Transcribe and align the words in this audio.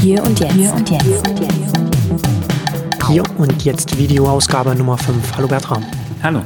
Hier 0.00 0.22
und 0.22 0.38
jetzt. 0.38 0.52
Hier 0.54 0.72
und 0.72 0.90
jetzt. 0.90 1.28
Hier 3.08 3.22
und 3.36 3.64
jetzt 3.64 3.98
Videoausgabe 3.98 4.74
Nummer 4.76 4.96
5. 4.96 5.36
Hallo 5.36 5.48
Bertram. 5.48 5.84
Hallo. 6.22 6.42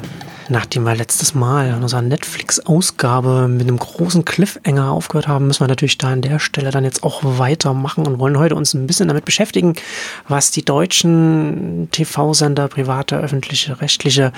Nachdem 0.49 0.85
wir 0.85 0.95
letztes 0.95 1.35
Mal 1.35 1.69
in 1.69 1.83
unserer 1.83 2.03
Netflix-Ausgabe 2.03 3.49
mit 3.49 3.69
einem 3.69 3.79
großen 3.79 4.25
Cliffhanger 4.25 4.91
aufgehört 4.91 5.29
haben, 5.29 5.47
müssen 5.47 5.61
wir 5.61 5.69
natürlich 5.69 5.99
da 5.99 6.09
an 6.09 6.23
der 6.23 6.39
Stelle 6.39 6.71
dann 6.71 6.85
jetzt 6.85 7.05
auch 7.05 7.21
weitermachen 7.23 8.07
und 8.07 8.19
wollen 8.19 8.39
heute 8.39 8.57
uns 8.57 8.75
ein 8.75 8.87
bisschen 8.87 9.09
damit 9.09 9.25
beschäftigen, 9.25 9.75
was 10.29 10.51
die 10.51 10.65
deutschen 10.65 11.89
TV-Sender, 11.93 12.69
private, 12.69 13.19
öffentliche, 13.19 13.81
rechtliche, 13.81 14.33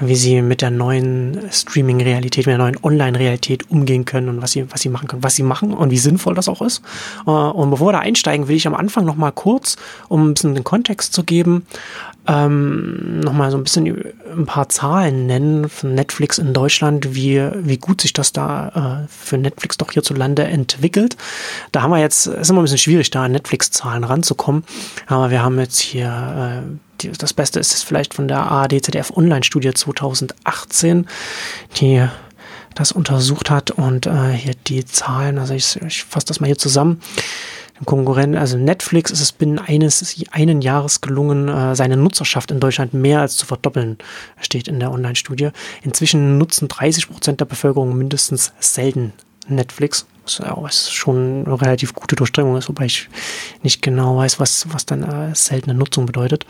wie 0.00 0.16
sie 0.16 0.42
mit 0.42 0.62
der 0.62 0.70
neuen 0.70 1.40
Streaming-Realität, 1.50 2.46
mit 2.46 2.52
der 2.52 2.58
neuen 2.58 2.82
Online-Realität 2.82 3.70
umgehen 3.70 4.04
können 4.04 4.28
und 4.28 4.42
was 4.42 4.52
sie, 4.52 4.70
was 4.70 4.80
sie 4.80 4.88
machen 4.88 5.08
können, 5.08 5.22
was 5.22 5.36
sie 5.36 5.42
machen 5.42 5.72
und 5.72 5.90
wie 5.90 5.98
sinnvoll 5.98 6.34
das 6.34 6.48
auch 6.48 6.60
ist. 6.60 6.82
Äh, 7.26 7.30
und 7.30 7.70
bevor 7.70 7.88
wir 7.88 7.92
da 7.92 7.98
einsteigen, 8.00 8.48
will 8.48 8.56
ich 8.56 8.66
am 8.66 8.74
Anfang 8.74 9.04
nochmal 9.04 9.32
kurz, 9.32 9.76
um 10.08 10.28
ein 10.28 10.34
bisschen 10.34 10.54
den 10.54 10.64
Kontext 10.64 11.12
zu 11.12 11.22
geben, 11.24 11.66
ähm, 12.26 13.20
nochmal 13.20 13.50
so 13.50 13.56
ein 13.56 13.64
bisschen 13.64 14.12
ein 14.36 14.46
paar 14.46 14.68
Zahlen 14.68 15.26
nennen 15.26 15.68
von 15.68 15.94
Netflix 15.94 16.38
in 16.38 16.52
Deutschland, 16.52 17.14
wie, 17.14 17.40
wie 17.54 17.78
gut 17.78 18.00
sich 18.00 18.12
das 18.12 18.32
da 18.32 19.04
äh, 19.04 19.08
für 19.08 19.38
Netflix 19.38 19.76
doch 19.76 19.92
hierzulande 19.92 20.44
entwickelt. 20.44 21.16
Da 21.72 21.82
haben 21.82 21.90
wir 21.90 22.00
jetzt, 22.00 22.26
ist 22.26 22.50
immer 22.50 22.60
ein 22.60 22.64
bisschen 22.64 22.78
schwierig, 22.78 23.10
da 23.10 23.24
an 23.24 23.32
Netflix-Zahlen 23.32 24.04
ranzukommen, 24.04 24.64
aber 25.06 25.30
wir 25.30 25.42
haben 25.42 25.58
jetzt 25.58 25.78
hier 25.78 26.62
äh, 26.64 26.76
die, 27.00 27.10
das 27.12 27.32
Beste 27.32 27.60
ist 27.60 27.74
es 27.74 27.82
vielleicht 27.82 28.14
von 28.14 28.28
der 28.28 28.38
ARD 28.38 28.84
ZDF 28.84 29.12
Online-Studie 29.16 29.74
2018, 29.74 31.06
die 31.78 32.06
das 32.74 32.92
untersucht 32.92 33.50
hat 33.50 33.70
und 33.70 34.06
äh, 34.06 34.32
hier 34.32 34.54
die 34.66 34.84
Zahlen, 34.84 35.38
also 35.38 35.54
ich, 35.54 35.80
ich 35.82 36.04
fasse 36.04 36.26
das 36.26 36.40
mal 36.40 36.46
hier 36.46 36.58
zusammen. 36.58 37.00
Konkurrenten, 37.84 38.38
also 38.38 38.56
Netflix 38.56 39.10
ist 39.10 39.20
es 39.20 39.32
binnen 39.32 39.58
eines 39.58 40.24
einen 40.30 40.62
Jahres 40.62 41.00
gelungen, 41.00 41.48
äh, 41.48 41.76
seine 41.76 41.96
Nutzerschaft 41.96 42.50
in 42.50 42.60
Deutschland 42.60 42.94
mehr 42.94 43.20
als 43.20 43.36
zu 43.36 43.46
verdoppeln, 43.46 43.98
steht 44.40 44.68
in 44.68 44.80
der 44.80 44.90
Online-Studie. 44.90 45.50
Inzwischen 45.82 46.38
nutzen 46.38 46.68
30 46.68 47.10
Prozent 47.10 47.40
der 47.40 47.44
Bevölkerung 47.44 47.96
mindestens 47.96 48.52
selten 48.60 49.12
Netflix, 49.48 50.06
was 50.38 50.90
schon 50.90 51.44
eine 51.46 51.60
relativ 51.60 51.94
gute 51.94 52.16
Durchdringung 52.16 52.56
ist, 52.56 52.68
wobei 52.68 52.86
ich 52.86 53.08
nicht 53.62 53.82
genau 53.82 54.16
weiß, 54.16 54.40
was, 54.40 54.66
was 54.72 54.86
dann 54.86 55.02
äh, 55.02 55.34
seltene 55.34 55.74
Nutzung 55.74 56.06
bedeutet. 56.06 56.46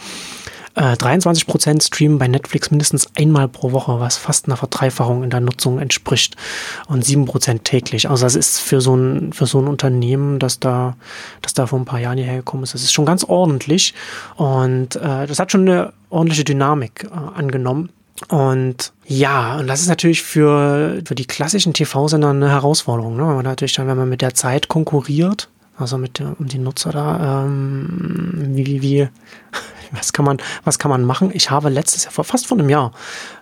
23 0.77 1.45
äh, 1.45 1.51
Prozent 1.51 1.83
streamen 1.83 2.19
bei 2.19 2.29
Netflix 2.29 2.71
mindestens 2.71 3.09
einmal 3.17 3.49
pro 3.49 3.73
Woche, 3.73 3.99
was 3.99 4.19
fast 4.19 4.47
einer 4.47 4.57
Verdreifachung 4.57 5.25
in 5.25 5.31
der 5.31 5.41
Nutzung 5.41 5.79
entspricht. 5.79 6.37
Und 6.87 7.05
7 7.05 7.25
Prozent 7.25 7.65
täglich. 7.65 8.11
Also 8.11 8.25
das 8.27 8.35
ist 8.35 8.61
für 8.61 8.81
so 8.81 8.95
ein, 8.95 9.33
für 9.33 9.47
so 9.47 9.59
ein 9.59 9.69
Unternehmen, 9.69 10.39
das 10.39 10.61
da, 10.61 10.97
das 11.41 11.55
da 11.55 11.67
vor 11.67 11.79
ein 11.79 11.87
paar 11.87 12.01
Jahren 12.01 12.19
hierher 12.19 12.37
gekommen 12.37 12.63
ist, 12.63 12.75
das 12.75 12.83
ist 12.83 12.93
schon 12.93 13.07
ganz 13.07 13.25
ordentlich. 13.25 13.95
Und 14.37 14.97
äh, 14.97 15.27
das 15.27 15.39
hat 15.39 15.51
schon 15.51 15.63
eine 15.63 15.93
ordentliche 16.11 16.45
Dynamik 16.45 17.05
äh, 17.05 17.39
angenommen. 17.39 17.91
Und 18.29 18.93
ja, 19.07 19.59
und 19.59 19.67
das 19.67 19.81
ist 19.81 19.89
natürlich 19.89 20.23
für, 20.23 21.03
für 21.05 21.15
die 21.15 21.27
klassischen 21.27 21.75
TV-Sender 21.75 22.31
eine 22.31 22.51
Herausforderung, 22.51 23.17
ne? 23.17 23.27
Weil 23.27 23.35
man 23.35 23.45
natürlich 23.45 23.75
dann, 23.75 23.89
wenn 23.89 23.97
man 23.97 24.09
mit 24.09 24.23
der 24.23 24.35
Zeit 24.35 24.69
konkurriert, 24.69 25.49
also 25.77 25.99
mit 25.99 26.19
der, 26.19 26.35
um 26.39 26.47
die 26.47 26.59
Nutzer 26.59 26.93
da, 26.93 27.45
ähm, 27.45 28.53
wie, 28.55 28.81
wie, 28.81 29.09
was 29.93 30.13
kann 30.13 30.25
man, 30.25 30.39
was 30.65 30.79
kann 30.79 30.91
man 30.91 31.05
machen? 31.05 31.31
Ich 31.33 31.51
habe 31.51 31.69
letztes 31.69 32.05
Jahr, 32.05 32.13
vor 32.13 32.25
fast 32.25 32.47
vor 32.47 32.59
einem 32.59 32.69
Jahr, 32.69 32.93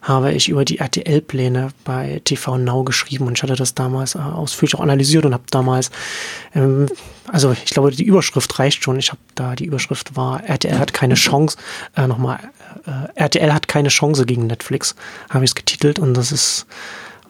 habe 0.02 0.32
ich 0.32 0.48
über 0.48 0.64
die 0.64 0.78
RTL-Pläne 0.78 1.70
bei 1.84 2.20
TV 2.24 2.58
Now 2.58 2.84
geschrieben 2.84 3.26
und 3.26 3.38
ich 3.38 3.42
hatte 3.42 3.56
das 3.56 3.74
damals 3.74 4.14
äh, 4.14 4.18
ausführlich 4.18 4.74
auch 4.74 4.80
analysiert 4.80 5.24
und 5.24 5.34
habe 5.34 5.44
damals, 5.50 5.90
ähm, 6.54 6.86
also 7.28 7.52
ich 7.52 7.66
glaube, 7.72 7.90
die 7.90 8.04
Überschrift 8.04 8.58
reicht 8.58 8.82
schon. 8.82 8.98
Ich 8.98 9.10
habe 9.10 9.20
da, 9.34 9.54
die 9.54 9.64
Überschrift 9.64 10.16
war, 10.16 10.44
RTL 10.44 10.78
hat 10.78 10.92
keine 10.92 11.14
Chance, 11.14 11.56
äh, 11.96 12.06
nochmal, 12.06 12.38
äh, 12.86 13.18
RTL 13.20 13.52
hat 13.52 13.68
keine 13.68 13.88
Chance 13.88 14.26
gegen 14.26 14.46
Netflix, 14.46 14.94
habe 15.30 15.44
ich 15.44 15.50
es 15.50 15.54
getitelt 15.54 15.98
und 15.98 16.14
das 16.14 16.32
ist, 16.32 16.66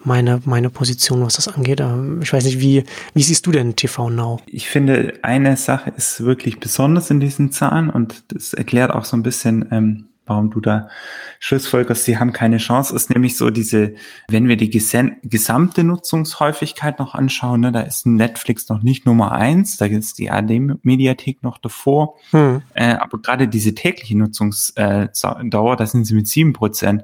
meine, 0.05 0.41
meine 0.45 0.69
Position, 0.69 1.21
was 1.25 1.35
das 1.35 1.47
angeht. 1.47 1.79
Ähm, 1.79 2.21
ich 2.21 2.31
weiß 2.31 2.45
nicht, 2.45 2.59
wie, 2.59 2.83
wie 3.13 3.23
siehst 3.23 3.45
du 3.45 3.51
denn 3.51 3.75
TV 3.75 4.09
Now? 4.09 4.39
Ich 4.45 4.69
finde, 4.69 5.19
eine 5.21 5.57
Sache 5.57 5.91
ist 5.95 6.23
wirklich 6.23 6.59
besonders 6.59 7.09
in 7.09 7.19
diesen 7.19 7.51
Zahlen 7.51 7.89
und 7.89 8.23
das 8.29 8.53
erklärt 8.53 8.91
auch 8.91 9.05
so 9.05 9.17
ein 9.17 9.23
bisschen, 9.23 9.65
ähm, 9.71 10.05
warum 10.25 10.49
du 10.49 10.59
da 10.59 10.89
schlussfolgerst, 11.39 12.05
sie 12.05 12.17
haben 12.17 12.33
keine 12.33 12.57
Chance, 12.57 12.95
ist 12.95 13.09
nämlich 13.09 13.37
so 13.37 13.49
diese, 13.49 13.93
wenn 14.27 14.47
wir 14.47 14.57
die 14.57 14.69
gesamte 14.69 15.83
Nutzungshäufigkeit 15.83 16.99
noch 16.99 17.13
anschauen, 17.13 17.61
ne, 17.61 17.71
da 17.71 17.81
ist 17.81 18.05
Netflix 18.05 18.67
noch 18.69 18.81
nicht 18.81 19.05
Nummer 19.05 19.33
eins, 19.33 19.77
da 19.77 19.85
ist 19.85 20.17
die 20.17 20.31
AD-Mediathek 20.31 21.43
noch 21.43 21.57
davor, 21.57 22.15
hm. 22.31 22.63
äh, 22.73 22.93
aber 22.93 23.19
gerade 23.19 23.47
diese 23.47 23.75
tägliche 23.75 24.17
Nutzungsdauer, 24.17 25.73
äh, 25.73 25.77
da 25.77 25.85
sind 25.85 26.05
sie 26.05 26.15
mit 26.15 26.27
sieben 26.27 26.53
Prozent 26.53 27.03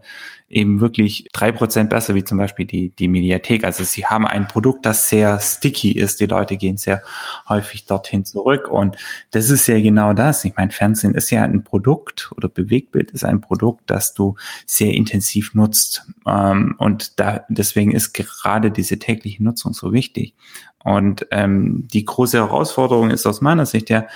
eben 0.51 0.79
wirklich 0.81 1.28
drei 1.34 1.51
Prozent 1.51 1.89
besser 1.89 2.16
wie 2.16 2.23
zum 2.23 2.38
Beispiel 2.38 2.66
die, 2.66 2.89
die 2.89 3.07
Mediathek. 3.07 3.63
Also 3.63 3.84
sie 3.84 4.06
haben 4.06 4.28
ein 4.28 4.47
Produkt, 4.47 4.85
das 4.85 5.09
sehr 5.09 5.39
sticky 5.39 5.91
ist. 5.91 6.19
Die 6.19 6.25
Leute 6.25 6.57
gehen 6.57 6.78
sehr 6.78 7.01
häufig 7.47 7.85
dorthin 7.85 8.25
zurück. 8.25 8.67
Und 8.69 8.97
das 9.31 9.50
ist 9.50 9.67
ja 9.67 9.79
genau 9.79 10.13
das. 10.13 10.45
Ich 10.45 10.56
meine, 10.56 10.72
Fernsehen 10.72 11.16
ist 11.16 11.29
ja 11.29 11.44
ein 11.44 11.63
Produkt 11.63 12.31
oder 12.35 12.50
Bewegtbild 12.50 13.12
ist 13.12 13.25
ein 13.25 13.41
Produkt, 13.41 13.89
das 13.89 14.13
du 14.13 14.35
sehr 14.66 14.94
intensiv 14.94 15.53
nutzt. 15.53 16.06
Ähm, 16.28 16.75
und 16.78 17.19
da, 17.19 17.45
deswegen 17.50 17.91
ist 17.91 18.13
gerade 18.13 18.72
diese 18.72 19.00
tägliche 19.00 19.44
Nutzung 19.44 19.73
so 19.73 19.94
wichtig. 19.94 20.35
Und 20.84 21.28
ähm, 21.31 21.88
die 21.88 22.06
große 22.06 22.38
Herausforderung 22.38 23.12
ist 23.12 23.25
aus 23.25 23.42
meiner 23.42 23.66
Sicht 23.66 23.90
ja, 23.90 24.08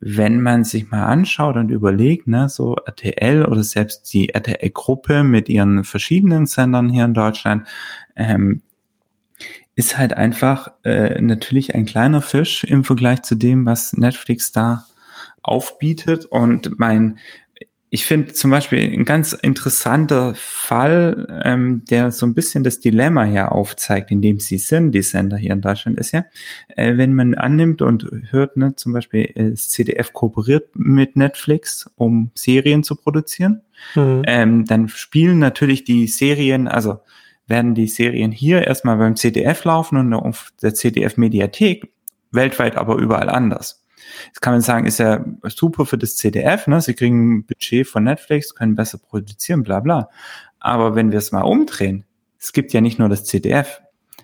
wenn 0.00 0.40
man 0.40 0.64
sich 0.64 0.90
mal 0.90 1.04
anschaut 1.04 1.56
und 1.56 1.70
überlegt, 1.70 2.26
ne, 2.26 2.48
so 2.48 2.76
RTL 2.76 3.44
oder 3.46 3.62
selbst 3.64 4.12
die 4.12 4.30
RTL-Gruppe 4.30 5.24
mit 5.24 5.48
ihren 5.48 5.84
verschiedenen 5.84 6.46
Sendern 6.46 6.90
hier 6.90 7.04
in 7.04 7.14
Deutschland, 7.14 7.66
ähm, 8.16 8.62
ist 9.74 9.96
halt 9.96 10.14
einfach 10.14 10.72
äh, 10.84 11.20
natürlich 11.20 11.74
ein 11.74 11.86
kleiner 11.86 12.20
Fisch 12.22 12.64
im 12.64 12.84
Vergleich 12.84 13.22
zu 13.22 13.34
dem, 13.34 13.64
was 13.66 13.94
Netflix 13.94 14.52
da 14.52 14.84
aufbietet. 15.42 16.26
Und 16.26 16.78
mein 16.78 17.18
ich 17.92 18.04
finde 18.04 18.32
zum 18.32 18.52
Beispiel 18.52 18.78
ein 18.78 19.04
ganz 19.04 19.32
interessanter 19.32 20.34
Fall, 20.36 21.42
ähm, 21.44 21.84
der 21.90 22.12
so 22.12 22.24
ein 22.24 22.34
bisschen 22.34 22.62
das 22.62 22.78
Dilemma 22.78 23.24
hier 23.24 23.50
aufzeigt, 23.50 24.12
in 24.12 24.22
dem 24.22 24.38
sie 24.38 24.58
sind, 24.58 24.92
die 24.92 25.02
Sender 25.02 25.36
hier 25.36 25.52
in 25.52 25.60
Deutschland, 25.60 25.98
ist 25.98 26.12
ja, 26.12 26.24
äh, 26.68 26.96
wenn 26.96 27.14
man 27.14 27.34
annimmt 27.34 27.82
und 27.82 28.08
hört, 28.30 28.56
ne, 28.56 28.76
zum 28.76 28.92
Beispiel 28.92 29.32
äh, 29.34 29.50
das 29.50 29.70
CDF 29.70 30.12
kooperiert 30.12 30.68
mit 30.74 31.16
Netflix, 31.16 31.90
um 31.96 32.30
Serien 32.34 32.84
zu 32.84 32.94
produzieren, 32.94 33.62
mhm. 33.96 34.22
ähm, 34.24 34.64
dann 34.66 34.88
spielen 34.88 35.40
natürlich 35.40 35.82
die 35.82 36.06
Serien, 36.06 36.68
also 36.68 37.00
werden 37.48 37.74
die 37.74 37.88
Serien 37.88 38.30
hier 38.30 38.68
erstmal 38.68 38.98
beim 38.98 39.16
CDF 39.16 39.64
laufen 39.64 39.98
und 39.98 40.14
auf 40.14 40.52
der 40.62 40.74
CDF 40.74 41.16
Mediathek, 41.16 41.92
weltweit 42.30 42.76
aber 42.76 42.98
überall 42.98 43.28
anders. 43.28 43.84
Jetzt 44.26 44.40
kann 44.40 44.54
man 44.54 44.60
sagen, 44.60 44.86
ist 44.86 44.98
ja 44.98 45.24
super 45.48 45.86
für 45.86 45.98
das 45.98 46.16
CDF, 46.16 46.66
ne? 46.66 46.80
Sie 46.80 46.94
kriegen 46.94 47.38
ein 47.38 47.44
Budget 47.44 47.86
von 47.86 48.04
Netflix, 48.04 48.54
können 48.54 48.74
besser 48.74 48.98
produzieren, 48.98 49.62
bla 49.62 49.80
bla. 49.80 50.08
Aber 50.58 50.94
wenn 50.94 51.10
wir 51.10 51.18
es 51.18 51.32
mal 51.32 51.42
umdrehen, 51.42 52.04
es 52.38 52.52
gibt 52.52 52.72
ja 52.72 52.80
nicht 52.80 52.98
nur 52.98 53.08
das 53.08 53.24
CDF. 53.24 53.80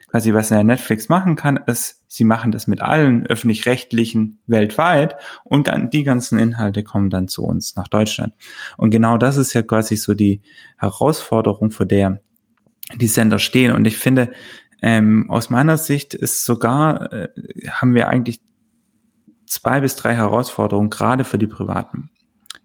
Quasi, 0.08 0.32
was 0.32 0.48
der 0.48 0.62
Netflix 0.62 1.08
machen 1.08 1.36
kann, 1.36 1.58
ist, 1.66 2.02
sie 2.06 2.24
machen 2.24 2.52
das 2.52 2.66
mit 2.66 2.80
allen 2.80 3.26
öffentlich-rechtlichen 3.26 4.38
weltweit 4.46 5.16
und 5.44 5.68
dann 5.68 5.90
die 5.90 6.04
ganzen 6.04 6.38
Inhalte 6.38 6.84
kommen 6.84 7.10
dann 7.10 7.28
zu 7.28 7.44
uns 7.44 7.76
nach 7.76 7.88
Deutschland. 7.88 8.32
Und 8.76 8.90
genau 8.90 9.18
das 9.18 9.36
ist 9.36 9.52
ja 9.52 9.62
quasi 9.62 9.96
so 9.96 10.14
die 10.14 10.40
Herausforderung, 10.78 11.70
vor 11.70 11.86
der 11.86 12.20
die 12.94 13.08
Sender 13.08 13.38
stehen. 13.38 13.72
Und 13.72 13.84
ich 13.86 13.98
finde, 13.98 14.30
ähm, 14.80 15.30
aus 15.30 15.50
meiner 15.50 15.76
Sicht 15.76 16.14
ist 16.14 16.44
sogar, 16.44 17.12
äh, 17.12 17.28
haben 17.70 17.94
wir 17.94 18.08
eigentlich 18.08 18.40
zwei 19.46 19.80
bis 19.80 19.96
drei 19.96 20.14
Herausforderungen, 20.14 20.90
gerade 20.90 21.24
für 21.24 21.38
die 21.38 21.46
Privaten. 21.46 22.10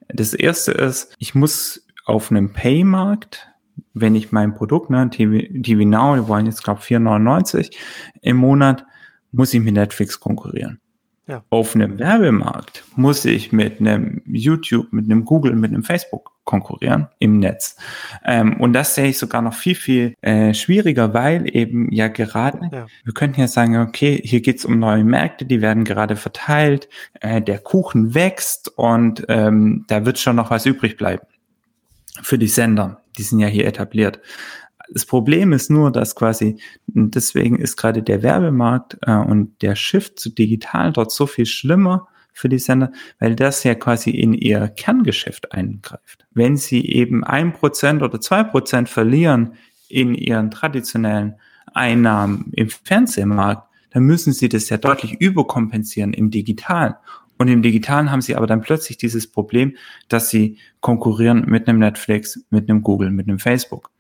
Das 0.07 0.33
erste 0.33 0.71
ist, 0.71 1.15
ich 1.19 1.35
muss 1.35 1.85
auf 2.05 2.31
einem 2.31 2.51
Pay-Markt, 2.51 3.47
wenn 3.93 4.15
ich 4.15 4.31
mein 4.31 4.53
Produkt, 4.53 4.89
ne, 4.89 5.09
TV, 5.09 5.47
TV 5.61 5.85
Now, 5.85 6.15
die 6.15 6.27
wollen 6.27 6.45
jetzt, 6.45 6.63
glaube 6.63 6.81
4,99 6.81 7.75
im 8.21 8.37
Monat, 8.37 8.85
muss 9.31 9.53
ich 9.53 9.61
mit 9.61 9.75
Netflix 9.75 10.19
konkurrieren. 10.19 10.79
Ja. 11.27 11.43
Auf 11.49 11.75
einem 11.75 11.99
Werbemarkt 11.99 12.83
muss 12.95 13.25
ich 13.25 13.51
mit 13.51 13.79
einem 13.79 14.21
YouTube, 14.25 14.91
mit 14.91 15.05
einem 15.05 15.23
Google, 15.23 15.55
mit 15.55 15.71
einem 15.71 15.83
Facebook 15.83 16.31
konkurrieren 16.43 17.07
im 17.19 17.39
Netz. 17.39 17.77
Ähm, 18.25 18.59
und 18.59 18.73
das 18.73 18.95
sehe 18.95 19.09
ich 19.09 19.19
sogar 19.19 19.41
noch 19.41 19.53
viel, 19.53 19.75
viel 19.75 20.15
äh, 20.21 20.53
schwieriger, 20.53 21.13
weil 21.13 21.55
eben 21.55 21.91
ja 21.91 22.07
gerade, 22.07 22.59
ja. 22.71 22.87
wir 23.03 23.13
könnten 23.13 23.39
ja 23.39 23.47
sagen, 23.47 23.77
okay, 23.77 24.19
hier 24.23 24.41
geht's 24.41 24.65
um 24.65 24.79
neue 24.79 25.03
Märkte, 25.03 25.45
die 25.45 25.61
werden 25.61 25.85
gerade 25.85 26.15
verteilt, 26.15 26.89
äh, 27.21 27.41
der 27.41 27.59
Kuchen 27.59 28.15
wächst 28.15 28.69
und 28.77 29.23
ähm, 29.29 29.85
da 29.87 30.05
wird 30.05 30.17
schon 30.17 30.35
noch 30.35 30.49
was 30.49 30.65
übrig 30.65 30.97
bleiben 30.97 31.25
für 32.21 32.37
die 32.37 32.47
Sender. 32.47 33.01
Die 33.17 33.23
sind 33.23 33.39
ja 33.39 33.47
hier 33.47 33.67
etabliert. 33.67 34.19
Das 34.93 35.05
Problem 35.05 35.53
ist 35.53 35.69
nur, 35.69 35.89
dass 35.89 36.15
quasi, 36.15 36.57
deswegen 36.87 37.57
ist 37.57 37.77
gerade 37.77 38.03
der 38.03 38.23
Werbemarkt 38.23 38.97
äh, 39.01 39.13
und 39.13 39.61
der 39.61 39.75
Shift 39.75 40.19
zu 40.19 40.29
digital 40.29 40.91
dort 40.91 41.13
so 41.13 41.27
viel 41.27 41.45
schlimmer 41.45 42.07
für 42.33 42.49
die 42.49 42.59
Sender, 42.59 42.91
weil 43.19 43.35
das 43.35 43.63
ja 43.63 43.73
quasi 43.75 44.09
in 44.09 44.33
ihr 44.33 44.67
Kerngeschäft 44.67 45.53
eingreift. 45.53 46.25
Wenn 46.31 46.57
sie 46.57 46.85
eben 46.85 47.23
ein 47.23 47.53
Prozent 47.53 48.03
oder 48.03 48.19
zwei 48.19 48.43
Prozent 48.43 48.89
verlieren 48.89 49.53
in 49.87 50.13
ihren 50.13 50.51
traditionellen 50.51 51.35
Einnahmen 51.73 52.51
im 52.53 52.69
Fernsehmarkt, 52.69 53.67
dann 53.91 54.03
müssen 54.03 54.33
sie 54.33 54.49
das 54.49 54.69
ja 54.69 54.77
deutlich 54.77 55.19
überkompensieren 55.21 56.13
im 56.13 56.31
Digitalen. 56.31 56.95
Und 57.37 57.47
im 57.47 57.61
Digitalen 57.61 58.11
haben 58.11 58.21
sie 58.21 58.35
aber 58.35 58.47
dann 58.47 58.61
plötzlich 58.61 58.97
dieses 58.97 59.31
Problem, 59.31 59.75
dass 60.09 60.29
sie 60.29 60.57
konkurrieren 60.79 61.45
mit 61.47 61.67
einem 61.67 61.79
Netflix, 61.79 62.43
mit 62.49 62.69
einem 62.69 62.83
Google, 62.83 63.09
mit 63.09 63.27
einem 63.27 63.39
Facebook 63.39 63.90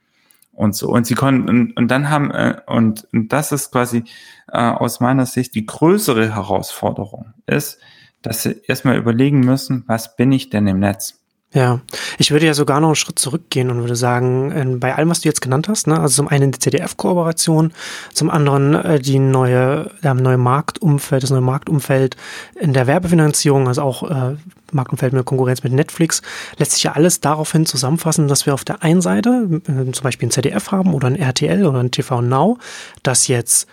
und 0.61 0.75
so. 0.75 0.89
Und 0.89 1.07
sie 1.07 1.15
konnten, 1.15 1.49
und, 1.49 1.75
und 1.75 1.87
dann 1.89 2.11
haben, 2.11 2.29
äh, 2.29 2.61
und, 2.67 3.07
und 3.11 3.33
das 3.33 3.51
ist 3.51 3.71
quasi 3.71 4.03
äh, 4.47 4.59
aus 4.59 4.99
meiner 4.99 5.25
Sicht 5.25 5.55
die 5.55 5.65
größere 5.65 6.35
Herausforderung, 6.35 7.33
ist, 7.47 7.79
dass 8.21 8.43
sie 8.43 8.61
erstmal 8.67 8.95
überlegen 8.95 9.39
müssen, 9.39 9.83
was 9.87 10.15
bin 10.15 10.31
ich 10.31 10.51
denn 10.51 10.67
im 10.67 10.77
Netz? 10.79 11.20
Ja, 11.53 11.81
ich 12.17 12.31
würde 12.31 12.45
ja 12.45 12.53
sogar 12.53 12.79
noch 12.79 12.89
einen 12.89 12.95
Schritt 12.95 13.19
zurückgehen 13.19 13.69
und 13.69 13.81
würde 13.81 13.97
sagen, 13.97 14.53
ähm, 14.55 14.79
bei 14.79 14.95
allem, 14.95 15.09
was 15.09 15.19
du 15.19 15.27
jetzt 15.27 15.41
genannt 15.41 15.67
hast, 15.67 15.85
ne, 15.85 15.99
also 15.99 16.15
zum 16.15 16.29
einen 16.29 16.53
die 16.53 16.59
ZDF-Kooperation, 16.59 17.73
zum 18.13 18.29
anderen 18.29 18.73
äh, 18.73 19.01
die 19.01 19.19
neue, 19.19 19.91
der 20.01 20.13
neue 20.13 20.37
Marktumfeld, 20.37 21.23
das 21.23 21.29
neue 21.29 21.41
Marktumfeld 21.41 22.15
in 22.57 22.71
der 22.71 22.87
Werbefinanzierung, 22.87 23.67
also 23.67 23.81
auch 23.81 24.09
äh, 24.09 24.37
Marktumfeld 24.71 25.11
mit 25.11 25.25
Konkurrenz 25.25 25.61
mit 25.61 25.73
Netflix, 25.73 26.21
lässt 26.57 26.71
sich 26.71 26.83
ja 26.83 26.93
alles 26.93 27.19
daraufhin 27.19 27.65
zusammenfassen, 27.65 28.29
dass 28.29 28.45
wir 28.45 28.53
auf 28.53 28.63
der 28.63 28.81
einen 28.81 29.01
Seite 29.01 29.61
äh, 29.67 29.91
zum 29.91 30.03
Beispiel 30.03 30.29
ein 30.29 30.31
ZDF 30.31 30.71
haben 30.71 30.93
oder 30.93 31.07
ein 31.07 31.17
RTL 31.17 31.65
oder 31.65 31.81
ein 31.81 31.91
TV 31.91 32.21
Now, 32.21 32.59
das 33.03 33.27
jetzt 33.27 33.67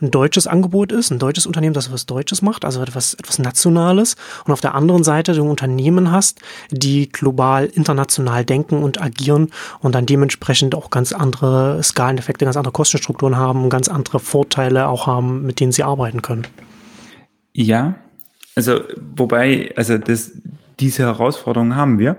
ein 0.00 0.10
deutsches 0.10 0.46
Angebot 0.46 0.92
ist, 0.92 1.10
ein 1.10 1.18
deutsches 1.18 1.46
Unternehmen, 1.46 1.74
das 1.74 1.92
was 1.92 2.06
Deutsches 2.06 2.42
macht, 2.42 2.64
also 2.64 2.82
etwas, 2.82 3.14
etwas 3.14 3.38
Nationales. 3.38 4.16
Und 4.44 4.52
auf 4.52 4.60
der 4.60 4.74
anderen 4.74 5.04
Seite 5.04 5.34
du 5.34 5.48
Unternehmen 5.48 6.10
hast, 6.10 6.40
die 6.70 7.08
global, 7.10 7.66
international 7.66 8.44
denken 8.44 8.82
und 8.82 9.00
agieren 9.00 9.50
und 9.80 9.94
dann 9.94 10.06
dementsprechend 10.06 10.74
auch 10.74 10.90
ganz 10.90 11.12
andere 11.12 11.82
Skaleneffekte, 11.82 12.44
ganz 12.44 12.56
andere 12.56 12.72
Kostenstrukturen 12.72 13.36
haben, 13.36 13.68
ganz 13.70 13.88
andere 13.88 14.20
Vorteile 14.20 14.88
auch 14.88 15.06
haben, 15.06 15.42
mit 15.42 15.60
denen 15.60 15.72
sie 15.72 15.82
arbeiten 15.82 16.22
können. 16.22 16.46
Ja, 17.52 17.96
also 18.54 18.80
wobei, 19.16 19.72
also 19.76 19.98
das, 19.98 20.32
diese 20.78 21.02
Herausforderungen 21.02 21.76
haben 21.76 21.98
wir. 21.98 22.16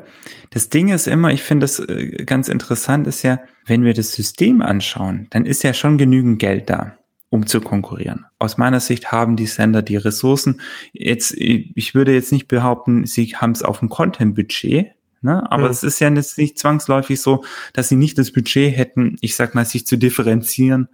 Das 0.52 0.70
Ding 0.70 0.90
ist 0.90 1.08
immer, 1.08 1.32
ich 1.32 1.44
finde 1.44 1.64
das 1.64 1.80
äh, 1.80 2.24
ganz 2.26 2.48
interessant, 2.50 3.08
ist 3.08 3.24
ja, 3.24 3.40
wenn 3.66 3.84
wir 3.84 3.94
das 3.94 4.14
System 4.14 4.62
anschauen, 4.62 5.28
dann 5.32 5.46
ist 5.46 5.64
ja 5.64 5.74
schon 5.74 5.98
genügend 5.98 6.40
Geld 6.40 6.70
da 6.70 6.98
um 7.32 7.48
zu 7.48 7.62
konkurrieren. 7.62 8.26
Aus 8.40 8.58
meiner 8.58 8.82
Sicht 8.82 9.14
haben 9.14 9.38
die 9.38 9.48
Sender 9.48 9.82
die 9.82 9.96
Ressourcen. 9.96 10.60
Jetzt, 10.92 11.32
ich 11.32 11.96
würde 11.96 12.14
jetzt 12.14 12.34
nicht 12.34 12.50
behaupten, 12.50 13.06
sie 13.06 13.38
haben 13.38 13.52
es 13.52 13.64
auf 13.64 13.80
dem 13.80 13.88
Content-Budget, 13.88 14.92
ne? 15.22 15.50
aber 15.50 15.64
mhm. 15.64 15.72
es 15.72 15.82
ist 15.82 16.02
ja 16.02 16.10
jetzt 16.10 16.38
nicht 16.38 16.60
zwangsläufig 16.60 17.22
so, 17.22 17.46
dass 17.72 17.88
sie 17.88 17.96
nicht 17.96 18.18
das 18.18 18.34
Budget 18.34 18.76
hätten, 18.76 19.16
ich 19.22 19.38
sag 19.38 19.56
mal, 19.56 19.64
sich 19.64 19.88
zu 19.88 19.98
differenzieren 19.98 20.90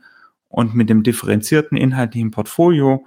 und 0.48 0.76
mit 0.76 0.92
dem 0.92 1.02
differenzierten 1.02 1.76
inhaltlichen 1.76 2.30
Portfolio 2.30 3.04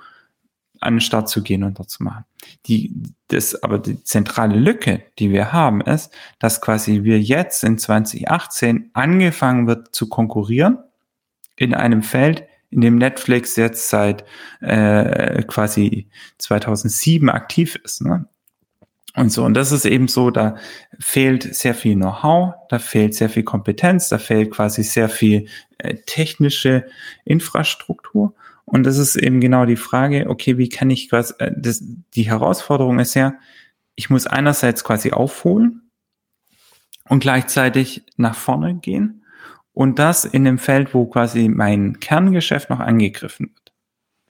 an 0.81 0.95
den 0.95 1.01
Start 1.01 1.29
zu 1.29 1.45
gehen 1.45 1.63
und 1.63 1.79
dort 1.79 1.89
zu 1.89 2.03
machen. 2.03 2.25
Die, 2.67 2.93
das, 3.29 3.63
aber 3.63 3.79
die 3.79 4.03
zentrale 4.03 4.59
Lücke, 4.59 5.05
die 5.21 5.31
wir 5.31 5.53
haben, 5.53 5.83
ist, 5.83 6.13
dass 6.41 6.61
quasi 6.61 7.05
wir 7.05 7.21
jetzt 7.21 7.63
in 7.63 7.79
2018 7.79 8.91
angefangen 8.93 9.69
wird 9.69 9.95
zu 9.95 10.09
konkurrieren 10.09 10.79
in 11.55 11.75
einem 11.75 12.03
Feld, 12.03 12.45
in 12.71 12.81
dem 12.81 12.97
Netflix 12.97 13.57
jetzt 13.57 13.89
seit 13.89 14.25
äh, 14.61 15.43
quasi 15.43 16.09
2007 16.39 17.29
aktiv 17.29 17.77
ist. 17.85 18.03
Ne? 18.03 18.27
Und 19.17 19.31
so, 19.33 19.45
und 19.45 19.55
das 19.55 19.73
ist 19.73 19.87
eben 19.87 20.07
so, 20.07 20.31
da 20.31 20.57
fehlt 21.01 21.55
sehr 21.55 21.75
viel 21.75 21.97
Know-how, 21.97 22.55
da 22.69 22.79
fehlt 22.79 23.15
sehr 23.15 23.29
viel 23.29 23.43
Kompetenz, 23.43 24.09
da 24.09 24.19
fehlt 24.19 24.53
quasi 24.53 24.85
sehr 24.85 25.09
viel 25.09 25.49
äh, 25.79 25.97
technische 26.07 26.87
Infrastruktur. 27.25 28.35
Und 28.65 28.85
das 28.85 28.99
ist 28.99 29.17
eben 29.17 29.41
genau 29.41 29.67
die 29.67 29.77
Frage, 29.77 30.27
okay, 30.29 30.59
wie 30.59 30.69
kann 30.69 30.91
ich 30.91 31.11
quasi, 31.11 31.35
äh, 31.39 31.51
das, 31.57 31.83
die 32.15 32.31
Herausforderung 32.31 33.01
ist 33.01 33.15
ja, 33.15 33.35
ich 33.97 34.11
muss 34.11 34.29
einerseits 34.29 34.85
quasi 34.85 35.11
aufholen 35.11 35.91
und 37.09 37.19
gleichzeitig 37.21 38.05
nach 38.17 38.37
vorne 38.37 38.77
gehen. 38.77 39.25
Und 39.73 39.99
das 39.99 40.25
in 40.25 40.45
dem 40.45 40.59
Feld, 40.59 40.95
wo 40.95 41.07
quasi 41.07 41.49
mein 41.49 42.01
Kerngeschäft 42.01 42.71
noch 42.71 42.81
angegriffen 42.81 43.51
wird. 43.55 43.73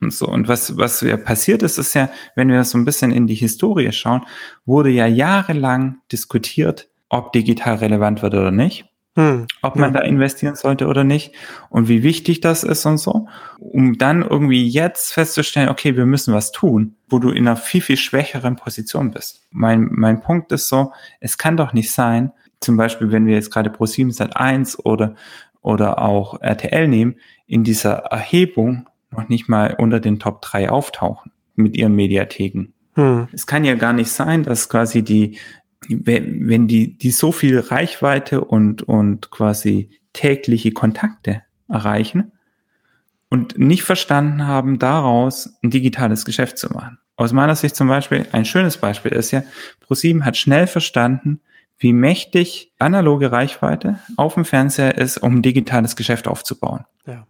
Und 0.01 0.13
so. 0.13 0.27
Und 0.27 0.49
was, 0.49 0.77
was 0.77 1.01
ja 1.03 1.17
passiert 1.17 1.63
ist, 1.63 1.79
ist 1.79 1.95
ja, 1.95 2.11
wenn 2.35 2.49
wir 2.49 2.65
so 2.65 2.79
ein 2.79 2.85
bisschen 2.85 3.13
in 3.13 3.27
die 3.27 3.35
Historie 3.35 3.93
schauen, 3.93 4.23
wurde 4.65 4.91
ja 4.91 5.07
jahrelang 5.07 5.99
diskutiert, 6.11 6.89
ob 7.09 7.33
digital 7.33 7.77
relevant 7.77 8.23
wird 8.23 8.35
oder 8.35 8.51
nicht. 8.51 8.87
Hm. 9.17 9.47
Ob 9.63 9.75
man 9.75 9.93
ja. 9.93 10.01
da 10.01 10.07
investieren 10.07 10.55
sollte 10.55 10.87
oder 10.87 11.03
nicht 11.03 11.35
und 11.69 11.89
wie 11.89 12.05
wichtig 12.05 12.41
das 12.41 12.63
ist 12.63 12.87
und 12.87 12.99
so, 12.99 13.27
um 13.59 13.99
dann 13.99 14.23
irgendwie 14.23 14.69
jetzt 14.69 15.13
festzustellen, 15.13 15.69
okay, 15.69 15.97
wir 15.97 16.07
müssen 16.07 16.33
was 16.33 16.53
tun, 16.53 16.95
wo 17.09 17.19
du 17.19 17.31
in 17.31 17.49
einer 17.49 17.57
viel, 17.57 17.81
viel 17.81 17.97
schwächeren 17.97 18.55
Position 18.55 19.11
bist. 19.11 19.49
Mein, 19.51 19.89
mein 19.91 20.21
Punkt 20.21 20.53
ist 20.53 20.69
so, 20.69 20.93
es 21.19 21.39
kann 21.39 21.57
doch 21.57 21.73
nicht 21.73 21.91
sein, 21.91 22.31
zum 22.61 22.77
Beispiel, 22.77 23.11
wenn 23.11 23.27
wir 23.27 23.35
jetzt 23.35 23.51
gerade 23.51 23.71
Pro7 23.71 24.13
Sat 24.13 24.37
1 24.37 24.85
oder, 24.85 25.15
oder 25.63 26.01
auch 26.01 26.41
RTL 26.41 26.89
nehmen, 26.89 27.17
in 27.47 27.65
dieser 27.65 27.93
Erhebung 27.93 28.89
noch 29.11 29.29
nicht 29.29 29.49
mal 29.49 29.75
unter 29.79 30.01
den 30.01 30.19
Top 30.19 30.43
3 30.43 30.71
auftauchen 30.71 31.33
mit 31.57 31.77
ihren 31.77 31.95
Mediatheken. 31.95 32.73
Hm. 32.95 33.29
Es 33.33 33.47
kann 33.47 33.65
ja 33.65 33.75
gar 33.75 33.93
nicht 33.93 34.11
sein, 34.11 34.43
dass 34.43 34.69
quasi 34.69 35.03
die, 35.03 35.39
wenn 35.89 36.69
die, 36.69 36.97
die 36.97 37.11
so 37.11 37.33
viel 37.33 37.59
Reichweite 37.59 38.43
und, 38.43 38.83
und 38.83 39.31
quasi 39.31 39.91
tägliche 40.13 40.73
Kontakte 40.73 41.43
erreichen 41.69 42.33
und 43.29 43.59
nicht 43.59 43.85
verstanden 43.85 44.47
haben, 44.47 44.79
daraus 44.79 45.55
ein 45.63 45.71
digitales 45.71 46.25
Geschäft 46.25 46.59
zu 46.59 46.73
machen. 46.73 46.99
Aus 47.17 47.33
meiner 47.33 47.55
Sicht 47.55 47.77
zum 47.77 47.89
Beispiel, 47.89 48.27
ein 48.33 48.45
schönes 48.45 48.79
Beispiel 48.79 49.13
ist 49.13 49.31
ja, 49.31 49.43
ProSieben 49.81 50.25
hat 50.25 50.37
schnell 50.37 50.67
verstanden, 50.67 51.41
wie 51.81 51.95
mächtig 51.95 52.73
analoge 52.79 53.33
Reichweite 53.33 53.99
auf 54.17 54.35
dem 54.35 54.45
Fernseher 54.45 54.99
ist, 54.99 55.17
um 55.19 55.37
ein 55.37 55.43
digitales 55.43 55.97
Geschäft 55.97 56.29
aufzubauen. 56.29 56.85
Ja. 57.07 57.27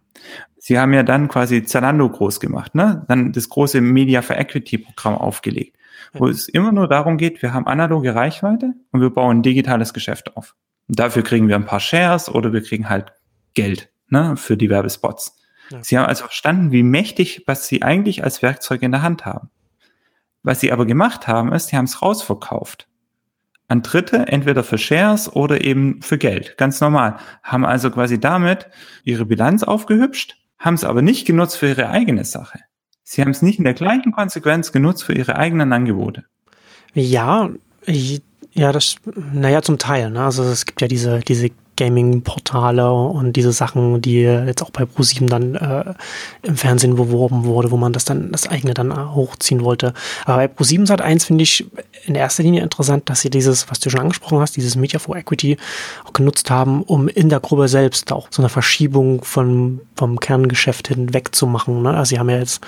Sie 0.57 0.77
haben 0.77 0.93
ja 0.93 1.03
dann 1.03 1.29
quasi 1.29 1.63
Zalando 1.63 2.07
groß 2.07 2.41
gemacht, 2.41 2.75
ne? 2.75 3.05
Dann 3.07 3.31
das 3.31 3.47
große 3.49 3.79
Media 3.79 4.21
for 4.21 4.35
Equity 4.37 4.77
Programm 4.77 5.15
aufgelegt, 5.15 5.77
ja. 6.13 6.19
wo 6.19 6.27
es 6.27 6.49
immer 6.49 6.73
nur 6.73 6.89
darum 6.89 7.17
geht, 7.17 7.41
wir 7.41 7.53
haben 7.53 7.65
analoge 7.65 8.13
Reichweite 8.13 8.73
und 8.91 9.01
wir 9.01 9.09
bauen 9.09 9.37
ein 9.37 9.43
digitales 9.43 9.93
Geschäft 9.93 10.35
auf. 10.35 10.55
Und 10.89 10.99
dafür 10.99 11.23
kriegen 11.23 11.47
wir 11.47 11.55
ein 11.55 11.65
paar 11.65 11.79
Shares 11.79 12.29
oder 12.29 12.51
wir 12.51 12.61
kriegen 12.61 12.89
halt 12.89 13.13
Geld, 13.53 13.89
ne? 14.09 14.35
Für 14.35 14.57
die 14.57 14.69
Werbespots. 14.69 15.37
Ja. 15.69 15.81
Sie 15.81 15.97
haben 15.97 16.07
also 16.07 16.25
verstanden, 16.25 16.73
wie 16.73 16.83
mächtig, 16.83 17.43
was 17.47 17.67
sie 17.67 17.83
eigentlich 17.83 18.25
als 18.25 18.41
Werkzeug 18.41 18.81
in 18.81 18.91
der 18.91 19.01
Hand 19.01 19.25
haben. 19.25 19.49
Was 20.43 20.59
sie 20.59 20.73
aber 20.73 20.85
gemacht 20.85 21.29
haben, 21.29 21.53
ist, 21.53 21.67
sie 21.67 21.77
haben 21.77 21.85
es 21.85 22.01
rausverkauft 22.01 22.89
an 23.71 23.81
Dritte, 23.81 24.27
entweder 24.27 24.63
für 24.63 24.77
Shares 24.77 25.33
oder 25.33 25.63
eben 25.63 26.01
für 26.01 26.17
Geld. 26.17 26.57
Ganz 26.57 26.81
normal. 26.81 27.17
Haben 27.41 27.65
also 27.65 27.89
quasi 27.89 28.19
damit 28.19 28.67
ihre 29.03 29.25
Bilanz 29.25 29.63
aufgehübscht, 29.63 30.35
haben 30.59 30.75
es 30.75 30.83
aber 30.83 31.01
nicht 31.01 31.25
genutzt 31.25 31.57
für 31.57 31.69
ihre 31.69 31.89
eigene 31.89 32.25
Sache. 32.25 32.59
Sie 33.03 33.21
haben 33.21 33.31
es 33.31 33.41
nicht 33.41 33.59
in 33.59 33.65
der 33.65 33.73
gleichen 33.73 34.11
Konsequenz 34.11 34.71
genutzt 34.71 35.03
für 35.03 35.13
ihre 35.13 35.37
eigenen 35.37 35.73
Angebote. 35.73 36.25
Ja, 36.93 37.49
ja, 38.53 38.71
das, 38.71 38.97
naja, 39.31 39.61
zum 39.61 39.77
Teil. 39.77 40.11
Ne? 40.11 40.23
Also 40.23 40.43
es 40.43 40.65
gibt 40.65 40.81
ja 40.81 40.87
diese, 40.87 41.21
diese 41.21 41.49
Gaming-Portale 41.81 42.93
und 42.93 43.33
diese 43.33 43.51
Sachen, 43.51 44.03
die 44.03 44.21
jetzt 44.21 44.61
auch 44.61 44.69
bei 44.69 44.85
ProSieben 44.85 45.27
dann 45.27 45.55
äh, 45.55 45.95
im 46.43 46.55
Fernsehen 46.55 46.95
beworben 46.95 47.45
wurde, 47.45 47.71
wo 47.71 47.77
man 47.77 47.91
das 47.91 48.05
dann, 48.05 48.31
das 48.31 48.47
eigene 48.47 48.75
dann 48.75 49.15
hochziehen 49.15 49.63
wollte. 49.63 49.93
Aber 50.25 50.37
bei 50.37 50.47
ProSieben 50.47 50.85
Sat 50.85 51.01
1 51.01 51.25
finde 51.25 51.43
ich 51.43 51.65
in 52.05 52.13
erster 52.13 52.43
Linie 52.43 52.61
interessant, 52.61 53.09
dass 53.09 53.21
sie 53.21 53.31
dieses, 53.31 53.71
was 53.71 53.79
du 53.79 53.89
schon 53.89 54.01
angesprochen 54.01 54.39
hast, 54.39 54.55
dieses 54.57 54.75
Media 54.75 54.99
for 54.99 55.15
Equity 55.15 55.57
auch 56.05 56.13
genutzt 56.13 56.51
haben, 56.51 56.83
um 56.83 57.07
in 57.07 57.29
der 57.29 57.39
Gruppe 57.39 57.67
selbst 57.67 58.11
auch 58.11 58.27
so 58.29 58.43
eine 58.43 58.49
Verschiebung 58.49 59.23
von, 59.23 59.81
vom 59.95 60.19
Kerngeschäft 60.19 60.87
hinweg 60.89 61.33
zu 61.33 61.47
machen. 61.47 61.81
Ne? 61.81 61.95
Also 61.95 62.09
sie 62.09 62.19
haben 62.19 62.29
ja 62.29 62.37
jetzt 62.37 62.61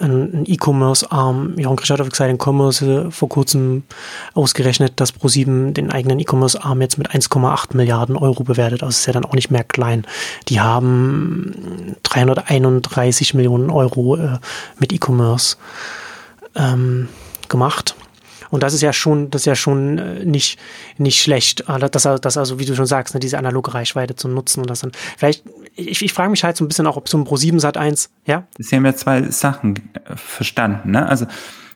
ein 0.00 0.44
E-Commerce-Arm. 0.46 1.58
Jochen 1.58 1.76
Krischert 1.76 2.00
auf 2.00 2.08
Exciting 2.08 2.38
Commerce 2.38 3.10
vor 3.10 3.28
kurzem 3.28 3.84
ausgerechnet, 4.34 4.94
dass 4.96 5.14
Pro7 5.14 5.72
den 5.72 5.90
eigenen 5.90 6.18
E-Commerce-Arm 6.18 6.80
jetzt 6.80 6.98
mit 6.98 7.10
1,8 7.10 7.76
Milliarden 7.76 8.16
Euro 8.16 8.44
bewertet. 8.44 8.82
Also 8.82 8.90
ist 8.90 9.06
ja 9.06 9.12
dann 9.12 9.24
auch 9.24 9.34
nicht 9.34 9.50
mehr 9.50 9.64
klein. 9.64 10.06
Die 10.48 10.60
haben 10.60 11.96
331 12.02 13.34
Millionen 13.34 13.70
Euro 13.70 14.16
äh, 14.16 14.38
mit 14.78 14.92
E-Commerce 14.92 15.56
ähm, 16.54 17.08
gemacht. 17.48 17.94
Und 18.50 18.62
das 18.62 18.74
ist 18.74 18.82
ja 18.82 18.92
schon, 18.92 19.30
das 19.30 19.42
ist 19.42 19.46
ja 19.46 19.54
schon 19.54 19.98
äh, 19.98 20.24
nicht, 20.24 20.58
nicht 20.98 21.22
schlecht, 21.22 21.64
das, 21.68 22.02
das 22.02 22.36
also, 22.36 22.58
wie 22.58 22.64
du 22.64 22.74
schon 22.74 22.86
sagst, 22.86 23.14
ne, 23.14 23.20
diese 23.20 23.38
analoge 23.38 23.74
Reichweite 23.74 24.16
zu 24.16 24.28
nutzen 24.28 24.60
und 24.60 24.70
das 24.70 24.80
dann, 24.80 24.92
vielleicht, 25.16 25.44
ich, 25.74 26.02
ich 26.02 26.12
frage 26.12 26.30
mich 26.30 26.44
halt 26.44 26.56
so 26.56 26.64
ein 26.64 26.68
bisschen 26.68 26.86
auch, 26.86 26.96
ob 26.96 27.08
so 27.08 27.18
ein 27.18 27.24
Pro7 27.24 27.60
Sat 27.60 27.76
1, 27.76 28.10
ja? 28.26 28.46
Sie 28.58 28.76
haben 28.76 28.84
ja 28.84 28.94
zwei 28.94 29.22
Sachen 29.30 29.76
äh, 30.04 30.16
verstanden, 30.16 30.92
ne? 30.92 31.06
Also, 31.08 31.26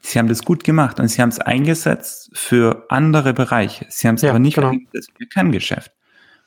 Sie 0.03 0.19
haben 0.19 0.29
das 0.29 0.47
gut 0.47 0.65
gemacht 0.65 0.99
und 0.99 1.09
Sie 1.09 1.21
haben 1.21 1.29
es 1.29 1.41
eingesetzt 1.41 2.31
für 2.33 2.87
andere 2.89 3.35
Bereiche. 3.35 3.85
Sie 3.91 4.09
haben 4.09 4.15
es 4.15 4.23
ja, 4.23 4.31
aber 4.31 4.39
nicht 4.39 4.55
genau. 4.55 4.71
eingesetzt 4.71 5.11
für 5.15 5.27
Kerngeschäft 5.27 5.93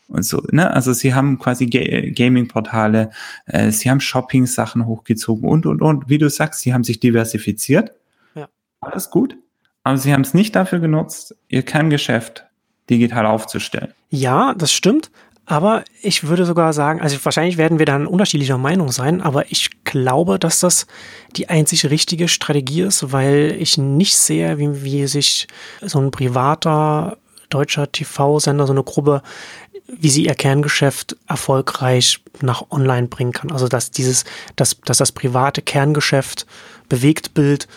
und 0.07 0.23
so. 0.23 0.41
Ne? 0.51 0.71
Also 0.71 0.93
sie 0.93 1.13
haben 1.13 1.39
quasi 1.39 1.67
Ga 1.67 2.11
Gaming-Portale, 2.11 3.11
äh, 3.45 3.71
sie 3.71 3.89
haben 3.89 3.99
Shopping-Sachen 3.99 4.85
hochgezogen 4.85 5.47
und 5.47 5.65
und 5.65 5.81
und. 5.81 6.09
Wie 6.09 6.17
du 6.17 6.29
sagst, 6.29 6.61
sie 6.61 6.73
haben 6.73 6.83
sich 6.83 6.99
diversifiziert. 6.99 7.91
Ja. 8.35 8.47
Alles 8.81 9.09
gut. 9.09 9.35
Aber 9.83 9.97
sie 9.97 10.13
haben 10.13 10.21
es 10.21 10.33
nicht 10.33 10.55
dafür 10.55 10.79
genutzt, 10.79 11.35
ihr 11.47 11.63
Kerngeschäft 11.63 12.45
digital 12.89 13.25
aufzustellen. 13.25 13.93
Ja, 14.09 14.53
das 14.53 14.71
stimmt. 14.71 15.11
Aber 15.45 15.83
ich 16.01 16.25
würde 16.25 16.45
sogar 16.45 16.71
sagen, 16.71 17.01
also 17.01 17.17
wahrscheinlich 17.23 17.57
werden 17.57 17.77
wir 17.77 17.85
dann 17.85 18.07
unterschiedlicher 18.07 18.57
Meinung 18.57 18.93
sein, 18.93 19.21
aber 19.21 19.51
ich 19.51 19.83
glaube, 19.83 20.39
dass 20.39 20.61
das 20.61 20.87
die 21.35 21.49
einzig 21.49 21.89
richtige 21.89 22.29
Strategie 22.29 22.81
ist, 22.81 23.11
weil 23.11 23.53
ich 23.59 23.77
nicht 23.77 24.15
sehe, 24.15 24.57
wie, 24.57 24.83
wie 24.83 25.05
sich 25.05 25.47
so 25.81 25.99
ein 25.99 26.11
privater 26.11 27.17
deutscher 27.49 27.91
TV-Sender, 27.91 28.67
so 28.67 28.73
eine 28.73 28.83
Gruppe 28.83 29.21
wie 29.87 30.09
sie 30.09 30.25
ihr 30.25 30.35
Kerngeschäft 30.35 31.15
erfolgreich 31.27 32.21
nach 32.41 32.71
online 32.71 33.07
bringen 33.07 33.31
kann. 33.31 33.51
Also 33.51 33.67
dass 33.67 33.91
dieses, 33.91 34.25
dass, 34.55 34.79
dass 34.81 34.97
das 34.97 35.11
private 35.11 35.61
Kerngeschäft, 35.61 36.45
Bewegtbild 36.89 37.65
äh, 37.65 37.67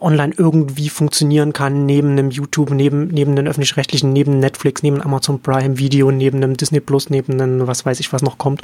online 0.00 0.34
irgendwie 0.36 0.88
funktionieren 0.88 1.52
kann, 1.52 1.86
neben 1.86 2.10
einem 2.10 2.30
YouTube, 2.30 2.70
neben, 2.70 3.08
neben 3.08 3.36
den 3.36 3.48
öffentlich-rechtlichen, 3.48 4.12
neben 4.12 4.38
Netflix, 4.38 4.82
neben 4.82 5.02
Amazon 5.02 5.40
Prime 5.40 5.78
Video, 5.78 6.10
neben 6.10 6.38
einem 6.38 6.56
Disney 6.56 6.80
Plus, 6.80 7.10
neben 7.10 7.40
einem, 7.40 7.66
was 7.66 7.86
weiß 7.86 8.00
ich, 8.00 8.12
was 8.12 8.22
noch 8.22 8.38
kommt. 8.38 8.62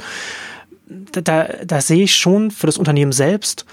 Da, 0.87 1.21
da, 1.21 1.47
da 1.65 1.81
sehe 1.81 2.03
ich 2.03 2.15
schon 2.15 2.51
für 2.51 2.67
das 2.67 2.77
Unternehmen 2.77 3.11
selbst 3.11 3.65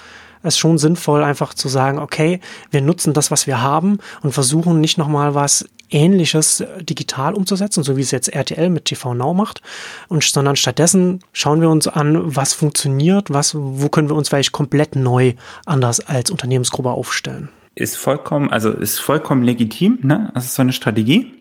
es 0.43 0.57
schon 0.57 0.79
sinnvoll, 0.79 1.23
einfach 1.23 1.55
zu 1.55 1.69
sagen, 1.69 1.99
okay, 1.99 2.41
wir 2.71 2.81
nutzen 2.81 3.13
das, 3.13 3.31
was 3.31 3.47
wir 3.47 3.61
haben 3.61 3.99
und 4.23 4.33
versuchen 4.33 4.81
nicht 4.81 4.99
nochmal 4.99 5.35
was 5.35 5.67
Ähnliches 5.91 6.65
digital 6.81 7.35
umzusetzen, 7.35 7.83
so 7.83 7.97
wie 7.97 8.01
es 8.03 8.11
jetzt 8.11 8.29
RTL 8.29 8.71
mit 8.71 8.87
TV 8.87 9.15
Now 9.15 9.35
macht, 9.35 9.63
und, 10.09 10.23
sondern 10.25 10.57
stattdessen 10.57 11.21
schauen 11.33 11.61
wir 11.61 11.71
uns 11.71 11.89
an, 11.89 12.37
was 12.37 12.55
funktioniert, 12.55 13.31
was, 13.31 13.55
wo 13.55 13.89
können 13.89 14.09
wir 14.09 14.17
uns 14.17 14.29
vielleicht 14.29 14.53
komplett 14.53 14.97
neu 14.97 15.35
anders 15.67 16.01
als 16.01 16.31
Unternehmensgruppe 16.31 16.91
aufstellen. 16.91 17.49
Ist 17.75 17.97
vollkommen, 17.97 18.51
also 18.51 18.71
ist 18.71 18.99
vollkommen 18.99 19.43
legitim, 19.43 20.01
ne? 20.03 20.31
Also 20.35 20.49
so 20.49 20.63
eine 20.63 20.73
Strategie. 20.73 21.33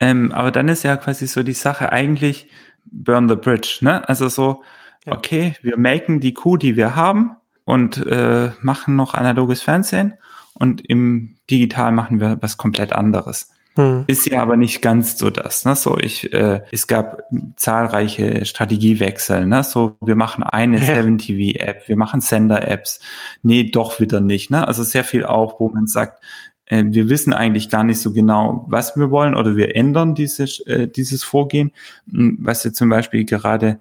Ähm, 0.00 0.32
aber 0.32 0.50
dann 0.50 0.68
ist 0.68 0.82
ja 0.82 0.96
quasi 0.96 1.26
so 1.26 1.42
die 1.42 1.52
Sache 1.52 1.92
eigentlich 1.92 2.48
burn 2.84 3.28
the 3.28 3.36
bridge, 3.36 3.78
ne? 3.80 4.06
Also 4.08 4.28
so, 4.28 4.62
ja. 5.06 5.12
okay, 5.12 5.54
wir 5.62 5.76
melken 5.76 6.20
die 6.20 6.34
Kuh, 6.34 6.56
die 6.56 6.76
wir 6.76 6.96
haben 6.96 7.36
und 7.64 8.04
äh, 8.06 8.50
machen 8.60 8.96
noch 8.96 9.14
analoges 9.14 9.62
Fernsehen 9.62 10.14
und 10.54 10.80
im 10.88 11.36
Digital 11.50 11.92
machen 11.92 12.20
wir 12.20 12.38
was 12.40 12.56
komplett 12.56 12.92
anderes. 12.92 13.53
Hm. 13.76 14.04
Ist 14.06 14.26
ja 14.26 14.40
aber 14.40 14.56
nicht 14.56 14.82
ganz 14.82 15.18
so 15.18 15.30
das. 15.30 15.64
Ne? 15.64 15.74
So, 15.74 15.98
ich, 15.98 16.32
äh, 16.32 16.62
es 16.70 16.86
gab 16.86 17.24
zahlreiche 17.56 18.44
Strategiewechsel. 18.44 19.46
Ne? 19.46 19.64
So, 19.64 19.96
wir 20.00 20.14
machen 20.14 20.44
eine 20.44 20.78
ja. 20.86 21.00
7TV-App, 21.00 21.88
wir 21.88 21.96
machen 21.96 22.20
Sender-Apps. 22.20 23.00
Nee, 23.42 23.64
doch 23.70 23.98
wieder 23.98 24.20
nicht. 24.20 24.50
Ne? 24.50 24.66
Also 24.66 24.84
sehr 24.84 25.02
viel 25.02 25.24
auch, 25.24 25.58
wo 25.58 25.70
man 25.70 25.88
sagt, 25.88 26.22
äh, 26.66 26.84
wir 26.86 27.08
wissen 27.08 27.32
eigentlich 27.32 27.68
gar 27.68 27.82
nicht 27.82 28.00
so 28.00 28.12
genau, 28.12 28.64
was 28.68 28.96
wir 28.96 29.10
wollen, 29.10 29.34
oder 29.34 29.56
wir 29.56 29.74
ändern 29.74 30.14
dieses, 30.14 30.60
äh, 30.60 30.86
dieses 30.86 31.24
Vorgehen. 31.24 31.72
Hm, 32.10 32.38
was 32.40 32.64
wir 32.64 32.72
zum 32.72 32.88
Beispiel 32.88 33.24
gerade 33.24 33.80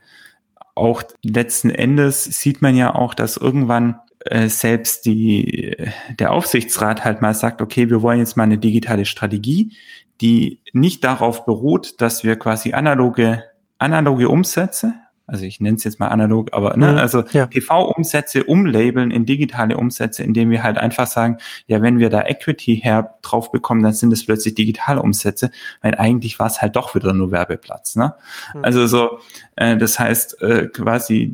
auch 0.76 1.04
letzten 1.22 1.70
Endes 1.70 2.24
sieht 2.24 2.64
man 2.64 2.76
ja 2.76 2.96
auch, 2.96 3.14
dass 3.14 3.38
irgendwann 3.38 3.98
äh, 4.26 4.48
selbst 4.48 5.06
die, 5.06 5.76
der 6.20 6.32
Aufsichtsrat 6.32 7.04
halt 7.04 7.22
mal 7.22 7.34
sagt, 7.34 7.62
okay, 7.62 7.90
wir 7.90 8.02
wollen 8.02 8.20
jetzt 8.20 8.38
mal 8.38 8.44
eine 8.44 8.58
digitale 8.58 9.06
Strategie, 9.06 9.74
die 10.22 10.60
nicht 10.72 11.04
darauf 11.04 11.46
beruht, 11.46 12.02
dass 12.02 12.24
wir 12.24 12.38
quasi 12.38 12.74
analoge, 12.74 13.44
analoge 13.78 14.30
Umsätze, 14.30 14.94
also 15.26 15.46
ich 15.46 15.62
nenne 15.62 15.78
es 15.78 15.84
jetzt 15.86 16.00
mal 16.00 16.10
analog, 16.10 16.50
aber 16.52 16.76
ne, 16.76 16.92
mhm. 16.92 16.98
also 16.98 17.24
ja. 17.32 17.48
TV-Umsätze 17.48 18.44
umlabeln 18.44 19.10
in 19.10 19.26
digitale 19.26 19.78
Umsätze, 19.78 20.22
indem 20.24 20.50
wir 20.50 20.64
halt 20.64 20.78
einfach 20.78 21.08
sagen, 21.08 21.38
ja, 21.66 21.82
wenn 21.82 21.98
wir 21.98 22.10
da 22.10 22.24
Equity 22.24 22.82
her 22.84 23.16
drauf 23.22 23.52
bekommen, 23.52 23.84
dann 23.84 23.94
sind 23.94 24.12
es 24.12 24.26
plötzlich 24.26 24.56
digitale 24.56 25.02
Umsätze, 25.02 25.50
weil 25.82 25.96
eigentlich 25.96 26.40
war 26.40 26.48
es 26.48 26.62
halt 26.62 26.76
doch 26.76 26.94
wieder 26.94 27.14
nur 27.14 27.32
Werbeplatz. 27.32 27.96
Ne? 27.96 28.16
Mhm. 28.54 28.66
Also 28.66 28.86
so, 28.86 29.20
äh, 29.56 29.78
das 29.78 29.98
heißt 29.98 30.42
äh, 30.42 30.68
quasi 30.68 31.34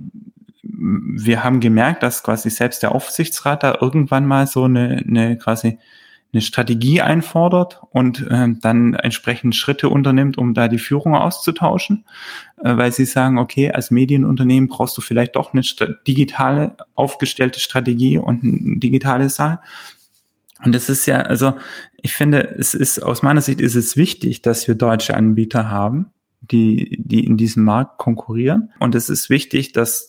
wir 0.72 1.44
haben 1.44 1.60
gemerkt, 1.60 2.04
dass 2.04 2.24
quasi 2.24 2.50
selbst 2.50 2.84
der 2.84 2.94
Aufsichtsrat 2.94 3.64
da 3.64 3.78
irgendwann 3.82 4.26
mal 4.26 4.48
so 4.48 4.64
eine, 4.64 5.04
eine 5.08 5.38
quasi 5.38 5.80
eine 6.32 6.42
Strategie 6.42 7.02
einfordert 7.02 7.82
und 7.90 8.22
äh, 8.30 8.48
dann 8.62 8.94
entsprechend 8.94 9.56
Schritte 9.56 9.90
unternimmt, 9.90 10.38
um 10.38 10.54
da 10.54 10.68
die 10.68 10.78
Führung 10.78 11.16
auszutauschen, 11.16 12.06
äh, 12.64 12.78
weil 12.78 12.92
sie 12.92 13.06
sagen, 13.06 13.40
okay, 13.40 13.72
als 13.72 13.90
Medienunternehmen 13.90 14.70
brauchst 14.70 14.96
du 14.98 15.02
vielleicht 15.02 15.36
doch 15.36 15.54
eine 15.54 15.64
digitale 16.08 16.78
aufgestellte 16.94 17.60
Strategie 17.60 18.20
und 18.20 18.44
ein 18.44 18.80
digitales 18.80 19.36
Saal. 19.36 19.60
Und 20.64 20.76
das 20.76 20.90
ist 20.90 21.06
ja, 21.08 21.22
also 21.22 21.54
ich 22.02 22.14
finde, 22.14 22.56
es 22.58 22.76
ist 22.76 23.00
aus 23.02 23.24
meiner 23.24 23.42
Sicht 23.42 23.60
ist 23.60 23.76
es 23.76 23.98
wichtig, 23.98 24.42
dass 24.44 24.68
wir 24.68 24.76
deutsche 24.76 25.16
Anbieter 25.16 25.72
haben, 25.72 26.12
die, 26.42 26.98
die 27.00 27.26
in 27.26 27.38
diesem 27.38 27.64
Markt 27.64 27.98
konkurrieren. 27.98 28.72
Und 28.80 28.94
es 28.94 29.10
ist 29.10 29.32
wichtig, 29.32 29.72
dass 29.72 30.09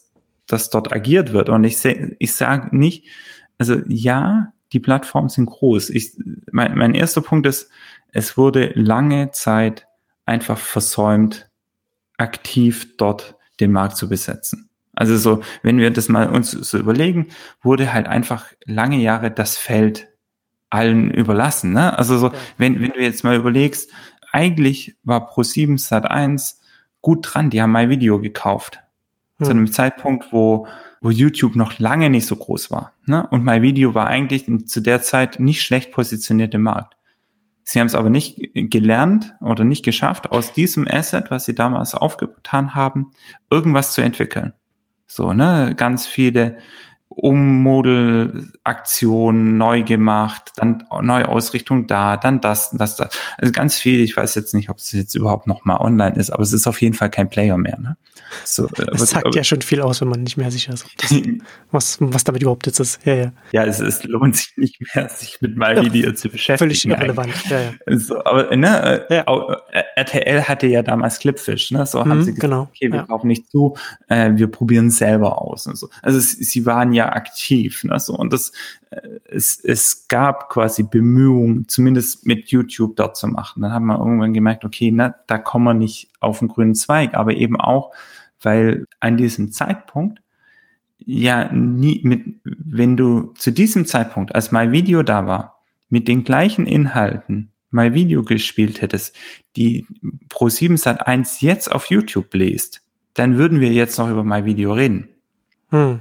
dass 0.52 0.71
dort 0.71 0.92
agiert 0.92 1.33
wird. 1.33 1.49
Und 1.49 1.64
ich, 1.64 1.85
ich 1.85 2.35
sage 2.35 2.76
nicht, 2.76 3.07
also 3.59 3.76
ja, 3.88 4.52
die 4.73 4.80
Plattformen 4.80 5.28
sind 5.28 5.47
groß. 5.47 5.90
Ich, 5.90 6.12
mein, 6.50 6.76
mein 6.76 6.95
erster 6.95 7.21
Punkt 7.21 7.47
ist, 7.47 7.71
es 8.12 8.37
wurde 8.37 8.73
lange 8.75 9.30
Zeit 9.30 9.87
einfach 10.26 10.59
versäumt, 10.59 11.50
aktiv 12.19 12.97
dort 12.97 13.37
den 13.61 13.73
Markt 13.73 13.97
zu 13.97 14.09
besetzen. 14.09 14.69
Also 14.95 15.16
so, 15.16 15.42
wenn 15.62 15.78
wir 15.78 15.90
das 15.90 16.09
mal 16.09 16.28
uns 16.28 16.50
so 16.50 16.78
überlegen, 16.78 17.28
wurde 17.62 17.92
halt 17.92 18.07
einfach 18.07 18.47
lange 18.64 18.99
Jahre 18.99 19.30
das 19.30 19.57
Feld 19.57 20.09
allen 20.69 21.11
überlassen. 21.11 21.73
Ne? 21.73 21.99
Also 21.99 22.19
so, 22.19 22.33
wenn, 22.59 22.80
wenn 22.80 22.92
du 22.92 23.00
jetzt 23.00 23.25
mal 23.25 23.37
überlegst, 23.37 23.90
eigentlich 24.33 24.97
war 25.02 25.30
Pro7 25.30 25.78
Sat 25.78 26.09
1 26.09 26.61
gut 27.00 27.26
dran, 27.28 27.50
die 27.50 27.61
haben 27.61 27.73
mein 27.73 27.90
Video 27.90 28.21
gekauft 28.21 28.80
hm. 29.41 29.45
zu 29.45 29.51
einem 29.51 29.73
Zeitpunkt, 29.73 30.33
wo, 30.33 30.67
wo 31.01 31.11
YouTube 31.11 31.57
noch 31.57 31.79
lange 31.79 32.11
nicht 32.11 32.27
so 32.27 32.37
groß 32.37 32.71
war. 32.71 32.93
Ne? 33.07 33.27
Und 33.31 33.45
mein 33.45 33.63
Video 33.63 33.95
war 33.95 34.07
eigentlich 34.07 34.47
zu 34.67 34.81
der 34.81 35.03
Zeit 35.03 35.41
nicht 35.41 35.63
schlecht 35.63 35.93
positioniert 35.93 36.55
im 36.55 36.63
Markt. 36.63 36.97
Sie 37.63 37.79
haben 37.79 37.87
es 37.87 37.95
aber 37.95 38.11
nicht 38.11 38.51
gelernt 38.55 39.35
oder 39.41 39.65
nicht 39.65 39.85
geschafft, 39.85 40.33
aus 40.33 40.53
diesem 40.53 40.89
Asset, 40.89 41.31
was 41.31 41.45
sie 41.45 41.55
damals 41.55 41.95
aufgetan 41.95 42.75
haben, 42.75 43.13
irgendwas 43.51 43.93
zu 43.93 44.01
entwickeln. 44.01 44.55
So, 45.07 45.33
ne, 45.33 45.75
ganz 45.77 46.07
viele 46.07 46.59
Ummodel-Aktion 47.11 49.59
neu 49.59 49.83
gemacht, 49.83 50.52
dann 50.57 50.85
neue 51.02 51.29
Ausrichtung 51.29 51.88
da, 51.88 52.17
dann 52.17 52.40
das, 52.40 52.71
das, 52.71 52.97
das. 52.97 53.11
Also 53.37 53.52
ganz 53.52 53.76
viel. 53.76 54.00
Ich 54.00 54.17
weiß 54.17 54.35
jetzt 54.37 54.55
nicht, 54.55 54.71
ob 54.71 54.79
es 54.79 54.93
jetzt 54.93 55.17
überhaupt 55.17 55.49
noch 55.49 55.64
mal 55.64 55.79
online 55.79 56.14
ist, 56.17 56.31
aber 56.31 56.45
es 56.45 56.52
ist 56.52 56.69
auf 56.69 56.81
jeden 56.81 56.95
Fall 56.95 57.11
kein 57.11 57.29
Player 57.29 57.59
mehr. 57.59 57.81
Ne? 57.81 57.97
So, 58.45 58.67
äh, 58.67 58.87
das 58.87 59.11
sagt 59.11 59.26
aber, 59.26 59.35
ja 59.35 59.43
schon 59.43 59.61
viel 59.61 59.81
aus, 59.81 60.00
wenn 60.00 60.07
man 60.09 60.23
nicht 60.23 60.37
mehr 60.37 60.52
sicher 60.52 60.73
ist, 60.73 60.87
das, 60.99 61.11
was, 61.73 61.97
was 62.00 62.23
damit 62.25 62.43
überhaupt 62.43 62.67
jetzt 62.67 62.79
ist. 62.79 63.05
Ja, 63.05 63.14
ja. 63.14 63.33
Ja, 63.50 63.64
es, 63.64 63.81
es 63.81 64.05
lohnt 64.05 64.37
sich 64.37 64.52
nicht 64.57 64.81
mehr, 64.95 65.09
sich 65.09 65.40
mit 65.40 65.57
MyVideo 65.57 66.11
ja, 66.11 66.14
zu 66.14 66.29
beschäftigen. 66.29 66.71
Völlig 66.71 66.87
irrelevant. 66.87 67.35
Ja, 67.50 67.61
ja. 67.61 67.73
So, 67.99 68.25
aber 68.25 68.55
ne, 68.57 69.05
ja. 69.11 69.25
Äh, 69.73 69.83
RTL 69.97 70.45
hatte 70.45 70.69
ja 70.69 70.83
damals 70.83 71.19
Clipfish, 71.19 71.73
ne? 71.73 71.87
So 71.87 72.05
mhm, 72.05 72.11
haben 72.11 72.23
sie 72.23 72.35
gesagt, 72.35 72.50
genau. 72.50 72.62
okay, 72.62 72.93
wir 72.93 73.00
ja. 73.00 73.07
kaufen 73.07 73.26
nicht 73.26 73.50
zu, 73.50 73.76
äh, 74.09 74.31
wir 74.35 74.47
probieren 74.47 74.90
selber 74.90 75.43
aus 75.43 75.67
und 75.67 75.76
so. 75.76 75.88
Also 76.02 76.21
sie 76.21 76.67
waren 76.67 76.93
ja 76.93 77.00
aktiv, 77.09 77.83
ne? 77.85 77.99
So 77.99 78.14
und 78.14 78.33
das 78.33 78.52
äh, 78.90 79.00
es, 79.25 79.59
es 79.59 80.07
gab 80.09 80.50
quasi 80.50 80.83
Bemühungen, 80.83 81.66
zumindest 81.69 82.26
mit 82.26 82.49
YouTube 82.49 82.97
dort 82.97 83.16
zu 83.16 83.26
machen. 83.28 83.62
Dann 83.62 83.73
haben 83.73 83.87
wir 83.87 83.99
irgendwann 83.99 84.35
gemerkt, 84.35 84.64
okay, 84.64 84.90
na, 84.92 85.14
da 85.26 85.38
kommen 85.38 85.64
wir 85.64 85.75
nicht 85.75 86.11
auf 86.21 86.40
den 86.40 86.49
grünen 86.49 86.75
Zweig, 86.75 87.14
aber 87.14 87.35
eben 87.35 87.59
auch 87.59 87.92
weil 88.42 88.87
an 89.00 89.16
diesem 89.16 89.52
Zeitpunkt 89.52 90.21
ja 90.99 91.50
nie 91.52 92.00
mit, 92.04 92.25
wenn 92.45 92.97
du 92.97 93.33
zu 93.37 93.50
diesem 93.50 93.87
Zeitpunkt, 93.87 94.35
als 94.35 94.52
mein 94.52 94.73
Video 94.73 95.02
da 95.02 95.26
war, 95.26 95.62
mit 95.88 96.09
den 96.09 96.25
gleichen 96.25 96.66
Inhalten 96.66 97.50
mein 97.71 97.95
Video 97.95 98.23
gespielt 98.23 98.83
hättest, 98.83 99.16
die 99.57 99.87
Pro7 100.28 100.76
Sat 100.76 101.07
1 101.07 101.40
jetzt 101.40 101.71
auf 101.71 101.87
YouTube 101.87 102.30
bläst, 102.30 102.83
dann 103.14 103.38
würden 103.38 103.61
wir 103.61 103.73
jetzt 103.73 103.99
noch 103.99 104.11
über 104.11 104.25
mein 104.25 104.45
Video 104.45 104.73
reden. 104.73 105.09
Hm. 105.71 106.00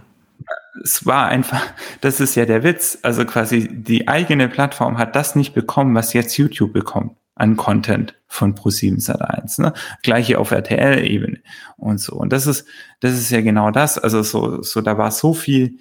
Es 0.83 1.05
war 1.05 1.27
einfach, 1.27 1.62
das 2.01 2.19
ist 2.19 2.36
ja 2.36 2.45
der 2.45 2.63
Witz. 2.63 3.00
Also 3.01 3.25
quasi 3.25 3.67
die 3.71 4.07
eigene 4.07 4.48
Plattform 4.48 4.98
hat 4.98 5.15
das 5.15 5.36
nicht 5.36 5.53
bekommen, 5.53 5.95
was 5.95 6.13
jetzt 6.13 6.38
YouTube 6.38 6.74
bekommt 6.74 7.15
an 7.36 7.55
Content 7.55 8.15
von 8.27 8.53
Pro7 8.53 9.03
Sat1. 9.05 9.62
Ne? 9.62 9.74
Gleiche 10.03 10.39
auf 10.39 10.51
RTL-Ebene 10.51 11.39
und 11.77 12.00
so. 12.00 12.15
Und 12.15 12.33
das 12.33 12.48
ist, 12.48 12.67
das 13.00 13.13
ist 13.13 13.31
ja 13.31 13.41
genau 13.41 13.71
das. 13.71 13.98
Also 13.98 14.21
so, 14.24 14.62
so 14.62 14.81
da 14.81 14.98
war 14.98 15.12
so 15.12 15.33
viel 15.33 15.77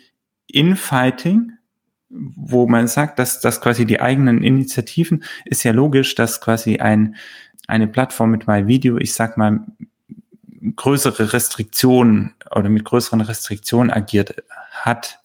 Infighting, 0.47 1.53
wo 2.09 2.67
man 2.67 2.87
sagt, 2.87 3.19
dass, 3.19 3.41
dass 3.41 3.61
quasi 3.61 3.85
die 3.85 4.01
eigenen 4.01 4.43
Initiativen 4.43 5.25
ist 5.45 5.65
ja 5.65 5.73
logisch, 5.73 6.15
dass 6.15 6.41
quasi 6.41 6.79
ein, 6.79 7.17
eine 7.67 7.89
Plattform 7.89 8.31
mit 8.31 8.47
My 8.47 8.67
Video, 8.67 8.97
ich 8.97 9.13
sag 9.13 9.37
mal, 9.37 9.61
größere 10.77 11.33
Restriktionen 11.33 12.35
oder 12.55 12.69
mit 12.69 12.85
größeren 12.85 13.21
Restriktionen 13.21 13.91
agiert 13.91 14.43
hat 14.71 15.21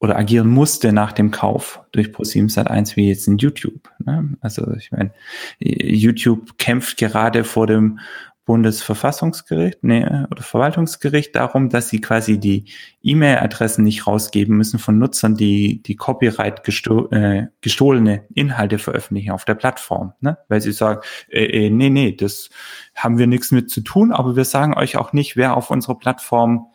oder 0.00 0.16
agieren 0.16 0.48
musste 0.48 0.92
nach 0.92 1.12
dem 1.12 1.30
Kauf 1.30 1.80
durch 1.92 2.08
Pro7 2.08 2.52
Sat1 2.52 2.96
wie 2.96 3.08
jetzt 3.08 3.28
in 3.28 3.38
YouTube. 3.38 3.88
Ne? 4.04 4.36
Also 4.40 4.72
ich 4.74 4.90
meine, 4.90 5.12
YouTube 5.60 6.58
kämpft 6.58 6.96
gerade 6.96 7.44
vor 7.44 7.68
dem 7.68 8.00
Bundesverfassungsgericht 8.44 9.84
nee, 9.84 10.04
oder 10.04 10.42
Verwaltungsgericht 10.42 11.34
darum, 11.36 11.68
dass 11.68 11.88
sie 11.88 12.00
quasi 12.00 12.38
die 12.38 12.64
E-Mail-Adressen 13.02 13.84
nicht 13.84 14.06
rausgeben 14.06 14.56
müssen 14.56 14.80
von 14.80 14.98
Nutzern, 14.98 15.36
die 15.36 15.80
die 15.82 15.94
Copyright 15.94 16.64
gesto 16.64 17.08
äh, 17.10 17.46
gestohlene 17.60 18.24
Inhalte 18.34 18.78
veröffentlichen 18.78 19.30
auf 19.30 19.44
der 19.44 19.54
Plattform, 19.54 20.14
ne? 20.20 20.38
weil 20.48 20.60
sie 20.60 20.72
sagen, 20.72 21.00
äh, 21.28 21.66
äh, 21.66 21.70
nee, 21.70 21.90
nee, 21.90 22.16
das 22.16 22.50
haben 22.96 23.18
wir 23.18 23.28
nichts 23.28 23.52
mit 23.52 23.70
zu 23.70 23.80
tun, 23.80 24.10
aber 24.10 24.34
wir 24.34 24.44
sagen 24.44 24.74
euch 24.74 24.96
auch 24.96 25.12
nicht, 25.12 25.36
wer 25.36 25.56
auf 25.56 25.70
unserer 25.70 25.98
Plattform 25.98 26.66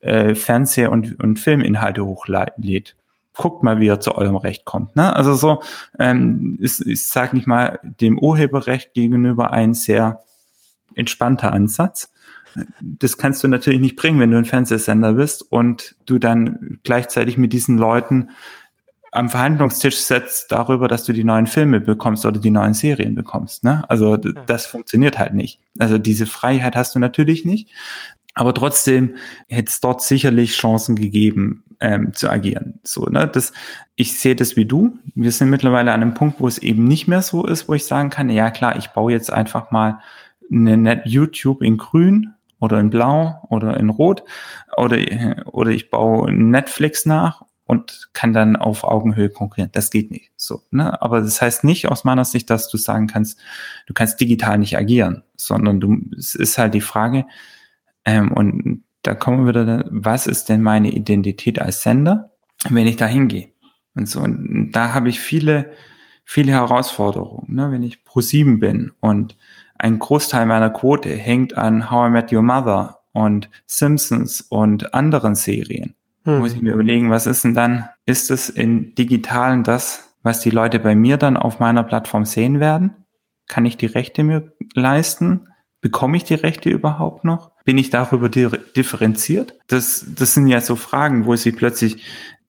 äh, 0.00 0.34
Fernseh- 0.36 0.86
und, 0.86 1.18
und 1.20 1.38
Filminhalte 1.40 2.04
hochlädt 2.06 2.96
guckt 3.36 3.62
mal, 3.62 3.80
wie 3.80 3.88
er 3.88 4.00
zu 4.00 4.14
eurem 4.14 4.36
Recht 4.36 4.64
kommt. 4.64 4.96
Ne? 4.96 5.14
Also 5.14 5.34
so 5.34 5.60
ähm, 5.98 6.56
ist, 6.58 6.80
ist, 6.80 7.10
sag 7.10 7.34
nicht 7.34 7.46
mal, 7.46 7.78
dem 7.82 8.18
Urheberrecht 8.18 8.94
gegenüber 8.94 9.50
ein 9.52 9.74
sehr 9.74 10.22
entspannter 10.96 11.52
Ansatz. 11.52 12.12
Das 12.80 13.18
kannst 13.18 13.44
du 13.44 13.48
natürlich 13.48 13.80
nicht 13.80 13.96
bringen, 13.96 14.18
wenn 14.18 14.30
du 14.30 14.38
ein 14.38 14.44
Fernsehsender 14.44 15.12
bist 15.12 15.42
und 15.42 15.94
du 16.06 16.18
dann 16.18 16.78
gleichzeitig 16.82 17.36
mit 17.36 17.52
diesen 17.52 17.78
Leuten 17.78 18.30
am 19.12 19.30
Verhandlungstisch 19.30 19.96
setzt 19.96 20.52
darüber, 20.52 20.88
dass 20.88 21.04
du 21.04 21.12
die 21.12 21.24
neuen 21.24 21.46
Filme 21.46 21.80
bekommst 21.80 22.26
oder 22.26 22.38
die 22.38 22.50
neuen 22.50 22.74
Serien 22.74 23.14
bekommst. 23.14 23.64
Ne? 23.64 23.84
Also 23.88 24.16
das 24.16 24.66
funktioniert 24.66 25.18
halt 25.18 25.32
nicht. 25.32 25.58
Also 25.78 25.96
diese 25.98 26.26
Freiheit 26.26 26.76
hast 26.76 26.94
du 26.94 26.98
natürlich 26.98 27.44
nicht. 27.44 27.70
Aber 28.34 28.52
trotzdem 28.52 29.14
hätte 29.48 29.70
es 29.70 29.80
dort 29.80 30.02
sicherlich 30.02 30.52
Chancen 30.52 30.94
gegeben, 30.96 31.64
ähm, 31.80 32.12
zu 32.12 32.30
agieren. 32.30 32.80
So, 32.84 33.06
ne? 33.06 33.26
das, 33.26 33.52
ich 33.94 34.18
sehe 34.18 34.36
das 34.36 34.56
wie 34.56 34.66
du. 34.66 34.98
Wir 35.14 35.32
sind 35.32 35.48
mittlerweile 35.48 35.92
an 35.92 36.02
einem 36.02 36.14
Punkt, 36.14 36.40
wo 36.40 36.46
es 36.46 36.58
eben 36.58 36.84
nicht 36.84 37.08
mehr 37.08 37.22
so 37.22 37.46
ist, 37.46 37.68
wo 37.68 37.74
ich 37.74 37.86
sagen 37.86 38.10
kann, 38.10 38.28
ja 38.28 38.50
klar, 38.50 38.76
ich 38.76 38.88
baue 38.88 39.12
jetzt 39.12 39.32
einfach 39.32 39.70
mal 39.70 40.00
eine 40.50 41.02
YouTube 41.04 41.62
in 41.62 41.76
grün 41.76 42.34
oder 42.60 42.80
in 42.80 42.90
blau 42.90 43.46
oder 43.50 43.76
in 43.78 43.90
rot 43.90 44.24
oder, 44.76 44.98
oder 45.46 45.70
ich 45.70 45.90
baue 45.90 46.32
Netflix 46.32 47.06
nach 47.06 47.42
und 47.66 48.10
kann 48.12 48.32
dann 48.32 48.56
auf 48.56 48.84
Augenhöhe 48.84 49.28
konkurrieren. 49.28 49.70
Das 49.72 49.90
geht 49.90 50.10
nicht 50.10 50.30
so. 50.36 50.62
Ne? 50.70 51.00
Aber 51.02 51.20
das 51.20 51.42
heißt 51.42 51.64
nicht 51.64 51.88
aus 51.88 52.04
meiner 52.04 52.24
Sicht, 52.24 52.48
dass 52.48 52.68
du 52.68 52.76
sagen 52.76 53.08
kannst, 53.08 53.38
du 53.86 53.94
kannst 53.94 54.20
digital 54.20 54.58
nicht 54.58 54.76
agieren, 54.76 55.24
sondern 55.36 55.80
du, 55.80 55.98
es 56.16 56.34
ist 56.34 56.58
halt 56.58 56.74
die 56.74 56.80
Frage, 56.80 57.26
ähm, 58.04 58.32
und 58.32 58.84
da 59.02 59.14
kommen 59.14 59.44
wir 59.44 59.48
wieder, 59.48 59.84
was 59.90 60.26
ist 60.26 60.48
denn 60.48 60.62
meine 60.62 60.92
Identität 60.92 61.60
als 61.60 61.82
Sender, 61.82 62.32
wenn 62.70 62.86
ich 62.86 62.96
da 62.96 63.06
hingehe? 63.06 63.50
Und 63.94 64.08
so, 64.08 64.20
und 64.20 64.72
da 64.72 64.94
habe 64.94 65.08
ich 65.08 65.18
viele, 65.18 65.72
viele 66.24 66.52
Herausforderungen. 66.52 67.54
Ne? 67.54 67.72
Wenn 67.72 67.82
ich 67.82 68.04
pro 68.04 68.20
sieben 68.20 68.60
bin 68.60 68.92
und 69.00 69.36
ein 69.78 69.98
Großteil 69.98 70.46
meiner 70.46 70.70
Quote 70.70 71.10
hängt 71.10 71.56
an 71.56 71.90
How 71.90 72.08
I 72.08 72.10
Met 72.10 72.32
Your 72.32 72.42
Mother 72.42 73.00
und 73.12 73.48
Simpsons 73.66 74.40
und 74.40 74.94
anderen 74.94 75.34
Serien. 75.34 75.94
Hm. 76.24 76.40
Muss 76.40 76.54
ich 76.54 76.62
mir 76.62 76.74
überlegen, 76.74 77.10
was 77.10 77.26
ist 77.26 77.44
denn 77.44 77.54
dann? 77.54 77.88
Ist 78.04 78.30
es 78.30 78.48
in 78.48 78.94
digitalen 78.94 79.64
das, 79.64 80.14
was 80.22 80.40
die 80.40 80.50
Leute 80.50 80.78
bei 80.78 80.94
mir 80.94 81.16
dann 81.16 81.36
auf 81.36 81.60
meiner 81.60 81.82
Plattform 81.82 82.24
sehen 82.24 82.60
werden? 82.60 83.06
Kann 83.46 83.64
ich 83.64 83.76
die 83.76 83.86
Rechte 83.86 84.24
mir 84.24 84.52
leisten? 84.74 85.48
Bekomme 85.80 86.16
ich 86.16 86.24
die 86.24 86.34
Rechte 86.34 86.68
überhaupt 86.68 87.24
noch? 87.24 87.52
Bin 87.64 87.78
ich 87.78 87.90
darüber 87.90 88.28
differenziert? 88.28 89.58
Das, 89.68 90.04
das 90.16 90.34
sind 90.34 90.48
ja 90.48 90.60
so 90.60 90.74
Fragen, 90.74 91.26
wo 91.26 91.36
sie 91.36 91.52
plötzlich 91.52 92.04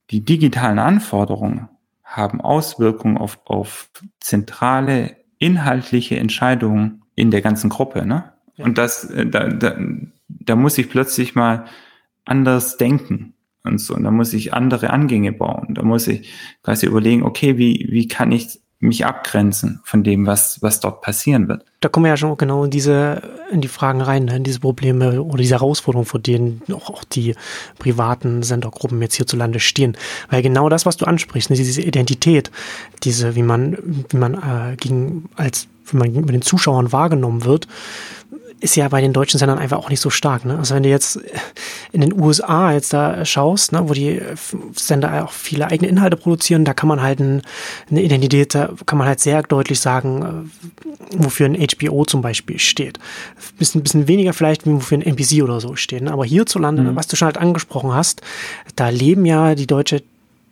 die 0.09 0.25
digitalen 0.25 0.79
Anforderungen 0.79 1.69
haben 2.03 2.41
Auswirkungen 2.41 3.17
auf, 3.17 3.39
auf 3.45 3.89
zentrale 4.19 5.17
inhaltliche 5.39 6.17
Entscheidungen 6.17 7.03
in 7.17 7.31
der 7.31 7.41
ganzen 7.41 7.69
Gruppe, 7.69 8.05
ne? 8.05 8.31
Ja. 8.55 8.65
Und 8.65 8.77
das, 8.77 9.03
äh, 9.09 9.25
da, 9.25 9.49
da, 9.49 9.75
da 10.29 10.55
muss 10.55 10.77
ich 10.77 10.89
plötzlich 10.89 11.35
mal 11.35 11.65
anders 12.23 12.77
denken 12.77 13.33
und 13.63 13.79
so. 13.79 13.95
Und 13.95 14.03
da 14.03 14.11
muss 14.11 14.33
ich 14.33 14.53
andere 14.53 14.91
Angänge 14.91 15.33
bauen. 15.33 15.73
Da 15.73 15.83
muss 15.83 16.07
ich 16.07 16.31
quasi 16.63 16.85
überlegen, 16.85 17.23
okay, 17.23 17.57
wie, 17.57 17.87
wie 17.89 18.07
kann 18.07 18.31
ich 18.31 18.61
mich 18.79 19.05
abgrenzen 19.05 19.79
von 19.83 20.03
dem, 20.03 20.27
was, 20.27 20.61
was 20.61 20.79
dort 20.79 21.01
passieren 21.01 21.47
wird. 21.47 21.65
Da 21.79 21.89
kommen 21.89 22.03
wir 22.03 22.11
ja 22.11 22.17
schon 22.17 22.37
genau 22.37 22.63
in 22.63 22.69
diese, 22.69 23.23
in 23.51 23.61
die 23.61 23.67
Fragen 23.67 24.01
rein, 24.01 24.25
ne? 24.25 24.35
in 24.35 24.43
diese 24.43 24.59
Probleme 24.59 25.23
oder 25.23 25.39
diese 25.39 25.55
Herausforderungen, 25.55 26.05
vor 26.05 26.19
denen 26.19 26.61
auch, 26.71 26.91
auch 26.91 27.03
die 27.03 27.33
privaten 27.79 28.43
Sendergruppen 28.43 29.01
jetzt 29.01 29.15
hierzulande 29.15 29.59
stehen. 29.59 29.97
Weil 30.29 30.43
genau 30.43 30.69
das, 30.69 30.85
was 30.85 30.95
du 30.95 31.05
ansprichst, 31.05 31.49
ne? 31.49 31.55
diese 31.55 31.81
Identität, 31.81 32.51
diese, 33.01 33.35
wie 33.35 33.41
man, 33.41 33.77
wie 34.11 34.17
man 34.17 34.35
äh, 34.35 34.75
gegen, 34.75 35.29
als, 35.35 35.67
mit 35.93 36.29
den 36.29 36.41
Zuschauern 36.41 36.91
wahrgenommen 36.91 37.45
wird, 37.45 37.67
ist 38.59 38.75
ja 38.75 38.87
bei 38.87 39.01
den 39.01 39.13
deutschen 39.13 39.37
Sendern 39.37 39.59
einfach 39.59 39.77
auch 39.77 39.89
nicht 39.89 39.99
so 39.99 40.09
stark. 40.09 40.43
Ne? 40.43 40.57
Also 40.57 40.73
wenn 40.73 40.83
du 40.83 40.89
jetzt 40.89 41.19
in 41.91 42.01
den 42.01 42.19
USA 42.19 42.71
jetzt 42.71 42.91
da 42.91 43.23
schaust, 43.23 43.71
ne, 43.71 43.87
wo 43.87 43.93
die 43.93 44.19
Sender 44.75 45.25
auch 45.25 45.31
viele 45.31 45.67
eigene 45.67 45.89
Inhalte 45.89 46.17
produzieren, 46.17 46.65
da 46.65 46.73
kann 46.73 46.89
man 46.89 47.01
halt 47.01 47.19
ein, 47.19 47.43
eine 47.89 48.01
Identität, 48.01 48.55
da 48.55 48.71
kann 48.85 48.97
man 48.97 49.07
halt 49.07 49.19
sehr 49.19 49.43
deutlich 49.43 49.79
sagen, 49.79 50.49
äh, 50.51 51.23
wofür 51.23 51.45
ein 51.45 51.55
HBO 51.55 52.05
zum 52.05 52.21
Beispiel 52.21 52.57
steht. 52.57 52.99
Bisschen, 53.59 53.83
bisschen 53.83 54.07
weniger 54.07 54.33
vielleicht, 54.33 54.65
wofür 54.65 54.97
ein 54.97 55.03
NBC 55.03 55.43
oder 55.43 55.59
so 55.59 55.75
steht. 55.75 56.01
Ne? 56.01 56.11
Aber 56.11 56.25
hierzulande, 56.25 56.81
mhm. 56.81 56.95
was 56.95 57.07
du 57.07 57.15
schon 57.15 57.27
halt 57.27 57.37
angesprochen 57.37 57.93
hast, 57.93 58.21
da 58.75 58.89
leben 58.89 59.25
ja 59.25 59.53
die 59.53 59.67
deutsche 59.67 60.01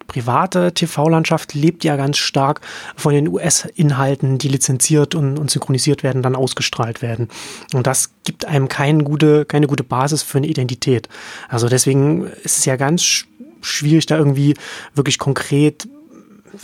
private 0.07 0.73
TV-Landschaft 0.73 1.53
lebt 1.53 1.83
ja 1.83 1.95
ganz 1.95 2.17
stark 2.17 2.61
von 2.95 3.13
den 3.13 3.27
US-Inhalten, 3.27 4.37
die 4.37 4.47
lizenziert 4.47 5.15
und, 5.15 5.37
und, 5.37 5.51
synchronisiert 5.51 6.03
werden, 6.03 6.21
dann 6.21 6.35
ausgestrahlt 6.35 7.01
werden. 7.01 7.29
Und 7.73 7.87
das 7.87 8.11
gibt 8.23 8.45
einem 8.45 8.67
keine 8.67 9.03
gute, 9.03 9.45
keine 9.45 9.67
gute 9.67 9.83
Basis 9.83 10.23
für 10.23 10.37
eine 10.37 10.47
Identität. 10.47 11.09
Also 11.49 11.69
deswegen 11.69 12.27
ist 12.43 12.59
es 12.59 12.65
ja 12.65 12.75
ganz 12.75 13.25
schwierig, 13.61 14.05
da 14.05 14.17
irgendwie 14.17 14.55
wirklich 14.93 15.17
konkret 15.17 15.87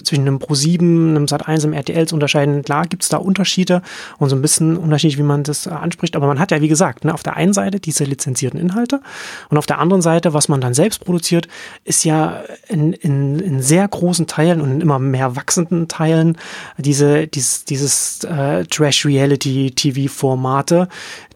zwischen 0.03 0.27
einem 0.27 0.37
Pro7, 0.37 0.79
einem 0.79 1.25
Sat1, 1.25 1.63
einem 1.63 1.73
RTL 1.73 2.07
zu 2.07 2.15
unterscheiden. 2.15 2.63
Klar 2.63 2.87
gibt 2.87 3.03
es 3.03 3.09
da 3.09 3.17
Unterschiede 3.17 3.81
und 4.17 4.29
so 4.29 4.35
ein 4.35 4.41
bisschen 4.41 4.77
unterschiedlich, 4.77 5.17
wie 5.17 5.23
man 5.23 5.43
das 5.43 5.67
äh, 5.67 5.71
anspricht. 5.71 6.15
Aber 6.15 6.27
man 6.27 6.39
hat 6.39 6.51
ja, 6.51 6.61
wie 6.61 6.67
gesagt, 6.67 7.05
ne, 7.05 7.13
auf 7.13 7.23
der 7.23 7.35
einen 7.35 7.53
Seite 7.53 7.79
diese 7.79 8.03
lizenzierten 8.03 8.59
Inhalte 8.59 9.01
und 9.49 9.57
auf 9.57 9.65
der 9.65 9.79
anderen 9.79 10.01
Seite, 10.01 10.33
was 10.33 10.49
man 10.49 10.59
dann 10.61 10.73
selbst 10.73 11.05
produziert, 11.05 11.47
ist 11.83 12.05
ja 12.05 12.41
in, 12.67 12.93
in, 12.93 13.39
in 13.39 13.61
sehr 13.61 13.87
großen 13.87 14.27
Teilen 14.27 14.61
und 14.61 14.71
in 14.71 14.81
immer 14.81 14.99
mehr 14.99 15.35
wachsenden 15.35 15.87
Teilen 15.87 16.37
diese, 16.77 17.27
dieses, 17.27 17.65
dieses 17.65 18.23
äh, 18.23 18.65
Trash-Reality-TV-Formate, 18.65 20.87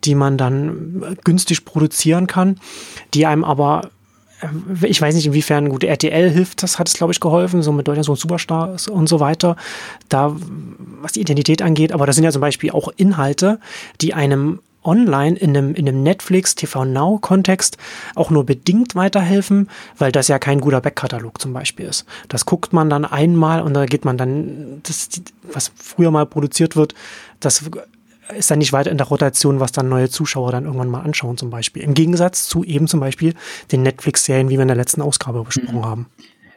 die 0.03 0.15
man 0.15 0.37
dann 0.37 1.17
günstig 1.23 1.65
produzieren 1.65 2.27
kann, 2.27 2.59
die 3.13 3.25
einem 3.25 3.43
aber 3.43 3.81
äh, 3.85 3.89
ich 4.81 5.01
weiß 5.01 5.15
nicht, 5.15 5.27
inwiefern 5.27 5.69
gut 5.69 5.83
RTL 5.83 6.29
hilft, 6.29 6.63
das 6.63 6.79
hat 6.79 6.87
es, 6.87 6.95
glaube 6.95 7.13
ich, 7.13 7.19
geholfen, 7.19 7.61
so 7.61 7.71
mit 7.71 7.87
Deutschland 7.87 8.05
so 8.05 8.15
Superstars 8.15 8.87
und 8.87 9.07
so 9.07 9.19
weiter, 9.19 9.55
da, 10.09 10.35
was 11.01 11.13
die 11.13 11.21
Identität 11.21 11.61
angeht. 11.61 11.91
Aber 11.91 12.05
das 12.05 12.15
sind 12.15 12.25
ja 12.25 12.31
zum 12.31 12.41
Beispiel 12.41 12.71
auch 12.71 12.89
Inhalte, 12.97 13.59
die 14.01 14.13
einem 14.13 14.59
online 14.85 15.35
in 15.37 15.57
einem, 15.57 15.73
in 15.73 15.87
einem 15.87 16.03
Netflix 16.03 16.55
TV 16.55 16.85
Now 16.85 17.17
Kontext 17.19 17.77
auch 18.13 18.29
nur 18.29 18.45
bedingt 18.45 18.95
weiterhelfen, 18.95 19.69
weil 19.97 20.11
das 20.11 20.27
ja 20.27 20.39
kein 20.39 20.61
guter 20.61 20.81
Backkatalog 20.81 21.41
zum 21.41 21.53
Beispiel 21.53 21.87
ist. 21.87 22.05
Das 22.29 22.45
guckt 22.45 22.71
man 22.71 22.89
dann 22.89 23.03
einmal 23.03 23.61
und 23.61 23.73
da 23.73 23.85
geht 23.85 24.05
man 24.05 24.17
dann, 24.17 24.81
das, 24.83 25.09
was 25.51 25.71
früher 25.75 26.11
mal 26.11 26.25
produziert 26.25 26.75
wird, 26.75 26.93
das 27.39 27.63
ist 28.37 28.49
dann 28.51 28.59
nicht 28.59 28.73
weiter 28.73 28.91
in 28.91 28.97
der 28.97 29.07
Rotation, 29.07 29.59
was 29.59 29.71
dann 29.71 29.89
neue 29.89 30.09
Zuschauer 30.09 30.51
dann 30.51 30.65
irgendwann 30.65 30.89
mal 30.89 31.01
anschauen 31.01 31.37
zum 31.37 31.49
Beispiel. 31.49 31.83
Im 31.83 31.93
Gegensatz 31.93 32.47
zu 32.47 32.63
eben 32.63 32.87
zum 32.87 32.99
Beispiel 32.99 33.33
den 33.71 33.83
Netflix-Serien, 33.83 34.49
wie 34.49 34.55
wir 34.55 34.61
in 34.61 34.67
der 34.67 34.77
letzten 34.77 35.01
Ausgabe 35.01 35.43
besprochen 35.43 35.79
mhm. 35.79 35.85
haben. 35.85 36.05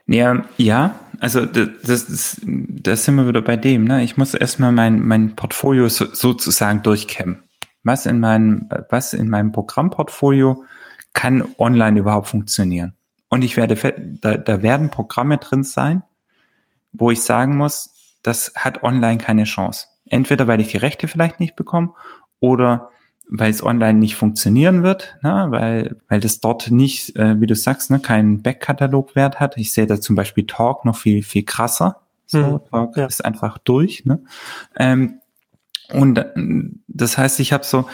Ja, 0.07 0.45
ja, 0.57 0.95
also 1.21 1.45
das, 1.45 1.69
das, 1.83 2.41
das 2.43 3.05
sind 3.05 3.17
wir 3.17 3.29
wieder 3.29 3.43
bei 3.43 3.57
dem. 3.57 3.85
Ne? 3.85 4.03
Ich 4.03 4.17
muss 4.17 4.33
erstmal 4.33 4.73
mein, 4.73 5.07
mein 5.07 5.37
Portfolio 5.37 5.89
so, 5.89 6.07
sozusagen 6.13 6.83
durchkämmen. 6.83 7.43
Was 7.85 8.07
in 8.07 8.19
meinem, 8.19 8.69
was 8.89 9.13
in 9.13 9.29
meinem 9.29 9.53
Programmportfolio 9.53 10.65
kann 11.13 11.45
online 11.59 12.01
überhaupt 12.01 12.29
funktionieren? 12.29 12.95
und 13.29 13.43
ich 13.43 13.57
werde, 13.57 13.77
da, 14.21 14.37
da 14.37 14.63
werden 14.63 14.91
Programme 14.91 15.39
drin 15.39 15.63
sein, 15.63 16.03
wo 16.93 17.11
ich 17.11 17.23
sagen 17.23 17.57
muss, 17.57 18.19
das 18.23 18.53
hat 18.57 18.83
online 18.83 19.19
keine 19.19 19.45
Chance. 19.45 19.88
Entweder 20.11 20.47
weil 20.47 20.61
ich 20.61 20.69
die 20.69 20.77
Rechte 20.77 21.09
vielleicht 21.09 21.41
nicht 21.41 21.57
bekomme 21.57 21.95
oder 22.41 22.91
weil 23.31 23.51
es 23.51 23.63
online 23.63 23.99
nicht 23.99 24.17
funktionieren 24.17 24.83
wird, 24.83 25.19
ne, 25.23 25.47
weil, 25.51 25.97
weil 26.09 26.21
das 26.21 26.41
dort 26.41 26.71
nicht, 26.71 27.15
äh, 27.17 27.41
wie 27.41 27.47
du 27.47 27.55
sagst, 27.55 27.91
ne, 27.91 28.01
keinen 28.01 28.43
Backkatalogwert 28.43 29.39
hat. 29.39 29.57
Ich 29.59 29.73
sehe 29.73 29.87
da 29.87 30.01
zum 30.01 30.17
Beispiel 30.17 30.47
Talk 30.47 30.85
noch 30.85 30.97
viel, 30.97 31.23
viel 31.23 31.45
krasser. 31.45 32.01
So, 32.27 32.39
hm, 32.39 32.61
Talk 32.71 32.97
ja. 32.97 33.07
ist 33.07 33.25
einfach 33.25 33.59
durch. 33.59 34.05
Ne? 34.07 34.21
Ähm, 34.77 35.21
und 35.93 36.19
äh, 36.19 36.27
das 36.87 37.19
heißt, 37.19 37.41
ich 37.41 37.53
habe 37.53 37.65
so, 37.65 37.87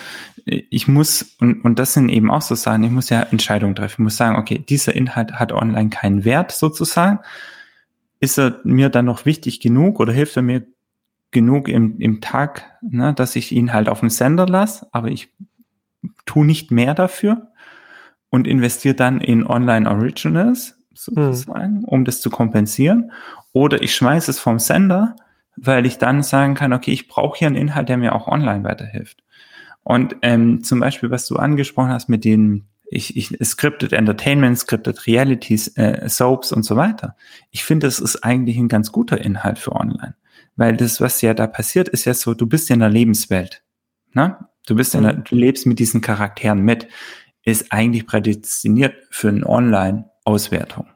ich 0.44 0.88
muss, 0.88 1.36
und, 1.40 1.64
und 1.64 1.78
das 1.78 1.94
sind 1.94 2.08
eben 2.08 2.30
auch 2.30 2.42
so 2.42 2.54
Sachen, 2.54 2.84
ich 2.84 2.90
muss 2.90 3.10
ja 3.10 3.22
Entscheidungen 3.22 3.74
treffen. 3.74 3.94
Ich 3.94 4.04
muss 4.04 4.16
sagen, 4.16 4.36
okay, 4.36 4.58
dieser 4.58 4.94
Inhalt 4.94 5.32
hat 5.32 5.52
online 5.52 5.90
keinen 5.90 6.24
Wert 6.24 6.52
sozusagen. 6.52 7.20
Ist 8.20 8.38
er 8.38 8.60
mir 8.64 8.88
dann 8.88 9.06
noch 9.06 9.26
wichtig 9.26 9.60
genug 9.60 10.00
oder 10.00 10.12
hilft 10.12 10.36
er 10.36 10.42
mir 10.42 10.64
genug 11.34 11.68
im, 11.68 12.00
im 12.00 12.22
Tag, 12.22 12.78
ne, 12.80 13.12
dass 13.12 13.36
ich 13.36 13.52
ihn 13.52 13.74
halt 13.74 13.90
auf 13.90 14.00
dem 14.00 14.08
Sender 14.08 14.46
lasse, 14.46 14.86
aber 14.92 15.08
ich 15.08 15.34
tue 16.24 16.46
nicht 16.46 16.70
mehr 16.70 16.94
dafür 16.94 17.48
und 18.30 18.46
investiere 18.46 18.94
dann 18.94 19.20
in 19.20 19.46
Online 19.46 19.90
Originals 19.90 20.78
sozusagen, 20.94 21.78
hm. 21.78 21.84
um 21.84 22.04
das 22.06 22.22
zu 22.22 22.30
kompensieren. 22.30 23.12
Oder 23.52 23.82
ich 23.82 23.94
schmeiße 23.94 24.30
es 24.30 24.38
vom 24.38 24.58
Sender, 24.58 25.16
weil 25.56 25.84
ich 25.84 25.98
dann 25.98 26.22
sagen 26.22 26.54
kann, 26.54 26.72
okay, 26.72 26.92
ich 26.92 27.08
brauche 27.08 27.38
hier 27.38 27.48
einen 27.48 27.56
Inhalt, 27.56 27.88
der 27.88 27.98
mir 27.98 28.14
auch 28.14 28.26
online 28.26 28.64
weiterhilft. 28.64 29.22
Und 29.82 30.16
ähm, 30.22 30.64
zum 30.64 30.80
Beispiel, 30.80 31.10
was 31.10 31.26
du 31.26 31.36
angesprochen 31.36 31.90
hast 31.90 32.08
mit 32.08 32.24
den 32.24 32.64
ich, 32.86 33.16
ich, 33.16 33.36
Scripted 33.42 33.92
Entertainment, 33.92 34.58
Scripted 34.58 35.06
Realities, 35.06 35.68
äh, 35.76 36.08
Soaps 36.08 36.52
und 36.52 36.62
so 36.62 36.76
weiter. 36.76 37.16
Ich 37.50 37.64
finde, 37.64 37.86
das 37.86 37.98
ist 37.98 38.24
eigentlich 38.24 38.56
ein 38.56 38.68
ganz 38.68 38.92
guter 38.92 39.20
Inhalt 39.20 39.58
für 39.58 39.72
online. 39.72 40.14
Weil 40.56 40.76
das, 40.76 41.00
was 41.00 41.20
ja 41.20 41.34
da 41.34 41.46
passiert, 41.46 41.88
ist 41.88 42.04
ja 42.04 42.14
so, 42.14 42.34
du 42.34 42.46
bist 42.46 42.70
in 42.70 42.80
der 42.80 42.90
Lebenswelt. 42.90 43.62
Ne? 44.12 44.36
Du 44.66 44.76
bist 44.76 44.94
in 44.94 45.02
der, 45.02 45.14
mhm. 45.14 45.24
du 45.24 45.34
lebst 45.34 45.66
mit 45.66 45.78
diesen 45.78 46.00
Charakteren 46.00 46.60
mit. 46.60 46.88
Ist 47.42 47.72
eigentlich 47.72 48.06
prädestiniert 48.06 48.94
für 49.10 49.28
eine 49.28 49.46
Online-Auswertung. 49.46 50.86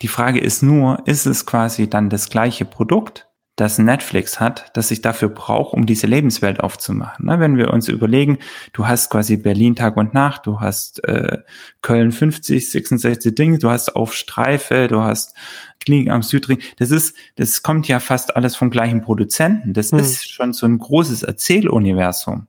Die 0.00 0.08
Frage 0.08 0.40
ist 0.40 0.62
nur, 0.62 1.06
ist 1.06 1.26
es 1.26 1.44
quasi 1.44 1.88
dann 1.88 2.08
das 2.08 2.30
gleiche 2.30 2.64
Produkt? 2.64 3.28
Das 3.56 3.78
Netflix 3.78 4.40
hat, 4.40 4.70
das 4.74 4.90
ich 4.90 5.02
dafür 5.02 5.28
brauche, 5.28 5.76
um 5.76 5.84
diese 5.84 6.06
Lebenswelt 6.06 6.60
aufzumachen. 6.60 7.26
Ne? 7.26 7.38
Wenn 7.38 7.58
wir 7.58 7.70
uns 7.72 7.88
überlegen, 7.88 8.38
du 8.72 8.88
hast 8.88 9.10
quasi 9.10 9.36
Berlin 9.36 9.76
Tag 9.76 9.96
und 9.96 10.14
Nacht, 10.14 10.46
du 10.46 10.60
hast 10.60 11.04
äh, 11.04 11.38
Köln 11.82 12.12
50, 12.12 12.70
66 12.70 13.34
Dinge, 13.34 13.58
du 13.58 13.68
hast 13.68 13.94
auf 13.94 14.14
Streife, 14.14 14.88
du 14.88 15.02
hast 15.02 15.36
Klinik 15.80 16.10
am 16.10 16.22
Südring. 16.22 16.60
Das 16.78 16.90
ist, 16.90 17.14
das 17.36 17.62
kommt 17.62 17.88
ja 17.88 18.00
fast 18.00 18.36
alles 18.36 18.56
vom 18.56 18.70
gleichen 18.70 19.02
Produzenten. 19.02 19.74
Das 19.74 19.92
hm. 19.92 19.98
ist 19.98 20.30
schon 20.30 20.52
so 20.54 20.66
ein 20.66 20.78
großes 20.78 21.22
Erzähluniversum. 21.22 22.46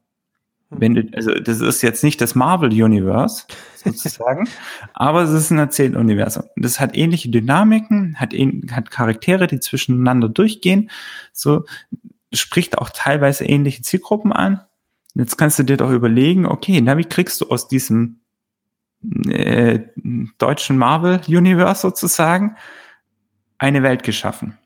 Wenn 0.77 0.95
du, 0.95 1.03
also 1.13 1.33
das 1.33 1.62
ist 1.62 1.81
jetzt 1.81 2.03
nicht 2.03 2.21
das 2.21 2.36
Marvel 2.36 2.69
Universe 2.69 3.45
sozusagen, 3.75 4.47
aber 4.93 5.23
es 5.23 5.31
ist 5.31 5.51
ein 5.51 5.59
Erzähluniversum. 5.59 6.43
Das 6.55 6.79
hat 6.79 6.95
ähnliche 6.95 7.29
Dynamiken, 7.29 8.19
hat, 8.19 8.33
hat 8.71 8.91
Charaktere, 8.91 9.47
die 9.47 9.59
zwischeneinander 9.59 10.29
durchgehen, 10.29 10.89
so 11.31 11.65
spricht 12.33 12.77
auch 12.77 12.89
teilweise 12.89 13.45
ähnliche 13.45 13.81
Zielgruppen 13.83 14.33
an. 14.33 14.62
Jetzt 15.15 15.38
kannst 15.38 15.59
du 15.59 15.63
dir 15.63 15.77
doch 15.77 15.91
überlegen, 15.91 16.45
okay, 16.45 16.81
na, 16.81 16.97
wie 16.97 17.05
kriegst 17.05 17.39
du 17.41 17.49
aus 17.49 17.67
diesem 17.67 18.19
äh, 19.27 19.79
deutschen 20.39 20.77
Marvel 20.77 21.21
Universe 21.27 21.81
sozusagen 21.81 22.55
eine 23.59 23.83
Welt 23.83 24.03
geschaffen? 24.03 24.57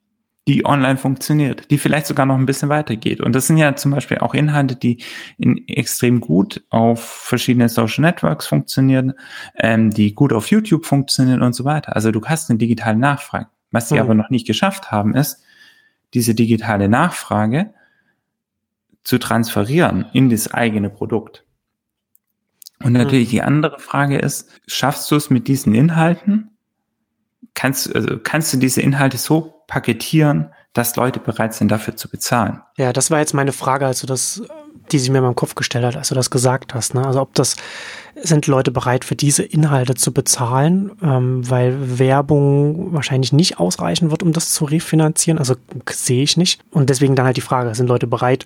Die 0.47 0.65
online 0.65 0.97
funktioniert, 0.97 1.69
die 1.69 1.77
vielleicht 1.77 2.07
sogar 2.07 2.25
noch 2.25 2.37
ein 2.37 2.45
bisschen 2.45 2.69
weitergeht. 2.69 3.19
Und 3.19 3.33
das 3.33 3.47
sind 3.47 3.57
ja 3.57 3.75
zum 3.75 3.91
Beispiel 3.91 4.19
auch 4.19 4.33
Inhalte, 4.33 4.75
die 4.77 5.03
in 5.37 5.67
extrem 5.67 6.21
gut 6.21 6.63
auf 6.69 7.03
verschiedene 7.03 7.67
Social 7.67 8.01
Networks 8.01 8.47
funktionieren, 8.47 9.13
ähm, 9.55 9.91
die 9.91 10.15
gut 10.15 10.31
auf 10.31 10.49
YouTube 10.49 10.85
funktionieren 10.85 11.41
und 11.41 11.53
so 11.53 11.65
weiter. 11.65 11.95
Also 11.95 12.11
du 12.11 12.21
hast 12.25 12.49
eine 12.49 12.57
digitale 12.57 12.97
Nachfrage. 12.97 13.47
Was 13.71 13.89
sie 13.89 13.95
mhm. 13.95 14.01
aber 14.01 14.13
noch 14.13 14.29
nicht 14.29 14.47
geschafft 14.47 14.91
haben, 14.91 15.13
ist, 15.13 15.43
diese 16.13 16.33
digitale 16.33 16.87
Nachfrage 16.87 17.73
zu 19.03 19.17
transferieren 19.17 20.05
in 20.13 20.29
das 20.29 20.53
eigene 20.53 20.89
Produkt. 20.89 21.43
Und 22.81 22.93
natürlich 22.93 23.27
mhm. 23.27 23.31
die 23.31 23.41
andere 23.41 23.79
Frage 23.79 24.17
ist, 24.17 24.49
schaffst 24.67 25.11
du 25.11 25.15
es 25.15 25.29
mit 25.29 25.49
diesen 25.49 25.75
Inhalten? 25.75 26.56
Kannst, 27.57 27.93
also 27.95 28.19
kannst 28.21 28.53
du 28.53 28.57
diese 28.57 28.81
Inhalte 28.81 29.17
so 29.17 29.63
paketieren, 29.65 30.51
dass 30.73 30.95
Leute 30.95 31.19
bereit 31.19 31.55
sind, 31.55 31.69
dafür 31.69 31.95
zu 31.95 32.07
bezahlen. 32.07 32.61
Ja, 32.77 32.93
das 32.93 33.09
war 33.09 33.17
jetzt 33.17 33.33
meine 33.33 33.51
Frage, 33.51 33.87
als 33.87 34.01
du 34.01 34.05
das, 34.05 34.43
die 34.91 34.99
sich 34.99 35.09
mir 35.09 35.19
in 35.19 35.23
meinem 35.23 35.35
Kopf 35.35 35.55
gestellt 35.55 35.85
hat, 35.85 35.95
als 35.95 36.09
du 36.09 36.15
das 36.15 36.29
gesagt 36.29 36.73
hast. 36.73 36.93
Ne? 36.93 37.05
Also 37.05 37.21
ob 37.21 37.33
das 37.33 37.55
sind 38.21 38.47
Leute 38.47 38.71
bereit, 38.71 39.05
für 39.05 39.15
diese 39.15 39.43
Inhalte 39.43 39.93
zu 39.93 40.11
bezahlen, 40.11 40.91
ähm, 41.03 41.47
weil 41.49 41.99
Werbung 41.99 42.93
wahrscheinlich 42.93 43.31
nicht 43.31 43.59
ausreichen 43.59 44.11
wird, 44.11 44.23
um 44.23 44.33
das 44.33 44.53
zu 44.53 44.65
refinanzieren. 44.65 45.37
Also 45.37 45.55
sehe 45.89 46.23
ich 46.23 46.37
nicht. 46.37 46.61
Und 46.71 46.89
deswegen 46.89 47.15
dann 47.15 47.25
halt 47.25 47.37
die 47.37 47.41
Frage, 47.41 47.73
sind 47.75 47.87
Leute 47.87 48.07
bereit 48.07 48.45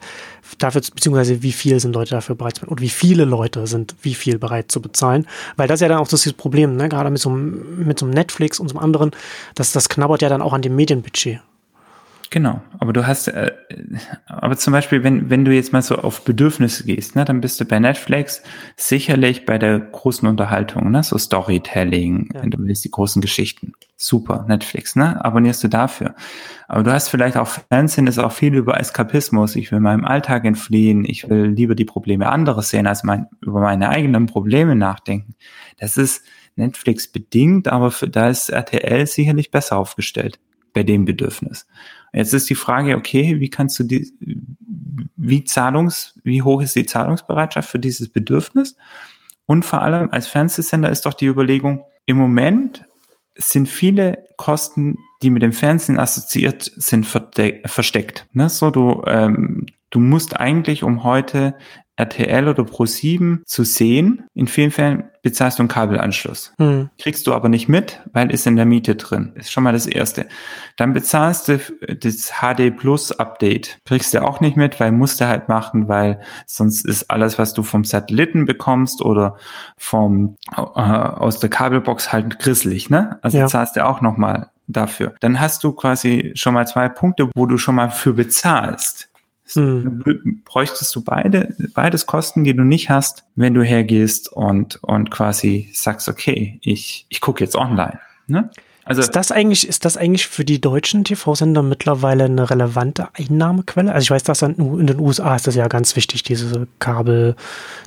dafür, 0.58 0.82
beziehungsweise 0.82 1.41
wie 1.41 1.52
viel 1.52 1.80
sind 1.80 1.94
Leute 1.94 2.12
dafür 2.12 2.36
bereit, 2.36 2.62
oder 2.67 2.82
wie 2.82 2.89
viele 2.89 3.26
Leute 3.26 3.67
sind 3.67 3.96
wie 4.02 4.13
viel 4.13 4.38
bereit 4.38 4.72
zu 4.72 4.82
bezahlen? 4.82 5.26
Weil 5.56 5.67
das 5.67 5.78
ist 5.78 5.82
ja 5.82 5.88
dann 5.88 6.00
auch 6.00 6.08
das 6.08 6.32
Problem, 6.34 6.76
ne? 6.76 6.89
gerade 6.89 7.10
mit 7.10 7.22
so, 7.22 7.30
einem, 7.30 7.86
mit 7.86 8.00
so 8.00 8.06
einem 8.06 8.13
Netflix 8.13 8.60
und 8.60 8.67
so 8.67 8.78
einem 8.78 8.84
anderen, 8.84 9.12
das, 9.56 9.72
das 9.72 9.89
knabbert 9.89 10.22
ja 10.22 10.30
dann 10.30 10.41
auch 10.41 10.54
an 10.54 10.62
dem 10.62 10.76
Medienbudget. 10.76 11.39
Genau, 12.32 12.62
aber 12.80 12.94
du 12.94 13.06
hast, 13.06 13.28
äh, 13.28 13.52
aber 14.26 14.56
zum 14.56 14.72
Beispiel, 14.72 15.04
wenn, 15.04 15.30
wenn 15.30 15.44
du 15.44 15.54
jetzt 15.54 15.74
mal 15.74 15.82
so 15.82 15.98
auf 15.98 16.24
Bedürfnisse 16.24 16.86
gehst, 16.86 17.13
ne, 17.13 17.26
dann 17.26 17.41
bist 17.41 17.60
du 17.60 17.65
bei 17.65 17.78
Netflix 17.78 18.41
sicherlich 18.78 19.46
bei 19.46 19.58
der 19.58 19.78
großen 19.78 20.26
Unterhaltung, 20.26 20.91
ne, 20.91 21.04
so 21.04 21.17
Storytelling, 21.17 22.30
ja. 22.34 22.41
wenn 22.41 22.50
du 22.50 22.58
willst, 22.60 22.86
die 22.86 22.89
großen 22.89 23.22
Geschichten. 23.22 23.74
Super, 23.98 24.46
Netflix, 24.48 24.96
ne, 24.96 25.24
abonnierst 25.26 25.62
du 25.65 25.67
dafür. 25.67 26.15
Aber 26.70 26.84
du 26.84 26.94
hast 26.94 27.10
vielleicht 27.10 27.36
auch 27.36 27.50
Fernsehen, 27.50 28.08
ist 28.08 28.17
auch 28.17 28.32
viel 28.32 28.56
über 28.56 28.80
Eskapismus. 28.80 29.58
Ich 29.58 29.70
will 29.74 29.82
meinem 29.82 30.06
Alltag 30.06 30.46
entfliehen, 30.46 31.04
ich 31.04 31.30
will 31.30 31.48
lieber 31.48 31.76
die 31.76 31.84
Probleme 31.84 32.30
anderer 32.30 32.62
sehen, 32.62 32.88
als 32.88 33.04
mein, 33.04 33.28
über 33.41 33.60
meine 33.60 33.89
eigenen 33.89 34.28
Probleme 34.28 34.78
nachdenken. 34.78 35.36
Das 35.80 35.98
ist 35.98 36.24
Netflix 36.56 37.12
bedingt, 37.12 37.67
aber 37.67 37.91
für, 37.91 38.08
da 38.08 38.30
ist 38.30 38.52
RTL 38.52 39.06
sicherlich 39.06 39.52
besser 39.52 39.78
aufgestellt 39.78 40.39
bei 40.74 40.84
dem 40.84 41.04
Bedürfnis. 41.04 41.67
Jetzt 42.13 42.34
ist 42.34 42.50
die 42.50 42.56
Frage, 42.56 42.97
okay, 42.97 43.39
wie 43.39 43.50
kannst 43.50 43.80
du 43.80 43.84
die, 43.84 44.12
wie 45.15 45.43
Zahlungs, 45.43 46.19
wie 46.24 46.41
hoch 46.41 46.62
ist 46.62 46.76
die 46.76 46.86
Zahlungsbereitschaft 46.86 47.69
für 47.69 47.80
dieses 47.80 48.10
Bedürfnis? 48.10 48.76
Und 49.45 49.63
vor 49.63 49.82
allem 49.82 50.10
als 50.12 50.28
Fernsehsender 50.28 50.89
ist 50.89 51.06
doch 51.06 51.13
die 51.13 51.28
Überlegung, 51.28 51.86
im 52.06 52.17
Moment 52.17 52.84
sind 53.36 53.69
viele 53.69 54.26
Kosten, 54.38 54.97
die 55.21 55.30
mit 55.30 55.41
dem 55.41 55.54
Fernsehen 55.54 56.00
assoziiert 56.00 56.71
sind, 56.76 57.06
versteckt. 57.06 58.28
Ne? 58.34 58.50
So, 58.50 58.71
du, 58.71 59.04
ähm, 59.08 59.67
du 59.89 60.00
musst 60.00 60.38
eigentlich, 60.38 60.84
um 60.84 61.04
heute 61.04 61.56
RTL 62.02 62.48
oder 62.48 62.64
Pro7 62.64 63.44
zu 63.46 63.64
sehen. 63.64 64.28
In 64.34 64.48
vielen 64.48 64.72
Fällen 64.72 65.04
bezahlst 65.22 65.60
du 65.60 65.64
einen 65.64 65.70
Kabelanschluss. 65.70 66.54
Hm. 66.58 66.90
Kriegst 66.98 67.28
du 67.28 67.34
aber 67.34 67.48
nicht 67.48 67.70
mit, 67.70 68.02
weil 68.12 68.32
ist 68.32 68.48
in 68.48 68.56
der 68.56 68.66
Miete 68.66 68.96
drin. 68.96 69.34
Ist 69.36 69.52
schon 69.52 69.64
mal 69.64 69.74
das 69.74 69.86
Erste. 69.86 70.28
Dann 70.78 70.94
bezahlst 70.94 71.48
du 71.48 71.60
das 71.96 72.32
HD 72.42 72.76
Plus 72.76 73.12
Update. 73.12 73.80
Kriegst 73.86 74.14
du 74.14 74.24
auch 74.24 74.42
nicht 74.42 74.58
mit, 74.58 74.80
weil 74.80 74.92
musst 74.92 75.22
du 75.22 75.28
halt 75.28 75.48
machen, 75.48 75.88
weil 75.88 76.22
sonst 76.48 76.86
ist 76.86 77.12
alles, 77.12 77.38
was 77.38 77.54
du 77.54 77.62
vom 77.62 77.84
Satelliten 77.84 78.46
bekommst 78.46 79.02
oder 79.02 79.38
vom 79.78 80.38
äh, 80.56 80.60
aus 80.60 81.40
der 81.40 81.50
Kabelbox 81.50 82.12
halt 82.12 82.40
grisselig, 82.40 82.90
ne? 82.90 83.20
Also 83.22 83.38
ja. 83.38 83.48
zahlst 83.48 83.76
du 83.76 83.86
auch 83.86 84.02
nochmal 84.02 84.50
dafür. 84.68 85.14
Dann 85.20 85.40
hast 85.40 85.64
du 85.64 85.74
quasi 85.74 86.32
schon 86.36 86.54
mal 86.54 86.66
zwei 86.66 86.90
Punkte, 86.90 87.30
wo 87.36 87.46
du 87.46 87.58
schon 87.58 87.76
mal 87.76 87.90
für 87.90 88.14
bezahlst. 88.14 89.11
Hm. 89.54 90.42
Bräuchtest 90.46 90.96
du 90.96 91.04
beide, 91.04 91.56
beides 91.74 92.06
Kosten, 92.06 92.44
die 92.44 92.56
du 92.56 92.64
nicht 92.64 92.90
hast, 92.90 93.26
wenn 93.36 93.54
du 93.54 93.64
hergehst 93.64 94.32
und, 94.32 94.80
und 94.84 95.12
quasi 95.12 95.70
sagst, 95.74 96.08
okay, 96.10 96.60
ich, 96.62 97.06
ich 97.10 97.22
gucke 97.22 97.44
jetzt 97.44 97.56
online. 97.56 98.00
Ne? 98.28 98.50
Also 98.84 99.02
ist 99.02 99.15
das 99.15 99.32
eigentlich, 99.32 99.67
ist 99.67 99.86
das 99.86 99.96
eigentlich 99.96 100.28
für 100.28 100.44
die 100.44 100.60
deutschen 100.60 101.04
TV-Sender 101.04 101.62
mittlerweile 101.62 102.26
eine 102.26 102.50
relevante 102.50 103.10
Einnahmequelle? 103.13 103.91
Also 103.91 104.06
ich 104.06 104.12
weiß, 104.12 104.24
dass 104.24 104.41
in 104.41 104.88
den 104.88 105.00
USA 105.00 105.36
ist 105.36 105.48
das 105.48 105.56
ja 105.56 105.67
ganz 105.67 105.96
wichtig, 105.96 106.24
diese 106.24 106.67
Kabel, 106.80 107.36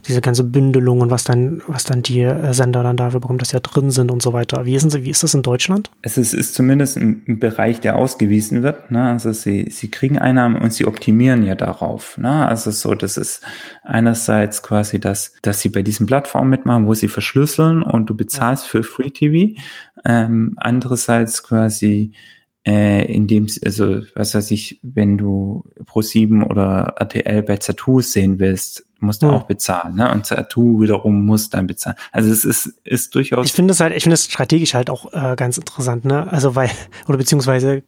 diese 0.07 0.21
ganze 0.21 0.45
Bündelung 0.45 1.01
und 1.01 1.11
was 1.11 1.25
dann, 1.25 1.63
was 1.67 1.85
dann 1.85 2.03
die 2.03 2.21
äh, 2.21 2.55
Sender 2.55 2.83
dann 2.83 2.97
dafür 2.97 3.21
bekommen, 3.21 3.39
dass 3.39 3.53
ja 3.53 3.61
drin 3.61 3.91
sind 3.91 4.11
und 4.11 4.23
so 4.23 4.33
weiter. 4.33 4.65
Wie 4.65 4.75
ist, 4.75 5.05
wie 5.05 5.11
ist 5.11 5.23
das 5.23 5.35
in 5.35 5.43
Deutschland? 5.43 5.91
Es 6.03 6.17
ist, 6.17 6.33
ist 6.33 6.55
zumindest 6.55 6.97
ein 6.97 7.39
Bereich, 7.41 7.81
der 7.81 7.97
ausgewiesen 7.97 8.63
wird. 8.63 8.91
Ne? 8.91 9.03
Also 9.03 9.33
sie, 9.33 9.69
sie 9.71 9.91
kriegen 9.91 10.19
Einnahmen 10.19 10.57
und 10.57 10.73
sie 10.73 10.87
optimieren 10.87 11.45
ja 11.45 11.57
darauf. 11.57 12.17
Ne? 12.19 12.47
Also 12.47 12.71
so, 12.71 12.95
das 12.95 13.17
ist 13.17 13.43
einerseits 13.83 14.63
quasi 14.63 15.01
das, 15.01 15.33
dass 15.43 15.61
sie 15.61 15.71
bei 15.71 15.83
diesen 15.83 16.07
Plattformen 16.07 16.51
mitmachen, 16.51 16.87
wo 16.87 16.95
sie 16.95 17.09
verschlüsseln 17.09 17.83
und 17.83 18.07
du 18.07 18.15
bezahlst 18.15 18.67
für 18.67 18.85
Free 18.85 19.11
TV 19.11 19.61
Ähm, 20.05 20.55
andererseits 20.57 21.43
quasi, 21.43 22.13
äh, 22.67 23.05
indem, 23.13 23.47
also, 23.65 24.03
was 24.15 24.35
weiß 24.35 24.51
ich, 24.51 24.81
wenn 24.83 25.19
du 25.19 25.65
Pro7 25.85 26.45
oder 26.45 26.95
RTL 26.99 27.43
bei 27.43 27.57
Zatu 27.57 28.01
sehen 28.01 28.39
willst, 28.39 28.87
musst 29.05 29.23
du 29.23 29.29
hm. 29.29 29.35
auch 29.35 29.43
bezahlen, 29.45 29.95
ne? 29.95 30.11
Und 30.11 30.27
Zatu 30.27 30.81
wiederum 30.81 31.25
muss 31.25 31.51
dann 31.51 31.67
bezahlen. 31.67 31.97
Also 32.11 32.31
es 32.31 32.45
ist, 32.45 32.75
ist 32.85 33.15
durchaus. 33.15 33.47
Ich 33.47 33.53
finde 33.53 33.73
es 33.73 33.81
halt, 33.81 33.95
ich 33.95 34.03
finde 34.03 34.15
es 34.15 34.25
strategisch 34.25 34.75
halt 34.75 34.91
auch 34.91 35.13
äh, 35.13 35.37
ganz 35.37 35.59
interessant, 35.59 36.05
ne? 36.05 36.31
Also 36.33 36.55
weil, 36.55 36.71
oder 37.07 37.19
beziehungsweise 37.19 37.77
äh, 37.77 37.83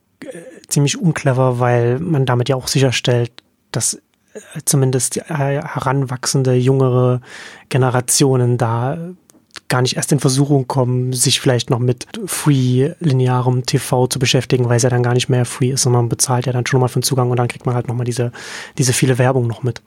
ziemlich 0.69 0.99
unclever, 0.99 1.59
weil 1.59 1.99
man 1.99 2.27
damit 2.27 2.49
ja 2.49 2.57
auch 2.57 2.69
sicherstellt, 2.69 3.33
dass 3.73 3.95
äh, 3.95 4.01
zumindest 4.65 5.17
die 5.17 5.21
äh, 5.21 5.63
heranwachsende, 5.63 6.55
jüngere 6.55 7.21
Generationen 7.69 8.59
da 8.59 8.99
gar 9.69 9.83
nicht 9.83 9.97
erst 9.97 10.13
in 10.13 10.21
Versuchung 10.21 10.67
kommen, 10.67 11.13
sich 11.13 11.41
vielleicht 11.41 11.71
noch 11.71 11.79
mit 11.79 12.07
free 12.27 12.93
linearem 13.01 13.67
TV 13.67 14.07
zu 14.07 14.19
beschäftigen, 14.19 14.69
weil 14.69 14.77
es 14.77 14.83
ja 14.83 14.91
dann 14.91 15.03
gar 15.03 15.15
nicht 15.15 15.29
mehr 15.29 15.45
free 15.45 15.71
ist, 15.71 15.83
sondern 15.83 16.03
man 16.03 16.09
bezahlt 16.09 16.47
ja 16.47 16.53
dann 16.53 16.67
schon 16.67 16.81
mal 16.81 16.89
für 16.89 17.01
den 17.01 17.05
Zugang 17.05 17.31
und 17.31 17.37
dann 17.37 17.49
kriegt 17.49 17.67
man 17.67 17.75
halt 17.75 17.89
nochmal 17.89 18.05
diese, 18.05 18.33
diese 18.79 18.93
viele 18.93 19.19
Werbung 19.19 19.47
noch 19.47 19.63
mit. 19.63 19.83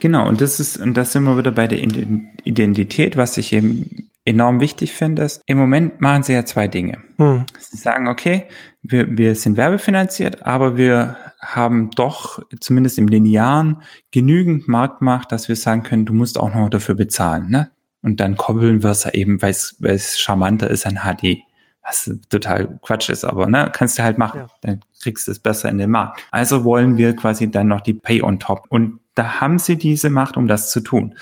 Genau, 0.00 0.28
und 0.28 0.40
das 0.40 0.58
ist, 0.58 0.78
und 0.78 0.94
das 0.94 1.12
sind 1.12 1.22
wir 1.24 1.38
wieder 1.38 1.52
bei 1.52 1.68
der 1.68 1.78
Identität, 1.78 3.16
was 3.16 3.36
ich 3.36 3.52
eben 3.52 4.08
enorm 4.24 4.60
wichtig 4.60 4.92
finde, 4.92 5.22
ist, 5.22 5.42
im 5.46 5.58
Moment 5.58 6.00
machen 6.00 6.22
sie 6.22 6.32
ja 6.32 6.44
zwei 6.44 6.68
Dinge. 6.68 6.98
Hm. 7.18 7.44
Sie 7.58 7.76
sagen, 7.76 8.08
okay, 8.08 8.46
wir, 8.82 9.16
wir 9.16 9.34
sind 9.34 9.56
werbefinanziert, 9.56 10.44
aber 10.44 10.76
wir 10.76 11.16
haben 11.40 11.90
doch 11.90 12.40
zumindest 12.60 12.98
im 12.98 13.08
Linearen 13.08 13.82
genügend 14.10 14.68
Marktmacht, 14.68 15.32
dass 15.32 15.48
wir 15.48 15.56
sagen 15.56 15.82
können, 15.82 16.04
du 16.04 16.12
musst 16.12 16.38
auch 16.38 16.54
noch 16.54 16.68
dafür 16.68 16.94
bezahlen. 16.94 17.50
Ne? 17.50 17.70
Und 18.02 18.18
dann 18.18 18.36
koppeln 18.36 18.82
wir 18.82 18.90
es 18.90 19.06
eben, 19.06 19.40
weil 19.42 19.50
es 19.50 20.18
charmanter 20.18 20.68
ist 20.68 20.86
an 20.86 21.00
HD. 21.02 21.38
Was 21.84 22.10
total 22.28 22.78
Quatsch 22.82 23.08
ist, 23.08 23.24
aber 23.24 23.48
ne, 23.48 23.70
kannst 23.72 23.98
du 23.98 24.04
halt 24.04 24.16
machen. 24.16 24.40
Ja. 24.40 24.46
Dann 24.60 24.80
kriegst 25.00 25.26
du 25.26 25.32
es 25.32 25.40
besser 25.40 25.68
in 25.68 25.78
den 25.78 25.90
Markt. 25.90 26.22
Also 26.30 26.64
wollen 26.64 26.96
wir 26.96 27.16
quasi 27.16 27.50
dann 27.50 27.68
noch 27.68 27.80
die 27.80 27.94
Pay 27.94 28.22
on 28.22 28.38
top. 28.38 28.66
Und 28.68 29.00
da 29.14 29.40
haben 29.40 29.58
sie 29.58 29.76
diese 29.76 30.10
Macht, 30.10 30.36
um 30.36 30.46
das 30.46 30.70
zu 30.70 30.80
tun. 30.80 31.16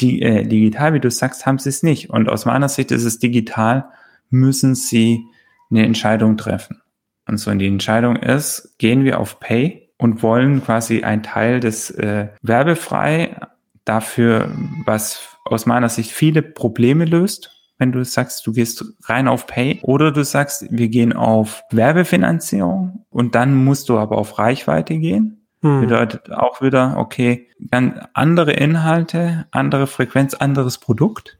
Die, 0.00 0.20
äh, 0.22 0.44
digital, 0.44 0.94
wie 0.94 1.00
du 1.00 1.10
sagst, 1.10 1.46
haben 1.46 1.58
sie 1.58 1.68
es 1.68 1.84
nicht. 1.84 2.10
Und 2.10 2.28
aus 2.28 2.44
meiner 2.44 2.68
Sicht 2.68 2.90
ist 2.90 3.04
es 3.04 3.20
digital, 3.20 3.84
müssen 4.30 4.74
sie 4.74 5.26
eine 5.70 5.84
Entscheidung 5.84 6.36
treffen. 6.36 6.82
Und 7.26 7.38
so, 7.38 7.50
und 7.50 7.60
die 7.60 7.68
Entscheidung 7.68 8.16
ist, 8.16 8.76
gehen 8.78 9.04
wir 9.04 9.20
auf 9.20 9.38
Pay 9.38 9.90
und 9.96 10.22
wollen 10.22 10.64
quasi 10.64 11.02
einen 11.02 11.22
Teil 11.22 11.60
des 11.60 11.90
äh, 11.92 12.28
werbefrei 12.42 13.36
dafür, 13.84 14.50
was 14.84 15.31
aus 15.52 15.66
meiner 15.66 15.88
Sicht 15.88 16.10
viele 16.10 16.42
Probleme 16.42 17.04
löst, 17.04 17.62
wenn 17.78 17.92
du 17.92 18.04
sagst, 18.04 18.46
du 18.46 18.52
gehst 18.52 18.84
rein 19.04 19.28
auf 19.28 19.46
Pay 19.46 19.80
oder 19.82 20.12
du 20.12 20.24
sagst, 20.24 20.66
wir 20.70 20.88
gehen 20.88 21.12
auf 21.12 21.64
Werbefinanzierung 21.70 23.04
und 23.10 23.34
dann 23.34 23.54
musst 23.54 23.88
du 23.88 23.98
aber 23.98 24.18
auf 24.18 24.38
Reichweite 24.38 24.98
gehen. 24.98 25.48
Hm. 25.62 25.80
Bedeutet 25.80 26.30
auch 26.32 26.60
wieder, 26.60 26.96
okay, 26.96 27.48
dann 27.58 28.06
andere 28.14 28.52
Inhalte, 28.52 29.46
andere 29.50 29.86
Frequenz, 29.86 30.34
anderes 30.34 30.78
Produkt. 30.78 31.38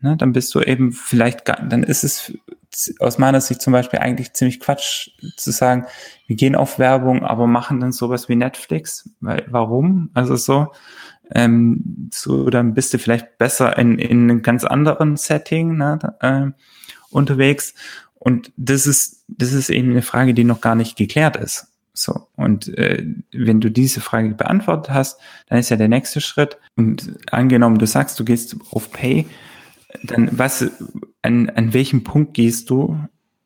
Ne, 0.00 0.14
dann 0.16 0.32
bist 0.32 0.54
du 0.54 0.60
eben 0.60 0.92
vielleicht, 0.92 1.48
dann 1.48 1.82
ist 1.82 2.04
es 2.04 2.34
aus 2.98 3.16
meiner 3.16 3.40
Sicht 3.40 3.62
zum 3.62 3.72
Beispiel 3.72 3.98
eigentlich 3.98 4.34
ziemlich 4.34 4.60
Quatsch 4.60 5.08
zu 5.36 5.50
sagen, 5.50 5.86
wir 6.26 6.36
gehen 6.36 6.54
auf 6.54 6.78
Werbung, 6.78 7.24
aber 7.24 7.46
machen 7.46 7.80
dann 7.80 7.92
sowas 7.92 8.28
wie 8.28 8.36
Netflix. 8.36 9.08
Weil, 9.20 9.46
warum? 9.48 10.10
Also 10.12 10.36
so, 10.36 10.72
ähm, 11.34 12.10
so, 12.12 12.50
dann 12.50 12.74
bist 12.74 12.94
du 12.94 12.98
vielleicht 12.98 13.38
besser 13.38 13.76
in, 13.78 13.98
in 13.98 14.30
einem 14.30 14.42
ganz 14.42 14.64
anderen 14.64 15.16
Setting 15.16 15.76
ne, 15.76 15.98
äh, 16.20 16.46
unterwegs. 17.10 17.74
Und 18.14 18.52
das 18.56 18.86
ist, 18.86 19.24
das 19.28 19.52
ist 19.52 19.70
eben 19.70 19.90
eine 19.90 20.02
Frage, 20.02 20.34
die 20.34 20.44
noch 20.44 20.60
gar 20.60 20.74
nicht 20.74 20.96
geklärt 20.96 21.36
ist. 21.36 21.68
So, 21.92 22.28
und 22.36 22.68
äh, 22.76 23.06
wenn 23.32 23.60
du 23.60 23.70
diese 23.70 24.00
Frage 24.00 24.34
beantwortet 24.34 24.92
hast, 24.92 25.18
dann 25.48 25.58
ist 25.58 25.70
ja 25.70 25.76
der 25.76 25.88
nächste 25.88 26.20
Schritt. 26.20 26.58
Und 26.76 27.16
angenommen, 27.30 27.78
du 27.78 27.86
sagst, 27.86 28.20
du 28.20 28.24
gehst 28.24 28.56
auf 28.70 28.92
Pay, 28.92 29.26
dann 30.02 30.28
was, 30.32 30.70
an, 31.22 31.48
an 31.50 31.72
welchem 31.72 32.04
Punkt 32.04 32.34
gehst 32.34 32.68
du, 32.68 33.00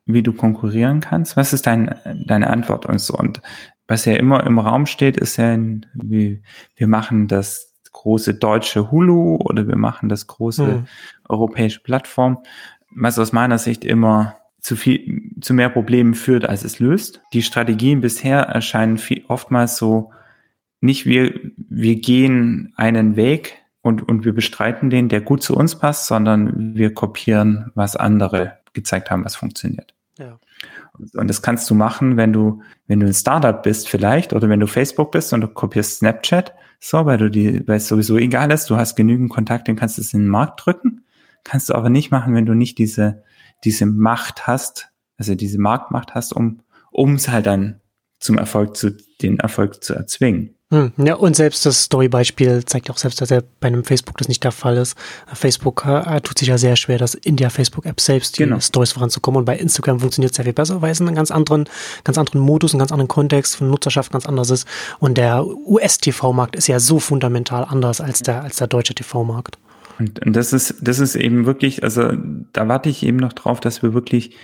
wie 0.06 0.22
du 0.22 0.32
konkurrieren 0.32 1.00
kannst? 1.00 1.36
Was 1.36 1.52
ist 1.52 1.66
dein, 1.66 1.94
deine 2.26 2.50
Antwort 2.50 2.86
und 2.86 3.00
so? 3.00 3.14
Und 3.14 3.40
was 3.86 4.04
ja 4.04 4.14
immer 4.14 4.44
im 4.44 4.58
Raum 4.58 4.86
steht, 4.86 5.16
ist 5.16 5.36
ja, 5.36 5.56
wie, 5.94 6.42
wir 6.76 6.86
machen 6.88 7.28
das 7.28 7.69
große 7.92 8.34
deutsche 8.34 8.90
Hulu 8.90 9.36
oder 9.36 9.66
wir 9.66 9.76
machen 9.76 10.08
das 10.08 10.26
große 10.26 10.64
mhm. 10.64 10.86
europäische 11.28 11.80
Plattform, 11.80 12.38
was 12.90 13.18
aus 13.18 13.32
meiner 13.32 13.58
Sicht 13.58 13.84
immer 13.84 14.36
zu 14.60 14.76
viel, 14.76 15.32
zu 15.40 15.54
mehr 15.54 15.70
Problemen 15.70 16.14
führt, 16.14 16.48
als 16.48 16.64
es 16.64 16.78
löst. 16.78 17.22
Die 17.32 17.42
Strategien 17.42 18.00
bisher 18.00 18.40
erscheinen 18.40 18.98
viel, 18.98 19.24
oftmals 19.28 19.76
so, 19.76 20.12
nicht 20.80 21.06
wir, 21.06 21.38
wir 21.56 21.96
gehen 21.96 22.72
einen 22.76 23.16
Weg 23.16 23.58
und, 23.82 24.06
und 24.06 24.24
wir 24.24 24.34
bestreiten 24.34 24.90
den, 24.90 25.08
der 25.08 25.20
gut 25.20 25.42
zu 25.42 25.56
uns 25.56 25.76
passt, 25.76 26.06
sondern 26.06 26.74
wir 26.74 26.92
kopieren, 26.94 27.70
was 27.74 27.96
andere 27.96 28.58
gezeigt 28.72 29.10
haben, 29.10 29.24
was 29.24 29.36
funktioniert. 29.36 29.94
Ja. 30.18 30.38
Und 31.14 31.28
das 31.28 31.40
kannst 31.40 31.68
du 31.70 31.74
machen, 31.74 32.16
wenn 32.16 32.32
du, 32.32 32.62
wenn 32.86 33.00
du 33.00 33.06
ein 33.06 33.14
Startup 33.14 33.62
bist 33.62 33.88
vielleicht 33.88 34.32
oder 34.32 34.48
wenn 34.48 34.60
du 34.60 34.66
Facebook 34.66 35.12
bist 35.12 35.32
und 35.32 35.40
du 35.40 35.48
kopierst 35.48 35.98
Snapchat, 35.98 36.54
so, 36.80 37.04
weil 37.04 37.18
du 37.18 37.30
die, 37.30 37.66
weil 37.68 37.76
es 37.76 37.88
sowieso 37.88 38.16
egal 38.16 38.50
ist, 38.50 38.70
du 38.70 38.76
hast 38.76 38.96
genügend 38.96 39.30
Kontakt, 39.30 39.68
den 39.68 39.76
kannst 39.76 39.98
du 39.98 40.02
es 40.02 40.14
in 40.14 40.20
den 40.20 40.28
Markt 40.28 40.64
drücken. 40.64 41.04
Kannst 41.44 41.68
du 41.68 41.74
aber 41.74 41.90
nicht 41.90 42.10
machen, 42.10 42.34
wenn 42.34 42.46
du 42.46 42.54
nicht 42.54 42.78
diese, 42.78 43.22
diese 43.64 43.86
Macht 43.86 44.46
hast, 44.46 44.88
also 45.18 45.34
diese 45.34 45.58
Marktmacht 45.58 46.14
hast, 46.14 46.32
um, 46.32 46.62
um 46.90 47.14
es 47.14 47.28
halt 47.28 47.46
dann 47.46 47.80
zum 48.18 48.38
Erfolg 48.38 48.76
zu, 48.76 48.96
den 49.20 49.38
Erfolg 49.38 49.84
zu 49.84 49.94
erzwingen. 49.94 50.54
Hm, 50.72 50.92
ja, 50.98 51.16
und 51.16 51.34
selbst 51.34 51.66
das 51.66 51.84
Story-Beispiel 51.84 52.64
zeigt 52.64 52.86
ja 52.86 52.94
auch 52.94 52.98
selbst, 52.98 53.20
dass 53.20 53.32
er 53.32 53.42
bei 53.58 53.66
einem 53.66 53.82
Facebook 53.82 54.16
das 54.18 54.28
nicht 54.28 54.44
der 54.44 54.52
Fall 54.52 54.76
ist. 54.76 54.96
Facebook 55.32 55.84
äh, 55.84 56.20
tut 56.20 56.38
sich 56.38 56.46
ja 56.46 56.58
sehr 56.58 56.76
schwer, 56.76 56.96
das 56.96 57.14
in 57.14 57.34
der 57.34 57.50
Facebook-App 57.50 58.00
selbst 58.00 58.38
die 58.38 58.44
genau. 58.44 58.60
Stories 58.60 58.92
voranzukommen. 58.92 59.40
Und 59.40 59.46
bei 59.46 59.56
Instagram 59.56 59.98
funktioniert 59.98 60.30
es 60.30 60.36
sehr 60.36 60.44
viel 60.44 60.54
besser, 60.54 60.80
weil 60.80 60.92
es 60.92 61.00
einen 61.00 61.16
ganz 61.16 61.32
anderen, 61.32 61.68
ganz 62.04 62.18
anderen 62.18 62.40
Modus, 62.40 62.72
einen 62.72 62.78
ganz 62.78 62.92
anderen 62.92 63.08
Kontext 63.08 63.56
von 63.56 63.68
Nutzerschaft 63.68 64.12
ganz 64.12 64.26
anders 64.26 64.50
ist. 64.50 64.68
Und 65.00 65.18
der 65.18 65.44
US-TV-Markt 65.44 66.54
ist 66.54 66.68
ja 66.68 66.78
so 66.78 67.00
fundamental 67.00 67.64
anders 67.64 68.00
als 68.00 68.20
der, 68.20 68.44
als 68.44 68.56
der 68.56 68.68
deutsche 68.68 68.94
TV-Markt. 68.94 69.58
Und, 69.98 70.24
und 70.24 70.36
das 70.36 70.52
ist, 70.52 70.76
das 70.80 71.00
ist 71.00 71.16
eben 71.16 71.46
wirklich, 71.46 71.82
also 71.82 72.12
da 72.52 72.68
warte 72.68 72.88
ich 72.88 73.02
eben 73.02 73.16
noch 73.16 73.32
drauf, 73.32 73.58
dass 73.58 73.82
wir 73.82 73.92
wirklich 73.92 74.36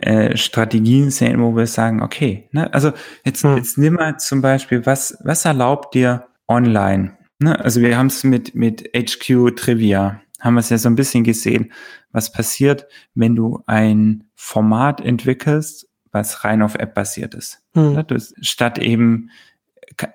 äh, 0.00 0.36
Strategien 0.36 1.10
sehen, 1.10 1.40
wo 1.40 1.56
wir 1.56 1.66
sagen, 1.66 2.02
okay, 2.02 2.48
ne, 2.52 2.72
also 2.74 2.92
jetzt, 3.24 3.44
hm. 3.44 3.56
jetzt 3.56 3.78
nimm 3.78 3.94
mal 3.94 4.18
zum 4.18 4.42
Beispiel, 4.42 4.84
was, 4.86 5.16
was 5.22 5.44
erlaubt 5.44 5.94
dir 5.94 6.26
online? 6.48 7.16
Ne? 7.38 7.58
Also 7.60 7.80
wir 7.80 7.96
haben 7.96 8.08
es 8.08 8.24
mit, 8.24 8.54
mit 8.54 8.90
HQ 8.94 9.54
Trivia, 9.56 10.20
haben 10.40 10.54
wir 10.54 10.60
es 10.60 10.70
ja 10.70 10.78
so 10.78 10.88
ein 10.88 10.96
bisschen 10.96 11.24
gesehen, 11.24 11.72
was 12.10 12.32
passiert, 12.32 12.86
wenn 13.14 13.36
du 13.36 13.62
ein 13.66 14.24
Format 14.34 15.00
entwickelst, 15.00 15.88
was 16.10 16.44
rein 16.44 16.62
auf 16.62 16.74
App 16.74 16.94
basiert 16.94 17.34
ist. 17.34 17.62
Hm. 17.74 17.92
Ne? 17.94 18.04
Du, 18.04 18.18
statt 18.40 18.78
eben 18.78 19.30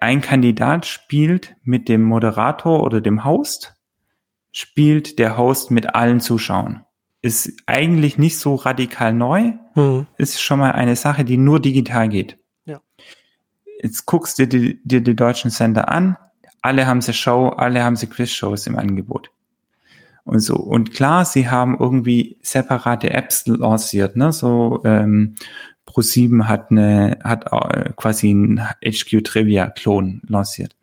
ein 0.02 0.22
Kandidat 0.22 0.86
spielt 0.86 1.56
mit 1.64 1.88
dem 1.88 2.04
Moderator 2.04 2.84
oder 2.84 3.00
dem 3.00 3.24
Host, 3.24 3.76
spielt 4.52 5.20
der 5.20 5.38
Host 5.38 5.72
mit 5.72 5.96
allen 5.96 6.20
Zuschauern 6.20 6.86
ist 7.22 7.52
eigentlich 7.66 8.18
nicht 8.18 8.38
so 8.38 8.56
radikal 8.56 9.14
neu, 9.14 9.54
hm. 9.74 10.08
ist 10.18 10.42
schon 10.42 10.60
mal 10.60 10.72
eine 10.72 10.96
Sache, 10.96 11.26
die 11.26 11.38
nur 11.38 11.60
digital 11.60 12.10
geht. 12.10 12.38
Ja. 12.66 12.82
Jetzt 13.82 14.06
guckst 14.06 14.40
du 14.40 14.48
dir 14.48 14.60
die, 14.60 14.82
dir 14.84 15.02
die 15.02 15.16
deutschen 15.16 15.52
Sender 15.52 15.90
an, 15.90 16.18
alle 16.62 16.88
haben 16.88 17.02
sie 17.02 17.14
Show, 17.14 17.50
alle 17.50 17.84
haben 17.84 17.96
sie 17.96 18.08
Quiz-Shows 18.08 18.68
im 18.68 18.78
Angebot. 18.78 19.32
Und 20.24 20.40
so. 20.42 20.56
Und 20.56 20.94
klar, 20.94 21.26
sie 21.26 21.50
haben 21.50 21.78
irgendwie 21.80 22.38
separate 22.42 23.10
Apps 23.12 23.48
lanciert, 23.48 24.16
ne? 24.16 24.32
So 24.32 24.82
ähm, 24.86 25.36
Pro7 25.88 26.44
hat 26.44 26.70
eine, 26.70 27.18
hat 27.24 27.46
quasi 27.96 28.32
ein 28.32 28.62
HQ 28.84 29.24
Trivia 29.24 29.70
Klon 29.70 30.22
lanciert. 30.28 30.76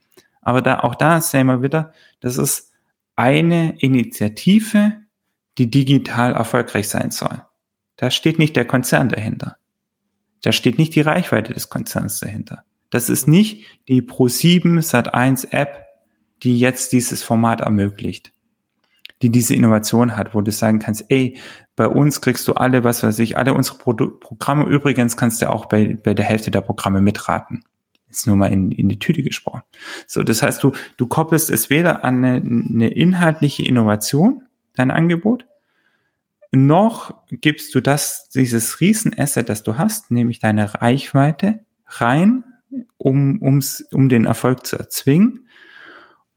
Aber 0.43 0.63
da, 0.63 0.81
auch 0.81 0.95
da 0.95 1.21
sehen 1.21 1.47
wir 1.47 1.63
wieder, 1.63 1.93
das 2.21 2.39
ist 2.39 2.73
eine 3.15 3.79
Initiative, 3.79 4.93
die 5.59 5.71
digital 5.71 6.35
erfolgreich 6.35 6.89
sein 6.89 7.11
soll. 7.11 7.43
Da 7.97 8.11
steht 8.11 8.39
nicht 8.39 8.57
der 8.57 8.67
Konzern 8.67 9.09
dahinter. 9.09 9.57
Da 10.43 10.53
steht 10.53 10.79
nicht 10.79 10.95
die 10.95 11.01
Reichweite 11.01 11.55
des 11.55 11.71
Konzerns 11.71 12.21
dahinter. 12.21 12.65
Das 12.91 13.09
ist 13.09 13.27
nicht 13.27 13.67
die 13.89 14.03
Pro7 14.03 14.79
Sat1 14.79 15.53
App, 15.53 15.87
die 16.43 16.59
jetzt 16.59 16.93
dieses 16.93 17.23
Format 17.23 17.63
ermöglicht, 17.63 18.33
die 19.23 19.31
diese 19.31 19.55
Innovation 19.55 20.17
hat, 20.17 20.35
wo 20.35 20.43
du 20.43 20.53
sagen 20.53 20.79
kannst, 20.79 21.07
ey, 21.09 21.39
bei 21.75 21.89
uns 21.89 22.21
kriegst 22.21 22.47
du 22.49 22.55
alle, 22.55 22.85
was 22.85 23.03
weiß 23.03 23.19
ich, 23.19 23.37
alle 23.37 23.55
unsere 23.55 23.79
Produ 23.79 24.11
Programme. 24.19 24.65
Übrigens 24.65 25.17
kannst 25.17 25.43
du 25.43 25.51
auch 25.51 25.67
bei, 25.67 25.99
bei 26.03 26.15
der 26.15 26.25
Hälfte 26.25 26.51
der 26.51 26.61
Programme 26.61 27.01
mitraten. 27.01 27.65
Jetzt 28.07 28.27
nur 28.27 28.37
mal 28.37 28.53
in, 28.53 28.71
in 28.71 28.89
die 28.89 28.99
Tüte 28.99 29.23
gesprochen. 29.23 29.63
So, 30.07 30.23
das 30.23 30.43
heißt, 30.43 30.63
du, 30.63 30.73
du 30.97 31.07
koppelst 31.07 31.51
es 31.51 31.71
weder 31.71 32.05
an 32.05 32.25
eine, 32.25 32.37
eine 32.37 32.89
inhaltliche 32.89 33.65
Innovation, 33.65 34.46
dein 34.79 34.91
Angebot, 34.91 35.47
noch 36.53 37.15
gibst 37.31 37.75
du 37.75 37.81
das, 37.81 38.29
dieses 38.29 38.81
Riesenasset, 38.81 39.49
das 39.49 39.63
du 39.63 39.79
hast, 39.79 40.11
nämlich 40.11 40.39
deine 40.39 40.81
Reichweite, 40.81 41.61
rein, 41.87 42.45
um, 42.97 43.41
ums, 43.43 43.85
um 43.93 44.09
den 44.09 44.25
Erfolg 44.25 44.67
zu 44.67 44.77
erzwingen. 44.77 45.49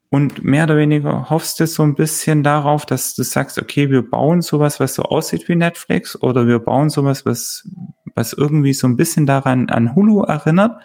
Und 0.10 0.44
mehr 0.44 0.64
oder 0.64 0.78
weniger 0.78 1.30
hoffst 1.30 1.60
du 1.60 1.68
so 1.68 1.84
ein 1.84 1.94
bisschen 1.94 2.42
darauf, 2.42 2.86
dass 2.86 3.14
du 3.14 3.24
sagst, 3.24 3.60
okay, 3.60 3.92
wir 3.92 4.02
bauen 4.02 4.42
sowas, 4.42 4.80
was 4.80 4.96
so 4.96 5.04
aussieht 5.04 5.48
wie 5.48 5.56
Netflix, 5.56 6.20
oder 6.20 6.48
wir 6.48 6.60
bauen 6.60 6.90
sowas, 6.90 7.26
was, 7.26 7.70
was 8.16 8.34
irgendwie 8.34 8.74
so 8.74 8.88
ein 8.88 8.96
bisschen 8.96 9.28
daran 9.28 9.70
an 9.70 9.96
Hulu 9.96 10.24
erinnert, 10.24 10.82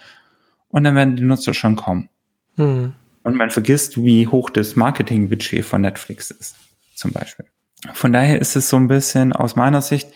und 0.69 0.85
dann 0.85 0.95
werden 0.95 1.17
die 1.17 1.23
Nutzer 1.23 1.55
schon 1.55 1.77
kommen. 1.77 2.11
Hm. 2.57 2.93
Und 3.23 3.37
man 3.37 3.51
vergisst, 3.51 3.97
wie 3.97 4.27
hoch 4.27 4.51
das 4.51 4.77
Marketingbudget 4.77 5.65
von 5.65 5.81
Netflix 5.81 6.31
ist, 6.31 6.57
zum 6.95 7.13
Beispiel. 7.13 7.47
Von 7.93 8.13
daher 8.13 8.41
ist 8.41 8.57
es 8.57 8.69
so 8.69 8.77
ein 8.77 8.89
bisschen 8.89 9.33
aus 9.33 9.57
meiner 9.57 9.83
Sicht 9.83 10.09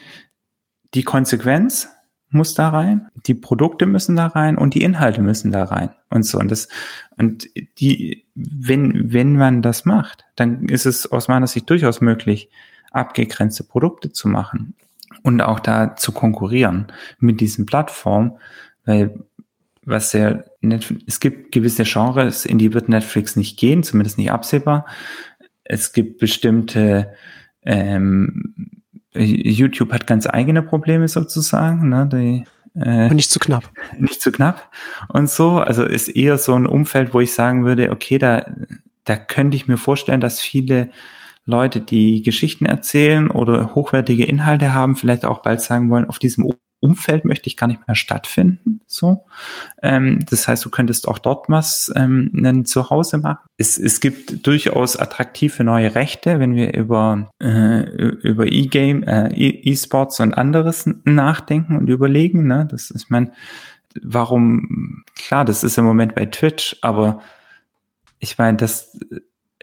die 0.95 1.03
Konsequenz 1.03 1.89
muss 2.31 2.55
da 2.55 2.69
rein, 2.69 3.09
die 3.27 3.35
Produkte 3.35 3.87
müssen 3.87 4.17
da 4.17 4.27
rein 4.27 4.59
und 4.59 4.75
die 4.75 4.83
Inhalte 4.83 5.23
müssen 5.23 5.51
da 5.51 5.65
rein 5.65 5.91
und 6.11 6.25
so. 6.25 6.39
Und 6.39 6.51
das, 6.51 6.69
und 7.17 7.49
die, 7.79 8.27
wenn, 8.35 9.13
wenn 9.13 9.37
man 9.37 9.63
das 9.63 9.85
macht, 9.85 10.25
dann 10.37 10.69
ist 10.69 10.85
es 10.85 11.11
aus 11.11 11.29
meiner 11.29 11.47
Sicht 11.47 11.69
durchaus 11.71 12.01
möglich, 12.01 12.51
abgegrenzte 12.91 13.65
Produkte 13.65 14.13
zu 14.13 14.29
machen 14.29 14.75
und 15.23 15.41
auch 15.41 15.61
da 15.61 15.97
zu 15.97 16.13
konkurrieren 16.13 16.89
mit 17.19 17.41
diesen 17.41 17.65
Plattformen, 17.65 18.39
weil 18.85 19.19
was 19.85 20.11
sehr, 20.11 20.45
es 21.07 21.19
gibt 21.19 21.51
gewisse 21.51 21.85
Genres, 21.85 22.45
in 22.45 22.59
die 22.59 22.75
wird 22.75 22.91
Netflix 22.91 23.37
nicht 23.37 23.59
gehen, 23.59 23.83
zumindest 23.83 24.19
nicht 24.19 24.31
absehbar. 24.31 24.85
Es 25.69 25.93
gibt 25.93 26.19
bestimmte 26.19 27.13
ähm, 27.63 28.55
YouTube 29.15 29.93
hat 29.93 30.07
ganz 30.07 30.27
eigene 30.27 30.63
Probleme 30.63 31.09
sozusagen, 31.09 31.89
ne? 31.89 32.09
Die, 32.11 32.45
äh, 32.81 33.13
nicht 33.13 33.31
zu 33.31 33.39
knapp. 33.39 33.65
Nicht 33.99 34.21
zu 34.21 34.31
knapp 34.31 34.71
und 35.09 35.29
so. 35.29 35.59
Also 35.59 35.85
ist 35.85 36.09
eher 36.09 36.39
so 36.39 36.55
ein 36.55 36.67
Umfeld, 36.67 37.15
wo 37.15 37.21
ich 37.21 37.33
sagen 37.33 37.65
würde, 37.65 37.91
okay, 37.91 38.19
da, 38.19 38.47
da 39.05 39.17
könnte 39.17 39.57
ich 39.57 39.67
mir 39.67 39.79
vorstellen, 39.79 40.21
dass 40.21 40.41
viele 40.41 40.91
Leute, 41.45 41.81
die 41.81 42.23
Geschichten 42.23 42.67
erzählen 42.67 43.31
oder 43.31 43.75
hochwertige 43.75 44.25
Inhalte 44.25 44.75
haben, 44.75 44.97
vielleicht 44.97 45.25
auch 45.25 45.43
bald 45.43 45.61
sagen 45.61 45.91
wollen, 45.91 46.05
auf 46.05 46.19
diesem 46.19 46.45
Umfeld 46.81 47.25
möchte 47.25 47.49
ich 47.49 47.57
gar 47.57 47.67
nicht 47.67 47.87
mehr 47.89 47.95
stattfinden. 47.95 48.81
So, 48.87 49.25
ähm, 49.83 50.25
das 50.29 50.47
heißt, 50.47 50.65
du 50.65 50.71
könntest 50.71 51.09
auch 51.09 51.19
dort 51.19 51.49
was 51.49 51.93
ähm, 51.97 52.31
ein 52.35 52.65
Zuhause 52.65 53.19
machen. 53.19 53.47
Es, 53.57 53.79
es 53.79 54.01
gibt 54.01 54.47
durchaus 54.47 54.97
attraktive 54.97 55.65
neue 55.65 55.95
Rechte, 55.95 56.39
wenn 56.39 56.55
wir 56.55 56.75
über 56.75 57.31
äh, 57.43 57.83
über 57.83 58.47
E-Game, 58.47 59.03
äh, 59.03 59.29
E-Sports 59.35 60.21
und 60.21 60.35
anderes 60.35 60.89
nachdenken 61.05 61.77
und 61.77 61.89
überlegen. 61.89 62.47
Ne? 62.47 62.69
Das 62.71 62.91
ist 62.91 63.11
mein, 63.11 63.33
warum? 64.03 65.05
Klar, 65.17 65.45
das 65.45 65.65
ist 65.65 65.79
im 65.79 65.85
Moment 65.85 66.15
bei 66.15 66.27
Twitch, 66.27 66.77
aber 66.83 67.21
ich 68.21 68.39
meine, 68.39 68.57
das 68.57 68.99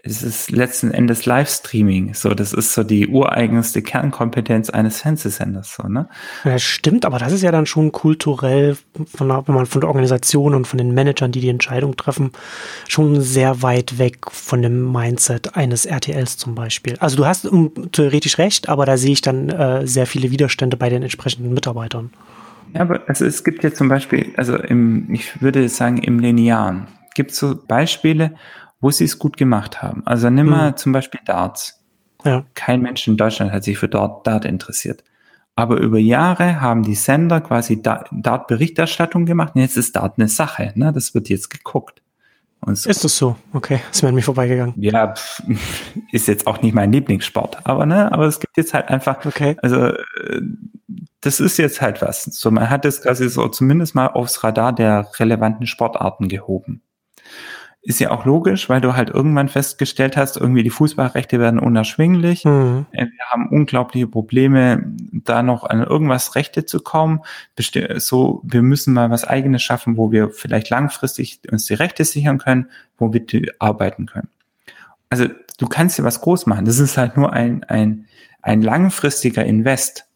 es 0.06 0.22
ist 0.22 0.50
letzten 0.50 0.92
Endes 0.92 1.26
Livestreaming. 1.26 2.14
So, 2.14 2.30
das 2.34 2.52
ist 2.52 2.72
so 2.74 2.84
die 2.84 3.08
ureigenste 3.08 3.82
Kernkompetenz 3.82 4.70
eines 4.70 5.00
Fernsehsenders. 5.00 5.74
So, 5.74 5.88
ne? 5.88 6.08
Ja, 6.44 6.58
stimmt, 6.58 7.04
aber 7.04 7.18
das 7.18 7.32
ist 7.32 7.42
ja 7.42 7.50
dann 7.50 7.66
schon 7.66 7.90
kulturell, 7.92 8.76
von, 9.14 9.28
wenn 9.28 9.54
man 9.54 9.66
von 9.66 9.80
der 9.80 9.88
Organisation 9.88 10.54
und 10.54 10.66
von 10.66 10.78
den 10.78 10.94
Managern, 10.94 11.32
die 11.32 11.40
die 11.40 11.48
Entscheidung 11.48 11.96
treffen, 11.96 12.30
schon 12.88 13.20
sehr 13.20 13.62
weit 13.62 13.98
weg 13.98 14.18
von 14.30 14.62
dem 14.62 14.92
Mindset 14.92 15.56
eines 15.56 15.86
RTLs 15.86 16.36
zum 16.36 16.54
Beispiel. 16.54 16.96
Also 17.00 17.16
du 17.16 17.26
hast 17.26 17.48
theoretisch 17.92 18.38
recht, 18.38 18.68
aber 18.68 18.86
da 18.86 18.96
sehe 18.96 19.12
ich 19.12 19.22
dann 19.22 19.48
äh, 19.48 19.86
sehr 19.86 20.06
viele 20.06 20.30
Widerstände 20.30 20.76
bei 20.76 20.88
den 20.88 21.02
entsprechenden 21.02 21.52
Mitarbeitern. 21.52 22.10
Ja, 22.74 22.82
aber 22.82 23.00
also 23.08 23.24
es 23.24 23.42
gibt 23.42 23.64
ja 23.64 23.72
zum 23.72 23.88
Beispiel, 23.88 24.32
also 24.36 24.56
im, 24.56 25.12
ich 25.12 25.40
würde 25.42 25.68
sagen, 25.68 25.98
im 25.98 26.20
Linearen 26.20 26.86
gibt 27.14 27.32
es 27.32 27.38
so 27.38 27.56
Beispiele, 27.56 28.32
wo 28.86 28.92
sie 28.92 29.04
es 29.04 29.18
gut 29.18 29.36
gemacht 29.36 29.82
haben. 29.82 30.06
Also 30.06 30.30
nimm 30.30 30.46
mal 30.46 30.70
mhm. 30.70 30.76
zum 30.76 30.92
Beispiel 30.92 31.18
Darts. 31.24 31.82
Ja. 32.24 32.44
Kein 32.54 32.82
Mensch 32.82 33.08
in 33.08 33.16
Deutschland 33.16 33.50
hat 33.50 33.64
sich 33.64 33.78
für 33.78 33.88
Dart, 33.88 34.24
Dart 34.28 34.44
interessiert. 34.44 35.02
Aber 35.56 35.78
über 35.78 35.98
Jahre 35.98 36.60
haben 36.60 36.84
die 36.84 36.94
Sender 36.94 37.40
quasi 37.40 37.82
Dart-Berichterstattung 37.82 39.26
gemacht 39.26 39.56
und 39.56 39.62
jetzt 39.62 39.76
ist 39.76 39.96
Dart 39.96 40.18
eine 40.18 40.28
Sache. 40.28 40.70
Ne? 40.76 40.92
Das 40.92 41.14
wird 41.14 41.28
jetzt 41.28 41.50
geguckt. 41.50 42.00
So. 42.64 42.88
Ist 42.88 43.02
das 43.02 43.16
so? 43.16 43.34
Okay, 43.52 43.80
ist 43.90 44.04
mir 44.04 44.10
an 44.10 44.14
mir 44.14 44.22
vorbeigegangen. 44.22 44.74
Ja, 44.76 45.14
ist 46.12 46.28
jetzt 46.28 46.46
auch 46.46 46.62
nicht 46.62 46.74
mein 46.74 46.92
Lieblingssport, 46.92 47.66
aber 47.66 47.86
ne, 47.86 48.12
aber 48.12 48.26
es 48.26 48.38
gibt 48.38 48.56
jetzt 48.56 48.72
halt 48.72 48.88
einfach, 48.88 49.24
okay. 49.24 49.56
also 49.62 49.86
äh, 49.86 50.42
das 51.22 51.40
ist 51.40 51.56
jetzt 51.58 51.80
halt 51.80 52.02
was. 52.02 52.22
So, 52.22 52.52
man 52.52 52.70
hat 52.70 52.84
es 52.84 53.02
quasi 53.02 53.28
so 53.28 53.48
zumindest 53.48 53.96
mal 53.96 54.06
aufs 54.06 54.44
Radar 54.44 54.72
der 54.72 55.10
relevanten 55.18 55.66
Sportarten 55.66 56.28
gehoben. 56.28 56.82
Ist 57.88 58.00
ja 58.00 58.10
auch 58.10 58.24
logisch, 58.24 58.68
weil 58.68 58.80
du 58.80 58.96
halt 58.96 59.10
irgendwann 59.10 59.48
festgestellt 59.48 60.16
hast, 60.16 60.36
irgendwie 60.36 60.64
die 60.64 60.70
Fußballrechte 60.70 61.38
werden 61.38 61.60
unerschwinglich. 61.60 62.44
Mhm. 62.44 62.86
Wir 62.90 63.08
haben 63.30 63.48
unglaubliche 63.48 64.08
Probleme, 64.08 64.82
da 65.12 65.44
noch 65.44 65.62
an 65.62 65.84
irgendwas 65.84 66.34
Rechte 66.34 66.66
zu 66.66 66.80
kommen. 66.80 67.20
So, 67.98 68.40
wir 68.42 68.62
müssen 68.62 68.92
mal 68.92 69.10
was 69.12 69.22
eigenes 69.22 69.62
schaffen, 69.62 69.96
wo 69.96 70.10
wir 70.10 70.30
vielleicht 70.30 70.68
langfristig 70.68 71.38
uns 71.52 71.66
die 71.66 71.74
Rechte 71.74 72.04
sichern 72.04 72.38
können, 72.38 72.70
wo 72.98 73.12
wir 73.12 73.24
arbeiten 73.60 74.06
können. 74.06 74.30
Also 75.08 75.26
du 75.58 75.68
kannst 75.68 75.96
dir 75.96 76.02
was 76.02 76.20
groß 76.20 76.46
machen. 76.46 76.64
Das 76.64 76.80
ist 76.80 76.98
halt 76.98 77.16
nur 77.16 77.32
ein, 77.32 77.62
ein, 77.62 78.06
ein 78.42 78.62
langfristiger 78.62 79.44
Invest, 79.44 80.06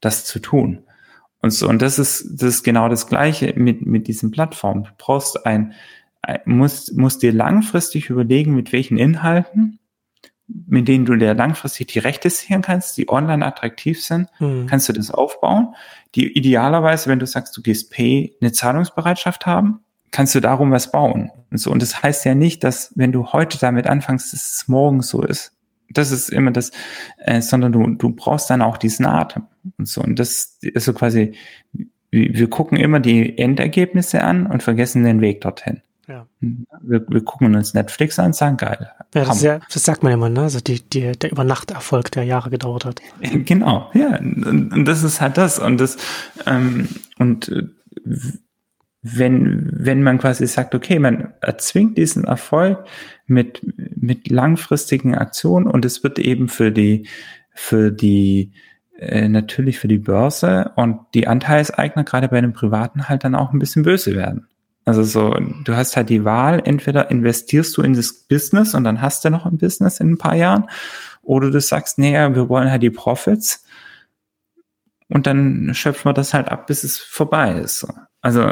das 0.00 0.24
zu 0.24 0.38
tun. 0.38 0.82
Und 1.40 1.50
so, 1.50 1.68
und 1.68 1.82
das 1.82 1.98
ist, 1.98 2.26
das 2.42 2.48
ist 2.54 2.62
genau 2.64 2.88
das 2.88 3.06
Gleiche 3.06 3.52
mit, 3.54 3.86
mit 3.86 4.08
diesen 4.08 4.30
Plattformen. 4.30 4.84
Du 4.84 4.90
brauchst 4.96 5.46
ein, 5.46 5.74
musst, 6.44 6.96
musst 6.96 7.22
dir 7.22 7.32
langfristig 7.32 8.10
überlegen, 8.10 8.54
mit 8.54 8.72
welchen 8.72 8.98
Inhalten, 8.98 9.78
mit 10.46 10.88
denen 10.88 11.04
du 11.04 11.14
dir 11.16 11.34
langfristig 11.34 11.88
die 11.88 11.98
Rechte 11.98 12.30
sichern 12.30 12.62
kannst, 12.62 12.96
die 12.96 13.08
online 13.08 13.44
attraktiv 13.44 14.02
sind, 14.02 14.28
mhm. 14.38 14.66
kannst 14.66 14.88
du 14.88 14.92
das 14.92 15.10
aufbauen. 15.10 15.74
Die 16.14 16.32
idealerweise, 16.32 17.10
wenn 17.10 17.18
du 17.18 17.26
sagst, 17.26 17.56
du 17.56 17.62
gehst 17.62 17.90
Pay, 17.90 18.36
eine 18.40 18.52
Zahlungsbereitschaft 18.52 19.46
haben, 19.46 19.80
kannst 20.10 20.34
du 20.34 20.40
darum 20.40 20.70
was 20.70 20.90
bauen. 20.90 21.30
Und 21.50 21.58
so. 21.58 21.70
Und 21.70 21.82
das 21.82 22.02
heißt 22.02 22.24
ja 22.24 22.34
nicht, 22.34 22.64
dass 22.64 22.92
wenn 22.94 23.12
du 23.12 23.26
heute 23.32 23.58
damit 23.58 23.86
anfängst, 23.86 24.32
dass 24.32 24.52
es 24.52 24.68
morgen 24.68 25.02
so 25.02 25.22
ist. 25.22 25.52
Das 25.90 26.10
ist 26.10 26.28
immer 26.28 26.50
das, 26.50 26.70
äh, 27.18 27.40
sondern 27.40 27.72
du, 27.72 27.86
du 27.94 28.10
brauchst 28.10 28.50
dann 28.50 28.60
auch 28.60 28.76
diesen 28.76 29.06
Atem 29.06 29.46
und 29.78 29.88
so. 29.88 30.02
Und 30.02 30.18
das 30.18 30.58
ist 30.60 30.84
so 30.84 30.92
quasi, 30.92 31.32
wir 32.10 32.50
gucken 32.50 32.78
immer 32.78 33.00
die 33.00 33.38
Endergebnisse 33.38 34.22
an 34.22 34.46
und 34.46 34.62
vergessen 34.62 35.04
den 35.04 35.20
Weg 35.20 35.40
dorthin. 35.40 35.82
Ja. 36.08 36.26
Wir, 36.40 37.04
wir 37.06 37.22
gucken 37.22 37.54
uns 37.54 37.74
Netflix 37.74 38.18
an 38.18 38.32
sagen, 38.32 38.56
geil. 38.56 38.90
Ja, 39.14 39.24
das, 39.26 39.42
ja, 39.42 39.60
das, 39.70 39.84
sagt 39.84 40.02
man 40.02 40.10
ja 40.10 40.14
immer, 40.14 40.30
ne? 40.30 40.42
Also 40.42 40.58
die, 40.58 40.80
die, 40.80 41.12
der 41.12 41.30
Übernachterfolg, 41.30 42.10
der 42.12 42.24
Jahre 42.24 42.48
gedauert 42.50 42.86
hat. 42.86 43.00
Genau, 43.20 43.90
ja. 43.92 44.18
Und, 44.18 44.72
und 44.72 44.84
das 44.86 45.02
ist 45.02 45.20
halt 45.20 45.36
das. 45.36 45.58
Und 45.58 45.78
das, 45.78 45.98
ähm, 46.46 46.88
und 47.18 47.48
äh, 47.50 47.68
wenn, 49.02 49.70
wenn 49.72 50.02
man 50.02 50.18
quasi 50.18 50.46
sagt, 50.46 50.74
okay, 50.74 50.98
man 50.98 51.34
erzwingt 51.42 51.98
diesen 51.98 52.24
Erfolg 52.24 52.84
mit, 53.26 53.60
mit 53.76 54.30
langfristigen 54.30 55.14
Aktionen 55.14 55.66
und 55.66 55.84
es 55.84 56.02
wird 56.02 56.18
eben 56.18 56.48
für 56.48 56.72
die, 56.72 57.06
für 57.52 57.92
die, 57.92 58.52
äh, 58.98 59.28
natürlich 59.28 59.78
für 59.78 59.88
die 59.88 59.98
Börse 59.98 60.72
und 60.76 61.00
die 61.12 61.28
Anteilseigner 61.28 62.04
gerade 62.04 62.28
bei 62.28 62.40
den 62.40 62.54
Privaten 62.54 63.08
halt 63.08 63.24
dann 63.24 63.34
auch 63.34 63.52
ein 63.52 63.58
bisschen 63.58 63.82
böse 63.82 64.14
werden. 64.16 64.48
Also 64.88 65.02
so, 65.02 65.34
du 65.64 65.76
hast 65.76 65.96
halt 65.98 66.08
die 66.08 66.24
Wahl, 66.24 66.62
entweder 66.64 67.10
investierst 67.10 67.76
du 67.76 67.82
in 67.82 67.92
das 67.92 68.10
Business 68.10 68.74
und 68.74 68.84
dann 68.84 69.02
hast 69.02 69.22
du 69.22 69.28
noch 69.28 69.44
ein 69.44 69.58
Business 69.58 70.00
in 70.00 70.12
ein 70.12 70.18
paar 70.18 70.34
Jahren, 70.34 70.64
oder 71.20 71.50
du 71.50 71.60
sagst, 71.60 71.98
nee, 71.98 72.14
wir 72.14 72.48
wollen 72.48 72.70
halt 72.70 72.82
die 72.82 72.88
Profits 72.88 73.66
und 75.08 75.26
dann 75.26 75.74
schöpfen 75.74 76.06
wir 76.08 76.14
das 76.14 76.32
halt 76.32 76.48
ab, 76.48 76.66
bis 76.66 76.84
es 76.84 76.96
vorbei 76.96 77.52
ist. 77.52 77.86
Also 78.22 78.48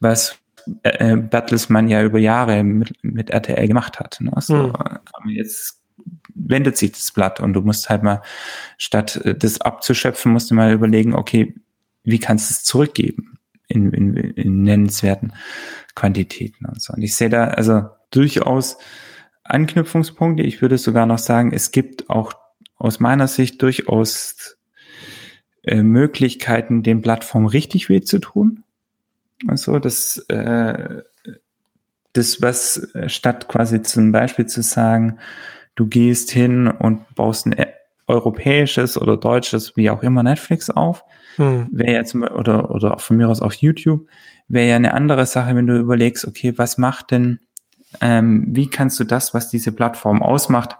was 0.00 0.38
äh, 0.84 1.16
Bertelsmann 1.16 1.88
ja 1.88 2.02
über 2.02 2.18
Jahre 2.18 2.64
mit, 2.64 2.94
mit 3.02 3.28
RTL 3.28 3.68
gemacht 3.68 4.00
hat. 4.00 4.22
Ne? 4.22 4.34
Also, 4.34 4.68
mhm. 4.68 5.28
Jetzt 5.28 5.82
wendet 6.34 6.78
sich 6.78 6.92
das 6.92 7.12
Blatt 7.12 7.40
und 7.40 7.52
du 7.52 7.60
musst 7.60 7.90
halt 7.90 8.02
mal, 8.02 8.22
statt 8.78 9.16
äh, 9.16 9.34
das 9.34 9.60
abzuschöpfen, 9.60 10.32
musst 10.32 10.50
du 10.50 10.54
mal 10.54 10.72
überlegen, 10.72 11.14
okay, 11.14 11.54
wie 12.04 12.18
kannst 12.18 12.48
du 12.48 12.54
es 12.54 12.64
zurückgeben? 12.64 13.38
In, 13.72 13.92
in, 13.92 14.16
in 14.16 14.62
nennenswerten 14.62 15.32
Quantitäten 15.94 16.66
und 16.66 16.80
so. 16.80 16.92
Und 16.92 17.02
ich 17.02 17.14
sehe 17.14 17.28
da 17.28 17.48
also 17.48 17.86
durchaus 18.10 18.78
Anknüpfungspunkte. 19.44 20.42
Ich 20.42 20.62
würde 20.62 20.78
sogar 20.78 21.06
noch 21.06 21.18
sagen, 21.18 21.52
es 21.52 21.72
gibt 21.72 22.08
auch 22.10 22.32
aus 22.76 23.00
meiner 23.00 23.28
Sicht 23.28 23.62
durchaus 23.62 24.56
äh, 25.62 25.82
Möglichkeiten, 25.82 26.82
den 26.82 27.02
Plattformen 27.02 27.46
richtig 27.46 27.88
weh 27.88 28.00
zu 28.00 28.18
tun. 28.18 28.64
Also 29.46 29.78
das, 29.78 30.18
äh, 30.28 31.02
das, 32.12 32.42
was 32.42 32.94
äh, 32.94 33.08
statt 33.08 33.48
quasi 33.48 33.82
zum 33.82 34.12
Beispiel 34.12 34.46
zu 34.46 34.62
sagen, 34.62 35.18
du 35.74 35.86
gehst 35.86 36.30
hin 36.30 36.68
und 36.68 37.14
baust 37.14 37.46
ein 37.46 37.56
europäisches 38.06 39.00
oder 39.00 39.16
deutsches, 39.16 39.76
wie 39.76 39.90
auch 39.90 40.02
immer, 40.02 40.22
Netflix 40.22 40.70
auf. 40.70 41.04
Hm. 41.36 41.68
Wäre 41.70 41.92
jetzt, 41.92 42.14
oder, 42.14 42.70
oder 42.70 42.98
von 42.98 43.16
mir 43.16 43.28
aus 43.28 43.40
auf 43.40 43.54
YouTube, 43.54 44.06
wäre 44.48 44.68
ja 44.68 44.76
eine 44.76 44.94
andere 44.94 45.26
Sache, 45.26 45.54
wenn 45.54 45.66
du 45.66 45.78
überlegst, 45.78 46.26
okay, 46.26 46.54
was 46.56 46.78
macht 46.78 47.10
denn, 47.10 47.40
ähm, 48.00 48.46
wie 48.48 48.68
kannst 48.68 48.98
du 49.00 49.04
das, 49.04 49.34
was 49.34 49.48
diese 49.48 49.72
Plattform 49.72 50.22
ausmacht, 50.22 50.76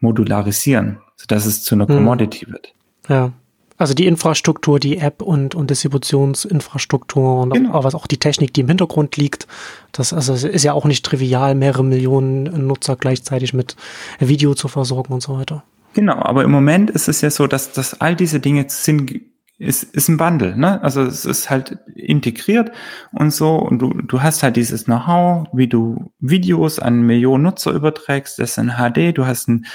modularisieren, 0.00 0.98
sodass 1.16 1.46
es 1.46 1.62
zu 1.62 1.74
einer 1.74 1.88
hm. 1.88 1.96
Commodity 1.96 2.46
wird. 2.48 2.74
Ja. 3.08 3.32
Also 3.80 3.94
die 3.94 4.06
Infrastruktur, 4.06 4.78
die 4.78 4.98
App 4.98 5.22
und, 5.22 5.54
und 5.54 5.70
Distributionsinfrastruktur 5.70 7.40
und 7.40 7.50
genau. 7.54 7.72
auch, 7.72 7.84
was 7.84 7.94
auch 7.94 8.06
die 8.06 8.18
Technik, 8.18 8.52
die 8.52 8.60
im 8.60 8.68
Hintergrund 8.68 9.16
liegt. 9.16 9.46
Das 9.92 10.12
also 10.12 10.34
ist 10.34 10.62
ja 10.62 10.74
auch 10.74 10.84
nicht 10.84 11.02
trivial, 11.02 11.54
mehrere 11.54 11.82
Millionen 11.82 12.66
Nutzer 12.66 12.96
gleichzeitig 12.96 13.54
mit 13.54 13.76
Video 14.18 14.54
zu 14.54 14.68
versorgen 14.68 15.14
und 15.14 15.22
so 15.22 15.38
weiter. 15.38 15.64
Genau, 15.94 16.16
aber 16.16 16.44
im 16.44 16.50
Moment 16.50 16.90
ist 16.90 17.08
es 17.08 17.22
ja 17.22 17.30
so, 17.30 17.46
dass, 17.46 17.72
dass 17.72 18.02
all 18.02 18.14
diese 18.14 18.38
Dinge 18.38 18.66
sind, 18.68 19.18
ist, 19.60 19.82
ist 19.82 20.08
ein 20.08 20.16
Bundle, 20.16 20.56
ne? 20.56 20.82
Also 20.82 21.02
es 21.02 21.26
ist 21.26 21.50
halt 21.50 21.78
integriert 21.94 22.72
und 23.12 23.30
so 23.32 23.56
und 23.56 23.78
du, 23.78 23.92
du 23.92 24.22
hast 24.22 24.42
halt 24.42 24.56
dieses 24.56 24.86
Know-how, 24.86 25.48
wie 25.52 25.68
du 25.68 26.12
Videos 26.18 26.78
an 26.78 27.02
Millionen 27.02 27.44
Nutzer 27.44 27.72
überträgst, 27.72 28.38
das 28.38 28.52
ist 28.52 28.58
in 28.58 28.72
HD, 28.78 29.16
du 29.16 29.26
hast 29.26 29.48
ein 29.48 29.66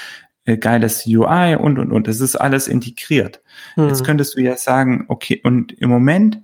äh, 0.44 0.56
geiles 0.56 1.06
UI 1.06 1.54
und, 1.54 1.78
und, 1.78 1.92
und. 1.92 2.08
Das 2.08 2.20
ist 2.20 2.34
alles 2.34 2.66
integriert. 2.66 3.40
Mhm. 3.76 3.88
Jetzt 3.88 4.04
könntest 4.04 4.36
du 4.36 4.42
ja 4.42 4.56
sagen, 4.56 5.04
okay, 5.08 5.40
und 5.44 5.72
im 5.72 5.88
Moment, 5.88 6.42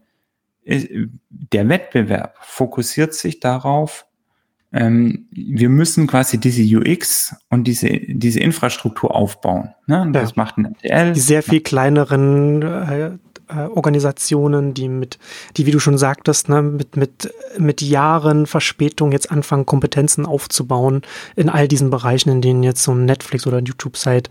äh, 0.64 1.06
der 1.28 1.68
Wettbewerb 1.68 2.36
fokussiert 2.42 3.12
sich 3.12 3.40
darauf, 3.40 4.06
ähm, 4.72 5.26
wir 5.30 5.68
müssen 5.68 6.06
quasi 6.06 6.38
diese 6.38 6.62
UX 6.62 7.36
und 7.50 7.64
diese, 7.64 7.88
diese 7.88 8.40
Infrastruktur 8.40 9.14
aufbauen. 9.14 9.74
Ne? 9.86 10.08
Das 10.12 10.30
ja. 10.30 10.34
macht 10.36 10.58
ein 10.58 10.64
RTL. 10.64 11.12
Die 11.12 11.20
sehr 11.20 11.42
viel 11.42 11.60
kleineren 11.60 12.62
äh, 12.62 13.10
äh, 13.48 13.66
Organisationen, 13.66 14.74
die 14.74 14.88
mit, 14.88 15.18
die, 15.56 15.66
wie 15.66 15.70
du 15.70 15.78
schon 15.78 15.98
sagtest, 15.98 16.48
ne, 16.48 16.62
mit, 16.62 16.96
mit, 16.96 17.32
mit 17.58 17.82
Jahren 17.82 18.46
Verspätung 18.46 19.12
jetzt 19.12 19.30
anfangen, 19.30 19.66
Kompetenzen 19.66 20.26
aufzubauen 20.26 21.02
in 21.36 21.48
all 21.48 21.68
diesen 21.68 21.90
Bereichen, 21.90 22.30
in 22.30 22.40
denen 22.40 22.62
jetzt 22.62 22.82
so 22.82 22.92
ein 22.92 23.04
Netflix 23.04 23.46
oder 23.46 23.58
ein 23.58 23.66
YouTube 23.66 23.96
seit 23.96 24.30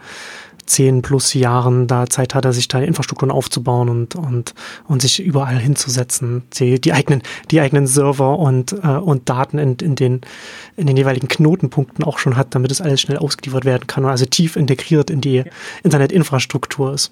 zehn 0.65 1.01
plus 1.01 1.33
Jahren 1.33 1.87
da 1.87 2.07
Zeit 2.07 2.33
hatte, 2.33 2.53
sich 2.53 2.67
da 2.67 2.79
Infrastrukturen 2.79 3.31
aufzubauen 3.31 3.89
und, 3.89 4.15
und, 4.15 4.53
und 4.87 5.01
sich 5.01 5.21
überall 5.21 5.59
hinzusetzen, 5.59 6.43
die, 6.53 6.79
die 6.79 6.93
eigenen, 6.93 7.21
die 7.51 7.59
eigenen 7.59 7.87
Server 7.87 8.39
und, 8.39 8.73
äh, 8.83 8.87
und 8.87 9.29
Daten 9.29 9.57
in, 9.57 9.75
in, 9.75 9.95
den, 9.95 10.21
in 10.77 10.87
den 10.87 10.97
jeweiligen 10.97 11.27
Knotenpunkten 11.27 12.03
auch 12.05 12.19
schon 12.19 12.37
hat, 12.37 12.55
damit 12.55 12.71
es 12.71 12.81
alles 12.81 13.01
schnell 13.01 13.17
ausgeliefert 13.17 13.65
werden 13.65 13.87
kann 13.87 14.05
und 14.05 14.11
also 14.11 14.25
tief 14.25 14.55
integriert 14.55 15.09
in 15.09 15.21
die 15.21 15.43
Internetinfrastruktur 15.83 16.93
ist. 16.93 17.11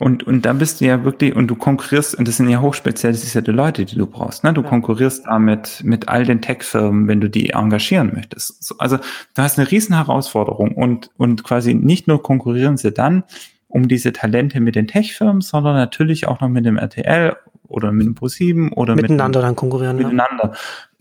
Und, 0.00 0.26
und 0.26 0.46
da 0.46 0.54
bist 0.54 0.80
du 0.80 0.86
ja 0.86 1.04
wirklich, 1.04 1.36
und 1.36 1.48
du 1.48 1.54
konkurrierst, 1.54 2.14
und 2.14 2.26
das 2.26 2.38
sind 2.38 2.48
ja 2.48 2.62
hochspezialisierte 2.62 3.52
Leute, 3.52 3.84
die 3.84 3.96
du 3.96 4.06
brauchst, 4.06 4.44
ne? 4.44 4.54
Du 4.54 4.62
ja. 4.62 4.68
konkurrierst 4.68 5.26
damit 5.26 5.82
mit 5.84 6.08
all 6.08 6.24
den 6.24 6.40
Tech-Firmen, 6.40 7.06
wenn 7.06 7.20
du 7.20 7.28
die 7.28 7.50
engagieren 7.50 8.12
möchtest. 8.14 8.74
Also 8.78 8.96
du 8.96 9.42
hast 9.42 9.58
eine 9.58 9.70
riesen 9.70 9.94
Herausforderung 9.94 10.74
und, 10.74 11.10
und 11.18 11.44
quasi 11.44 11.74
nicht 11.74 12.08
nur 12.08 12.22
konkurrieren 12.22 12.78
sie 12.78 12.92
dann 12.92 13.24
um 13.68 13.88
diese 13.88 14.14
Talente 14.14 14.58
mit 14.60 14.74
den 14.74 14.86
Tech-Firmen, 14.86 15.42
sondern 15.42 15.74
natürlich 15.74 16.26
auch 16.26 16.40
noch 16.40 16.48
mit 16.48 16.64
dem 16.64 16.78
RTL 16.78 17.36
oder 17.68 17.92
mit 17.92 18.06
dem 18.06 18.14
Pro7 18.14 18.72
oder 18.72 18.96
miteinander 18.96 19.40
mit, 19.40 19.48
dann 19.48 19.56
konkurrieren. 19.56 19.98
Miteinander. 19.98 20.52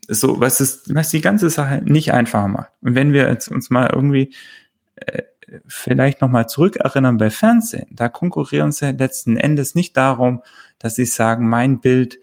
Ja. 0.09 0.13
So, 0.13 0.41
was 0.41 0.59
ist, 0.59 0.93
was 0.93 1.09
die 1.09 1.21
ganze 1.21 1.49
Sache 1.49 1.81
nicht 1.85 2.11
einfacher 2.11 2.49
macht. 2.49 2.71
Und 2.81 2.95
wenn 2.95 3.13
wir 3.13 3.29
jetzt 3.29 3.47
uns 3.47 3.69
mal 3.69 3.89
irgendwie 3.93 4.33
äh, 4.97 5.21
vielleicht 5.67 6.21
nochmal 6.21 6.47
zurückerinnern 6.47 7.17
bei 7.17 7.29
Fernsehen, 7.29 7.87
da 7.91 8.09
konkurrieren 8.09 8.71
sie 8.71 8.91
letzten 8.91 9.37
Endes 9.37 9.75
nicht 9.75 9.95
darum, 9.97 10.41
dass 10.79 10.95
sie 10.95 11.05
sagen, 11.05 11.49
mein 11.49 11.79
Bild 11.79 12.19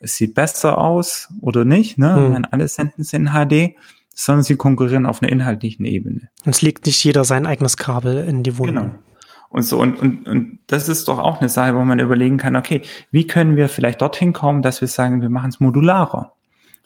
sieht 0.00 0.34
besser 0.34 0.78
aus 0.78 1.28
oder 1.40 1.64
nicht, 1.64 1.98
ne? 1.98 2.34
Hm. 2.34 2.46
Alle 2.50 2.68
senden 2.68 3.04
sie 3.04 3.16
in 3.16 3.30
HD, 3.30 3.76
sondern 4.14 4.44
sie 4.44 4.56
konkurrieren 4.56 5.06
auf 5.06 5.22
einer 5.22 5.30
inhaltlichen 5.30 5.84
Ebene. 5.84 6.28
Und 6.44 6.54
es 6.54 6.62
legt 6.62 6.86
nicht 6.86 7.02
jeder 7.04 7.24
sein 7.24 7.46
eigenes 7.46 7.76
Kabel 7.76 8.24
in 8.24 8.42
die 8.42 8.58
Wohnung. 8.58 8.74
Genau. 8.74 8.94
Und 9.50 9.62
so, 9.62 9.80
und, 9.80 9.98
und, 9.98 10.28
und 10.28 10.58
das 10.66 10.88
ist 10.88 11.08
doch 11.08 11.18
auch 11.18 11.40
eine 11.40 11.48
Sache, 11.48 11.74
wo 11.74 11.82
man 11.82 11.98
überlegen 12.00 12.36
kann, 12.36 12.54
okay, 12.54 12.82
wie 13.10 13.26
können 13.26 13.56
wir 13.56 13.68
vielleicht 13.68 14.02
dorthin 14.02 14.32
kommen, 14.32 14.60
dass 14.60 14.80
wir 14.80 14.88
sagen, 14.88 15.22
wir 15.22 15.30
machen 15.30 15.48
es 15.48 15.60
modularer. 15.60 16.34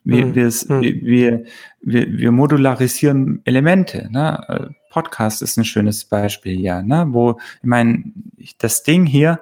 Wir, 0.05 0.25
hm. 0.25 0.35
hm. 0.35 0.81
wir, 0.83 1.45
wir, 1.81 2.19
wir 2.19 2.33
modularisieren 2.33 3.41
Elemente. 3.45 4.09
Ne? 4.11 4.75
Podcast 4.93 5.41
ist 5.41 5.57
ein 5.57 5.65
schönes 5.65 6.05
Beispiel, 6.05 6.61
ja, 6.61 6.83
ne? 6.83 7.07
wo, 7.09 7.39
ich 7.63 7.69
meine, 7.69 8.05
das 8.59 8.83
Ding 8.83 9.07
hier 9.07 9.41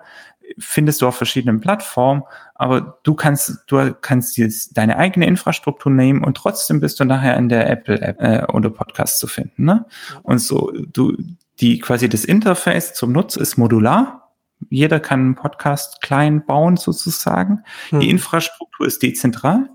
findest 0.58 1.02
du 1.02 1.08
auf 1.08 1.16
verschiedenen 1.16 1.60
Plattformen, 1.60 2.22
aber 2.54 2.98
du 3.02 3.14
kannst, 3.14 3.64
du 3.66 3.94
kannst 4.00 4.36
jetzt 4.36 4.76
deine 4.76 4.96
eigene 4.96 5.26
Infrastruktur 5.26 5.90
nehmen 5.92 6.22
und 6.24 6.36
trotzdem 6.36 6.80
bist 6.80 7.00
du 7.00 7.04
nachher 7.04 7.36
in 7.36 7.48
der 7.48 7.68
Apple-App 7.68 8.20
äh, 8.20 8.46
unter 8.52 8.70
Podcast 8.70 9.18
zu 9.18 9.26
finden. 9.26 9.64
Ne? 9.64 9.86
Und 10.22 10.38
so, 10.38 10.72
du, 10.92 11.16
die 11.60 11.78
quasi 11.78 12.08
das 12.08 12.24
Interface 12.24 12.94
zum 12.94 13.12
Nutz 13.12 13.36
ist 13.36 13.56
modular. 13.56 14.32
Jeder 14.68 15.00
kann 15.00 15.20
einen 15.20 15.34
Podcast 15.34 16.00
klein 16.00 16.44
bauen 16.44 16.76
sozusagen. 16.76 17.64
Hm. 17.90 18.00
Die 18.00 18.10
Infrastruktur 18.10 18.86
ist 18.86 19.02
dezentral. 19.02 19.70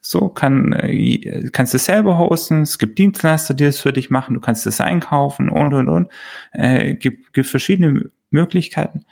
So 0.00 0.28
kann, 0.28 0.72
äh, 0.72 1.50
kannst 1.52 1.74
du 1.74 1.78
selber 1.78 2.18
hosten. 2.18 2.62
Es 2.62 2.78
gibt 2.78 2.98
Dienstleister, 2.98 3.54
die 3.54 3.64
das 3.64 3.80
für 3.80 3.92
dich 3.92 4.10
machen. 4.10 4.34
Du 4.34 4.40
kannst 4.40 4.66
das 4.66 4.80
einkaufen 4.80 5.48
und, 5.48 5.74
und, 5.74 5.88
und. 5.88 6.08
Äh, 6.52 6.94
gibt, 6.94 7.32
gibt 7.32 7.48
verschiedene 7.48 8.10
Möglichkeiten. 8.30 9.04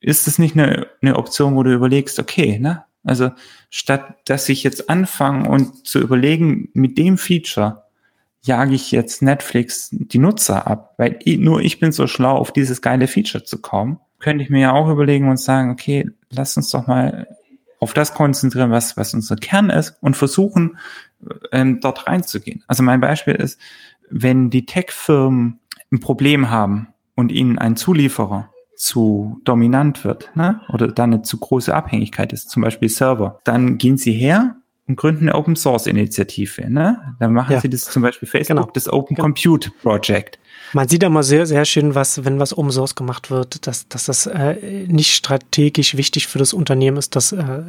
Ist 0.00 0.26
das 0.26 0.38
nicht 0.38 0.56
eine, 0.56 0.86
eine 1.02 1.16
Option, 1.16 1.56
wo 1.56 1.62
du 1.62 1.72
überlegst, 1.72 2.18
okay, 2.18 2.58
ne? 2.58 2.84
Also, 3.04 3.30
statt 3.70 4.16
dass 4.26 4.48
ich 4.48 4.64
jetzt 4.64 4.90
anfange 4.90 5.48
und 5.48 5.86
zu 5.86 6.00
überlegen, 6.00 6.70
mit 6.74 6.98
dem 6.98 7.18
Feature 7.18 7.84
jage 8.42 8.74
ich 8.74 8.90
jetzt 8.90 9.22
Netflix 9.22 9.88
die 9.92 10.18
Nutzer 10.18 10.66
ab, 10.66 10.94
weil 10.98 11.18
ich, 11.22 11.38
nur 11.38 11.60
ich 11.60 11.78
bin 11.78 11.92
so 11.92 12.06
schlau, 12.06 12.36
auf 12.36 12.52
dieses 12.52 12.82
geile 12.82 13.06
Feature 13.06 13.44
zu 13.44 13.60
kommen, 13.60 13.98
könnte 14.18 14.42
ich 14.44 14.50
mir 14.50 14.60
ja 14.60 14.72
auch 14.72 14.88
überlegen 14.88 15.28
und 15.28 15.38
sagen, 15.38 15.70
okay, 15.70 16.10
lass 16.30 16.56
uns 16.56 16.70
doch 16.70 16.86
mal 16.86 17.28
auf 17.80 17.92
das 17.92 18.14
konzentrieren, 18.14 18.70
was, 18.70 18.96
was 18.96 19.14
unser 19.14 19.36
Kern 19.36 19.70
ist 19.70 19.96
und 20.00 20.16
versuchen, 20.16 20.78
ähm, 21.52 21.80
dort 21.80 22.06
reinzugehen. 22.06 22.64
Also 22.66 22.82
mein 22.82 23.00
Beispiel 23.00 23.34
ist, 23.34 23.60
wenn 24.10 24.50
die 24.50 24.66
Tech-Firmen 24.66 25.60
ein 25.92 26.00
Problem 26.00 26.50
haben 26.50 26.88
und 27.14 27.32
ihnen 27.32 27.58
ein 27.58 27.76
Zulieferer 27.76 28.50
zu 28.76 29.40
dominant 29.44 30.04
wird, 30.04 30.30
ne, 30.36 30.60
oder 30.68 30.88
dann 30.88 31.14
eine 31.14 31.22
zu 31.22 31.38
große 31.38 31.74
Abhängigkeit 31.74 32.32
ist, 32.32 32.50
zum 32.50 32.62
Beispiel 32.62 32.88
Server, 32.88 33.40
dann 33.44 33.78
gehen 33.78 33.96
sie 33.96 34.12
her 34.12 34.56
und 34.88 34.96
gründen 34.96 35.28
eine 35.28 35.34
Open 35.34 35.56
Source 35.56 35.86
Initiative, 35.86 36.70
ne? 36.70 37.16
Dann 37.18 37.32
machen 37.32 37.52
ja. 37.52 37.60
sie 37.60 37.68
das 37.68 37.82
zum 37.82 38.02
Beispiel 38.02 38.28
Facebook, 38.28 38.56
genau. 38.56 38.70
das 38.72 38.88
Open 38.88 39.16
genau. 39.16 39.26
Compute 39.26 39.70
Project. 39.82 40.38
Man 40.72 40.88
sieht 40.88 41.04
aber 41.04 41.22
sehr, 41.22 41.46
sehr 41.46 41.64
schön, 41.64 41.94
was, 41.94 42.24
wenn 42.24 42.38
was 42.38 42.56
Open 42.56 42.70
Source 42.70 42.94
gemacht 42.94 43.30
wird, 43.30 43.66
dass, 43.66 43.88
dass 43.88 44.04
das 44.06 44.26
äh, 44.26 44.86
nicht 44.86 45.14
strategisch 45.14 45.96
wichtig 45.96 46.28
für 46.28 46.38
das 46.38 46.52
Unternehmen 46.52 46.96
ist, 46.96 47.16
das 47.16 47.32
äh, 47.32 47.62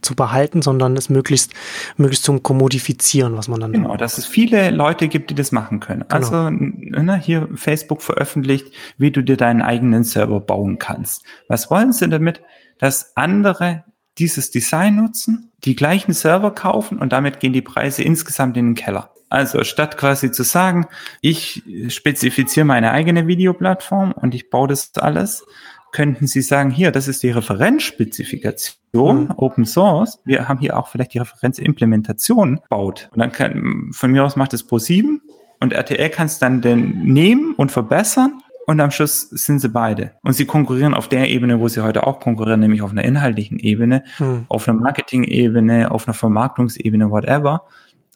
zu 0.00 0.14
behalten, 0.14 0.62
sondern 0.62 0.96
es 0.96 1.10
möglichst, 1.10 1.52
möglichst 1.96 2.24
zum 2.24 2.42
Kommodifizieren, 2.42 3.36
was 3.36 3.48
man 3.48 3.60
dann. 3.60 3.72
Genau, 3.72 3.96
dass 3.96 4.18
es 4.18 4.26
viele 4.26 4.70
Leute 4.70 5.08
gibt, 5.08 5.30
die 5.30 5.34
das 5.34 5.52
machen 5.52 5.80
können. 5.80 6.04
Genau. 6.08 6.14
Also 6.14 6.50
ne, 6.50 7.16
hier 7.18 7.48
Facebook 7.54 8.02
veröffentlicht, 8.02 8.72
wie 8.96 9.10
du 9.10 9.22
dir 9.22 9.36
deinen 9.36 9.62
eigenen 9.62 10.04
Server 10.04 10.40
bauen 10.40 10.78
kannst. 10.78 11.24
Was 11.48 11.70
wollen 11.70 11.92
sie 11.92 12.08
damit? 12.08 12.40
Dass 12.78 13.14
andere 13.16 13.84
dieses 14.18 14.50
Design 14.50 14.96
nutzen, 14.96 15.52
die 15.64 15.76
gleichen 15.76 16.12
Server 16.12 16.50
kaufen 16.50 16.98
und 16.98 17.12
damit 17.12 17.40
gehen 17.40 17.52
die 17.52 17.62
Preise 17.62 18.02
insgesamt 18.02 18.56
in 18.56 18.70
den 18.70 18.74
Keller. 18.74 19.10
Also 19.28 19.62
statt 19.62 19.96
quasi 19.96 20.32
zu 20.32 20.42
sagen, 20.42 20.86
ich 21.20 21.62
spezifiziere 21.88 22.66
meine 22.66 22.90
eigene 22.90 23.26
Videoplattform 23.28 24.12
und 24.12 24.34
ich 24.34 24.50
baue 24.50 24.68
das 24.68 24.92
alles, 24.96 25.44
könnten 25.92 26.26
Sie 26.26 26.42
sagen, 26.42 26.70
hier, 26.70 26.90
das 26.90 27.08
ist 27.08 27.22
die 27.22 27.30
Referenzspezifikation, 27.30 29.24
mhm. 29.24 29.34
Open 29.36 29.64
Source. 29.64 30.20
Wir 30.24 30.48
haben 30.48 30.60
hier 30.60 30.78
auch 30.78 30.88
vielleicht 30.88 31.14
die 31.14 31.18
Referenzimplementation 31.18 32.60
baut. 32.68 33.08
Und 33.12 33.18
dann 33.18 33.32
kann, 33.32 33.90
von 33.92 34.10
mir 34.10 34.24
aus 34.24 34.36
macht 34.36 34.52
es 34.52 34.68
Pro7 34.68 35.18
und 35.60 35.72
RTL 35.72 36.10
kann 36.10 36.26
es 36.26 36.38
dann 36.38 36.60
denn 36.60 37.02
nehmen 37.04 37.54
und 37.54 37.70
verbessern. 37.72 38.42
Und 38.70 38.80
am 38.80 38.92
Schluss 38.92 39.22
sind 39.30 39.58
sie 39.58 39.68
beide. 39.68 40.12
Und 40.22 40.34
sie 40.34 40.46
konkurrieren 40.46 40.94
auf 40.94 41.08
der 41.08 41.28
Ebene, 41.28 41.58
wo 41.58 41.66
sie 41.66 41.82
heute 41.82 42.06
auch 42.06 42.20
konkurrieren, 42.20 42.60
nämlich 42.60 42.82
auf 42.82 42.92
einer 42.92 43.02
inhaltlichen 43.02 43.58
Ebene, 43.58 44.04
mhm. 44.20 44.44
auf 44.46 44.68
einer 44.68 44.78
Marketing-Ebene, 44.78 45.90
auf 45.90 46.06
einer 46.06 46.14
Vermarktungsebene, 46.14 47.10
whatever 47.10 47.64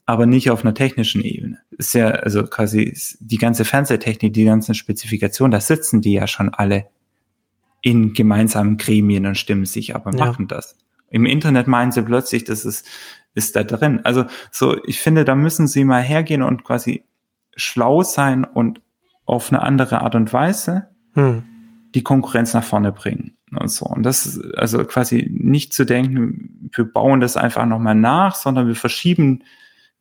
aber 0.06 0.26
nicht 0.26 0.50
auf 0.50 0.62
einer 0.62 0.74
technischen 0.74 1.22
Ebene. 1.22 1.58
Ist 1.72 1.92
ja 1.94 2.10
also 2.10 2.44
quasi 2.44 2.96
die 3.18 3.38
ganze 3.38 3.64
Fernsehtechnik, 3.64 4.32
die 4.32 4.44
ganzen 4.44 4.76
Spezifikationen, 4.76 5.50
da 5.50 5.60
sitzen 5.60 6.02
die 6.02 6.12
ja 6.12 6.28
schon 6.28 6.50
alle 6.50 6.86
in 7.80 8.12
gemeinsamen 8.12 8.76
Gremien 8.76 9.26
und 9.26 9.36
stimmen 9.36 9.64
sich 9.64 9.96
aber 9.96 10.16
ja. 10.16 10.26
machen 10.26 10.46
das. 10.46 10.76
Im 11.10 11.26
Internet 11.26 11.66
meinen 11.66 11.90
sie 11.90 12.02
plötzlich, 12.02 12.44
das 12.44 12.64
ist, 12.64 12.86
ist 13.34 13.56
da 13.56 13.64
drin. 13.64 14.02
Also 14.04 14.26
so, 14.52 14.76
ich 14.84 15.00
finde, 15.00 15.24
da 15.24 15.34
müssen 15.34 15.66
sie 15.66 15.84
mal 15.84 16.00
hergehen 16.00 16.42
und 16.42 16.62
quasi 16.62 17.02
schlau 17.56 18.04
sein 18.04 18.44
und 18.44 18.83
auf 19.26 19.52
eine 19.52 19.62
andere 19.62 20.02
Art 20.02 20.14
und 20.14 20.32
Weise 20.32 20.88
hm. 21.14 21.44
die 21.94 22.02
Konkurrenz 22.02 22.54
nach 22.54 22.64
vorne 22.64 22.92
bringen 22.92 23.36
und 23.58 23.70
so. 23.70 23.86
Und 23.86 24.02
das 24.02 24.26
ist 24.26 24.54
also 24.56 24.84
quasi 24.84 25.28
nicht 25.30 25.72
zu 25.72 25.84
denken, 25.84 26.70
wir 26.72 26.84
bauen 26.84 27.20
das 27.20 27.36
einfach 27.36 27.66
nochmal 27.66 27.94
nach, 27.94 28.34
sondern 28.34 28.66
wir 28.66 28.76
verschieben, 28.76 29.44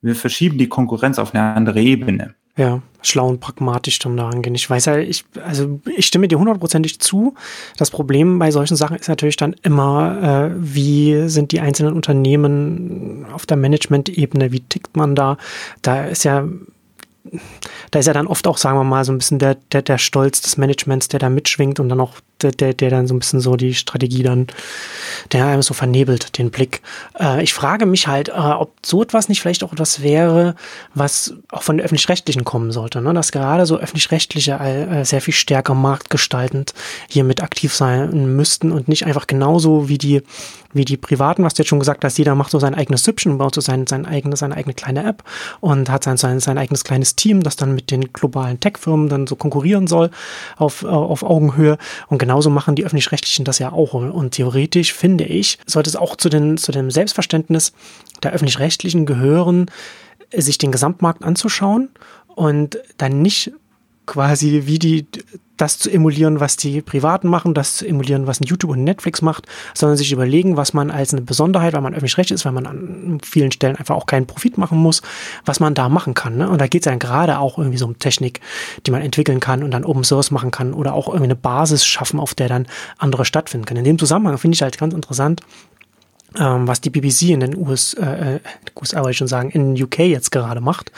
wir 0.01 0.15
verschieben 0.15 0.57
die 0.57 0.69
Konkurrenz 0.69 1.19
auf 1.19 1.33
eine 1.33 1.53
andere 1.55 1.81
Ebene. 1.81 2.35
Ja, 2.55 2.83
schlau 3.01 3.29
und 3.29 3.39
pragmatisch 3.39 3.97
dann 3.97 4.15
da 4.15 4.29
angehen. 4.29 4.53
Ich 4.53 4.69
weiß 4.69 4.85
ja, 4.85 4.97
ich, 4.99 5.25
also 5.43 5.79
ich 5.97 6.05
stimme 6.05 6.27
dir 6.27 6.37
hundertprozentig 6.37 6.99
zu. 6.99 7.33
Das 7.77 7.89
Problem 7.89 8.37
bei 8.37 8.51
solchen 8.51 8.75
Sachen 8.75 8.95
ist 8.95 9.09
natürlich 9.09 9.37
dann 9.37 9.55
immer, 9.63 10.51
äh, 10.51 10.55
wie 10.55 11.29
sind 11.29 11.51
die 11.51 11.61
einzelnen 11.61 11.95
Unternehmen 11.95 13.25
auf 13.33 13.47
der 13.47 13.57
Management-Ebene, 13.57 14.51
wie 14.51 14.59
tickt 14.59 14.95
man 14.95 15.15
da? 15.15 15.37
Da 15.81 16.05
ist 16.05 16.25
ja 16.25 16.47
da 17.91 17.99
ist 17.99 18.05
ja 18.05 18.13
dann 18.13 18.27
oft 18.27 18.47
auch, 18.47 18.57
sagen 18.57 18.77
wir 18.77 18.83
mal, 18.83 19.05
so 19.05 19.11
ein 19.11 19.17
bisschen 19.17 19.39
der, 19.39 19.55
der, 19.71 19.81
der 19.81 19.97
Stolz 19.97 20.41
des 20.41 20.57
Managements, 20.57 21.07
der 21.07 21.19
da 21.19 21.29
mitschwingt 21.29 21.79
und 21.79 21.89
dann 21.89 22.01
auch 22.01 22.15
der, 22.41 22.73
der, 22.73 22.89
dann 22.89 23.07
so 23.07 23.13
ein 23.13 23.19
bisschen 23.19 23.39
so 23.39 23.55
die 23.55 23.73
Strategie 23.73 24.23
dann, 24.23 24.47
der 25.31 25.45
einem 25.45 25.61
so 25.61 25.73
vernebelt, 25.73 26.37
den 26.37 26.51
Blick. 26.51 26.81
Äh, 27.19 27.43
ich 27.43 27.53
frage 27.53 27.85
mich 27.85 28.07
halt, 28.07 28.29
äh, 28.29 28.33
ob 28.33 28.73
so 28.85 29.01
etwas 29.01 29.29
nicht 29.29 29.41
vielleicht 29.41 29.63
auch 29.63 29.73
etwas 29.73 30.01
wäre, 30.01 30.55
was 30.93 31.33
auch 31.51 31.63
von 31.63 31.77
der 31.77 31.85
Öffentlich-Rechtlichen 31.85 32.43
kommen 32.43 32.71
sollte, 32.71 33.01
ne? 33.01 33.13
dass 33.13 33.31
gerade 33.31 33.65
so 33.65 33.77
Öffentlich-Rechtliche 33.77 34.53
äh, 34.53 35.05
sehr 35.05 35.21
viel 35.21 35.33
stärker 35.33 35.73
marktgestaltend 35.73 36.73
hier 37.07 37.23
mit 37.23 37.41
aktiv 37.41 37.73
sein 37.73 38.35
müssten 38.35 38.71
und 38.71 38.87
nicht 38.87 39.05
einfach 39.05 39.27
genauso 39.27 39.89
wie 39.89 39.97
die 39.97 40.23
wie 40.73 40.85
die 40.85 40.97
Privaten, 40.97 41.43
was 41.43 41.53
du 41.53 41.61
jetzt 41.61 41.69
schon 41.69 41.79
gesagt 41.79 42.03
hast, 42.03 42.17
jeder 42.17 42.35
macht 42.35 42.51
so 42.51 42.59
sein 42.59 42.75
eigenes 42.75 43.03
Süppchen 43.03 43.37
baut 43.37 43.55
so 43.55 43.61
sein, 43.61 43.87
sein 43.87 44.05
eigene, 44.05 44.35
seine 44.35 44.55
eigene 44.55 44.73
kleine 44.73 45.05
App 45.05 45.23
und 45.59 45.89
hat 45.89 46.03
sein, 46.03 46.17
sein, 46.17 46.39
sein 46.39 46.57
eigenes 46.57 46.83
kleines 46.83 47.15
Team, 47.15 47.43
das 47.43 47.55
dann 47.55 47.75
mit 47.75 47.91
den 47.91 48.11
globalen 48.11 48.59
Tech-Firmen 48.59 49.09
dann 49.09 49.27
so 49.27 49.35
konkurrieren 49.35 49.87
soll 49.87 50.09
auf, 50.57 50.83
auf 50.83 51.23
Augenhöhe. 51.23 51.77
Und 52.07 52.17
genauso 52.23 52.49
machen 52.49 52.75
die 52.75 52.85
Öffentlich-Rechtlichen 52.85 53.43
das 53.43 53.59
ja 53.59 53.73
auch. 53.73 53.93
Und 53.93 54.31
theoretisch 54.31 54.93
finde 54.93 55.25
ich, 55.25 55.59
sollte 55.65 55.89
es 55.89 55.97
auch 55.97 56.15
zu, 56.15 56.29
den, 56.29 56.57
zu 56.57 56.71
dem 56.71 56.89
Selbstverständnis 56.89 57.73
der 58.23 58.31
Öffentlich-Rechtlichen 58.31 59.05
gehören, 59.05 59.69
sich 60.33 60.57
den 60.57 60.71
Gesamtmarkt 60.71 61.21
anzuschauen 61.21 61.89
und 62.27 62.79
dann 62.95 63.21
nicht 63.21 63.51
quasi 64.05 64.63
wie 64.67 64.79
die 64.79 65.05
das 65.57 65.77
zu 65.77 65.89
emulieren, 65.89 66.39
was 66.39 66.57
die 66.57 66.81
Privaten 66.81 67.27
machen, 67.27 67.53
das 67.53 67.77
zu 67.77 67.87
emulieren, 67.87 68.25
was 68.27 68.41
ein 68.41 68.45
YouTube 68.45 68.71
und 68.71 68.83
Netflix 68.83 69.21
macht, 69.21 69.45
sondern 69.73 69.97
sich 69.97 70.11
überlegen, 70.11 70.57
was 70.57 70.73
man 70.73 70.89
als 70.89 71.13
eine 71.13 71.21
Besonderheit, 71.21 71.73
weil 71.73 71.81
man 71.81 71.93
öffentlich 71.93 72.17
recht 72.17 72.31
ist, 72.31 72.45
weil 72.45 72.51
man 72.51 72.65
an 72.65 73.19
vielen 73.23 73.51
Stellen 73.51 73.75
einfach 73.75 73.95
auch 73.95 74.05
keinen 74.05 74.25
Profit 74.25 74.57
machen 74.57 74.77
muss, 74.77 75.01
was 75.45 75.59
man 75.59 75.73
da 75.73 75.89
machen 75.89 76.13
kann. 76.13 76.37
Ne? 76.37 76.49
Und 76.49 76.59
da 76.59 76.67
geht 76.67 76.81
es 76.81 76.85
dann 76.85 76.99
gerade 76.99 77.37
auch 77.39 77.57
irgendwie 77.57 77.77
so 77.77 77.85
um 77.85 77.99
Technik, 77.99 78.41
die 78.85 78.91
man 78.91 79.01
entwickeln 79.01 79.39
kann 79.39 79.63
und 79.63 79.71
dann 79.71 79.85
Open 79.85 80.03
Source 80.03 80.31
machen 80.31 80.51
kann 80.51 80.73
oder 80.73 80.93
auch 80.93 81.07
irgendwie 81.07 81.25
eine 81.25 81.35
Basis 81.35 81.85
schaffen, 81.85 82.19
auf 82.19 82.33
der 82.33 82.49
dann 82.49 82.67
andere 82.97 83.25
stattfinden 83.25 83.65
können. 83.65 83.79
In 83.79 83.85
dem 83.85 83.99
Zusammenhang 83.99 84.37
finde 84.37 84.55
ich 84.55 84.61
halt 84.61 84.77
ganz 84.77 84.93
interessant, 84.93 85.41
ähm, 86.39 86.67
was 86.67 86.81
die 86.81 86.89
BBC 86.89 87.29
in 87.29 87.39
den 87.39 87.55
US, 87.55 87.93
äh, 87.93 88.39
USA, 88.79 88.97
wollte 88.97 89.11
ich 89.11 89.17
schon 89.17 89.27
sagen, 89.27 89.49
in 89.51 89.81
UK 89.81 89.99
jetzt 89.99 90.31
gerade 90.31 90.61
macht. 90.61 90.91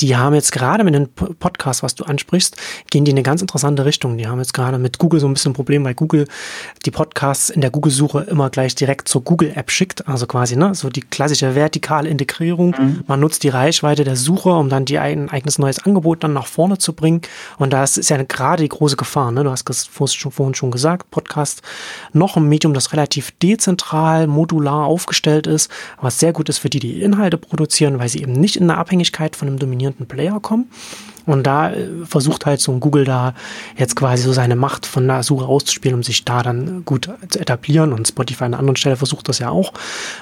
Die 0.00 0.16
haben 0.16 0.34
jetzt 0.34 0.52
gerade 0.52 0.84
mit 0.84 0.94
dem 0.94 1.08
Podcast, 1.08 1.82
was 1.82 1.94
du 1.94 2.04
ansprichst, 2.04 2.56
gehen 2.90 3.04
die 3.04 3.10
in 3.10 3.16
eine 3.16 3.22
ganz 3.22 3.40
interessante 3.40 3.84
Richtung. 3.84 4.16
Die 4.16 4.26
haben 4.26 4.38
jetzt 4.38 4.54
gerade 4.54 4.78
mit 4.78 4.98
Google 4.98 5.20
so 5.20 5.28
ein 5.28 5.34
bisschen 5.34 5.52
ein 5.52 5.54
Problem, 5.54 5.84
weil 5.84 5.94
Google 5.94 6.26
die 6.86 6.90
Podcasts 6.90 7.50
in 7.50 7.60
der 7.60 7.70
Google-Suche 7.70 8.20
immer 8.22 8.50
gleich 8.50 8.74
direkt 8.74 9.08
zur 9.08 9.22
Google-App 9.22 9.70
schickt. 9.70 10.08
Also 10.08 10.26
quasi, 10.26 10.56
ne, 10.56 10.74
so 10.74 10.88
die 10.88 11.02
klassische 11.02 11.54
vertikale 11.54 12.08
Integrierung. 12.08 12.74
Mhm. 12.78 13.04
Man 13.06 13.20
nutzt 13.20 13.42
die 13.42 13.48
Reichweite 13.48 14.04
der 14.04 14.16
Suche, 14.16 14.50
um 14.50 14.68
dann 14.68 14.84
die 14.84 14.98
ein 14.98 15.28
eigenes 15.28 15.58
neues 15.58 15.84
Angebot 15.84 16.24
dann 16.24 16.32
nach 16.32 16.46
vorne 16.46 16.78
zu 16.78 16.92
bringen. 16.92 17.20
Und 17.58 17.72
das 17.72 17.96
ist 17.96 18.10
ja 18.10 18.22
gerade 18.22 18.62
die 18.62 18.68
große 18.68 18.96
Gefahr. 18.96 19.32
Ne? 19.32 19.44
Du 19.44 19.50
hast 19.50 19.68
es 19.68 19.84
vorhin 19.84 20.54
schon 20.54 20.70
gesagt, 20.70 21.10
Podcast 21.10 21.62
noch 22.12 22.36
ein 22.36 22.48
Medium, 22.48 22.74
das 22.74 22.92
relativ 22.92 23.32
dezentral, 23.32 24.26
modular 24.26 24.77
aufgestellt 24.84 25.46
ist, 25.46 25.70
was 26.00 26.18
sehr 26.18 26.32
gut 26.32 26.48
ist 26.48 26.58
für 26.58 26.70
die, 26.70 26.80
die 26.80 27.02
Inhalte 27.02 27.38
produzieren, 27.38 27.98
weil 27.98 28.08
sie 28.08 28.22
eben 28.22 28.32
nicht 28.32 28.56
in 28.56 28.70
eine 28.70 28.78
Abhängigkeit 28.78 29.36
von 29.36 29.48
einem 29.48 29.58
dominierenden 29.58 30.06
Player 30.06 30.40
kommen. 30.40 30.70
Und 31.28 31.46
da 31.46 31.70
äh, 31.70 31.86
versucht 32.04 32.46
halt 32.46 32.60
so 32.60 32.72
ein 32.72 32.80
Google 32.80 33.04
da 33.04 33.34
jetzt 33.76 33.96
quasi 33.96 34.22
so 34.22 34.32
seine 34.32 34.56
Macht 34.56 34.86
von 34.86 35.06
der 35.06 35.22
Suche 35.22 35.44
auszuspielen, 35.44 35.94
um 35.94 36.02
sich 36.02 36.24
da 36.24 36.42
dann 36.42 36.86
gut 36.86 37.10
zu 37.28 37.38
etablieren. 37.38 37.92
Und 37.92 38.08
Spotify 38.08 38.44
an 38.44 38.54
einer 38.54 38.60
anderen 38.60 38.76
Stelle 38.76 38.96
versucht 38.96 39.28
das 39.28 39.38
ja 39.38 39.50
auch. 39.50 39.74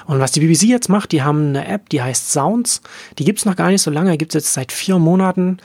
Und 0.05 0.19
was 0.19 0.33
die 0.33 0.41
BBC 0.41 0.63
jetzt 0.63 0.89
macht, 0.89 1.13
die 1.13 1.23
haben 1.23 1.47
eine 1.47 1.65
App, 1.65 1.87
die 1.89 2.01
heißt 2.01 2.31
Sounds. 2.31 2.81
Die 3.19 3.23
gibt's 3.23 3.45
noch 3.45 3.55
gar 3.55 3.69
nicht 3.69 3.81
so 3.81 3.89
lange, 3.89 4.17
gibt's 4.17 4.35
jetzt 4.35 4.53
seit 4.53 4.73
vier 4.73 4.99
Monaten 4.99 5.59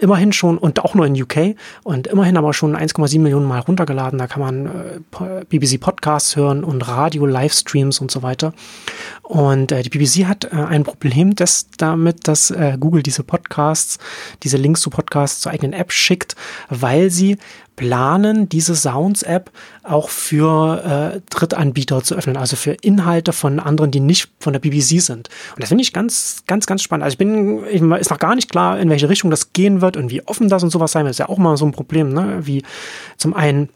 immerhin 0.00 0.32
schon 0.32 0.58
und 0.58 0.80
auch 0.80 0.94
nur 0.94 1.06
in 1.06 1.20
UK 1.20 1.56
und 1.82 2.06
immerhin 2.06 2.36
aber 2.36 2.52
schon 2.52 2.76
1,7 2.76 3.20
Millionen 3.20 3.46
Mal 3.46 3.60
runtergeladen. 3.60 4.18
Da 4.18 4.26
kann 4.26 4.40
man 4.40 4.66
äh, 4.66 5.44
BBC 5.48 5.80
Podcasts 5.80 6.36
hören 6.36 6.64
und 6.64 6.86
Radio, 6.88 7.26
Livestreams 7.26 8.00
und 8.00 8.10
so 8.10 8.22
weiter. 8.22 8.52
Und 9.22 9.72
äh, 9.72 9.82
die 9.82 9.90
BBC 9.90 10.26
hat 10.26 10.44
äh, 10.44 10.56
ein 10.56 10.84
Problem 10.84 11.34
das 11.34 11.68
damit, 11.76 12.26
dass 12.26 12.50
äh, 12.50 12.76
Google 12.80 13.02
diese 13.02 13.22
Podcasts, 13.22 13.98
diese 14.42 14.56
Links 14.56 14.80
zu 14.80 14.90
Podcasts 14.90 15.40
zur 15.40 15.52
eigenen 15.52 15.72
App 15.72 15.92
schickt, 15.92 16.34
weil 16.68 17.10
sie 17.10 17.38
planen, 17.76 18.48
diese 18.48 18.74
Sounds-App 18.74 19.50
auch 19.82 20.08
für 20.10 21.14
äh, 21.14 21.20
Drittanbieter 21.30 22.02
zu 22.02 22.14
öffnen, 22.14 22.36
also 22.36 22.56
für 22.56 22.72
Inhalte 22.72 23.32
von 23.32 23.58
anderen, 23.58 23.90
die 23.90 24.00
nicht 24.00 24.30
von 24.38 24.52
der 24.52 24.60
BBC 24.60 25.00
sind. 25.00 25.28
Und 25.54 25.62
das 25.62 25.68
finde 25.68 25.82
ich 25.82 25.92
ganz, 25.92 26.42
ganz, 26.46 26.66
ganz 26.66 26.82
spannend. 26.82 27.04
Also 27.04 27.14
ich 27.14 27.18
bin, 27.18 27.64
ich, 27.70 27.82
ist 28.00 28.10
noch 28.10 28.18
gar 28.18 28.34
nicht 28.34 28.50
klar, 28.50 28.78
in 28.78 28.90
welche 28.90 29.08
Richtung 29.08 29.30
das 29.30 29.52
gehen 29.52 29.80
wird 29.80 29.96
und 29.96 30.10
wie 30.10 30.26
offen 30.26 30.48
das 30.48 30.62
und 30.62 30.70
sowas 30.70 30.92
sein 30.92 31.04
wird. 31.04 31.12
Ist 31.12 31.18
ja 31.18 31.28
auch 31.28 31.38
mal 31.38 31.56
so 31.56 31.64
ein 31.64 31.72
Problem, 31.72 32.12
ne? 32.12 32.40
Wie 32.42 32.62
zum 33.16 33.34
einen 33.34 33.70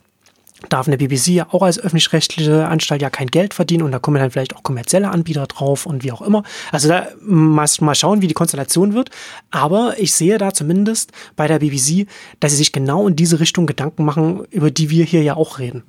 darf 0.69 0.87
eine 0.87 0.97
BBC 0.97 1.29
ja 1.29 1.47
auch 1.51 1.62
als 1.62 1.79
öffentlich-rechtliche 1.79 2.67
Anstalt 2.67 3.03
ja 3.03 3.11
kein 3.11 3.29
Geld 3.29 3.55
verdienen 3.55 3.83
und 3.83 3.93
da 3.93 3.99
kommen 3.99 4.19
dann 4.19 4.31
vielleicht 4.31 4.57
auch 4.57 4.62
kommerzielle 4.62 5.11
Anbieter 5.11 5.47
drauf 5.47 5.87
und 5.87 6.05
wie 6.05 6.12
auch 6.12 6.23
immer. 6.23 6.43
Also 6.73 6.89
da 6.89 7.09
mal, 7.23 7.69
mal 7.81 7.95
schauen, 7.95 8.23
wie 8.23 8.27
die 8.27 8.35
Konstellation 8.35 8.95
wird. 8.95 9.11
Aber 9.51 9.95
ich 9.99 10.15
sehe 10.15 10.39
da 10.39 10.53
zumindest 10.53 11.12
bei 11.37 11.49
der 11.49 11.59
BBC, 11.59 12.07
dass 12.41 12.53
sie 12.53 12.59
sich 12.59 12.73
genau 12.73 13.07
in 13.07 13.17
diese 13.17 13.41
Richtung 13.41 13.67
Gedanken 13.67 14.05
machen, 14.05 14.45
über 14.51 14.71
die 14.71 14.91
wir 14.91 15.05
hier 15.05 15.23
ja 15.23 15.37
auch 15.37 15.59
reden. 15.59 15.85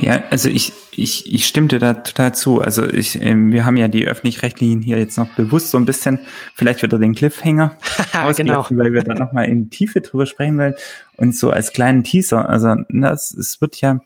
Ja, 0.00 0.22
also 0.30 0.48
ich, 0.48 0.72
ich, 0.92 1.32
ich 1.32 1.46
stimmte 1.46 1.78
da 1.78 1.94
total 1.94 2.34
zu. 2.34 2.60
Also 2.60 2.86
ich, 2.86 3.20
ähm, 3.20 3.52
wir 3.52 3.64
haben 3.64 3.76
ja 3.76 3.88
die 3.88 4.06
öffentlich-rechtlichen 4.06 4.82
hier 4.82 4.98
jetzt 4.98 5.16
noch 5.16 5.28
bewusst 5.34 5.70
so 5.70 5.78
ein 5.78 5.86
bisschen 5.86 6.18
vielleicht 6.54 6.82
wieder 6.82 6.98
den 6.98 7.14
Cliffhanger 7.14 7.76
genau. 8.36 8.66
weil 8.70 8.92
wir 8.92 9.02
da 9.02 9.14
nochmal 9.14 9.46
in 9.46 9.70
Tiefe 9.70 10.00
drüber 10.00 10.26
sprechen 10.26 10.58
wollen. 10.58 10.74
Und 11.16 11.34
so 11.34 11.50
als 11.50 11.72
kleinen 11.72 12.04
Teaser, 12.04 12.48
also 12.48 12.74
das, 12.88 13.32
es 13.32 13.60
wird 13.60 13.80
ja, 13.80 14.00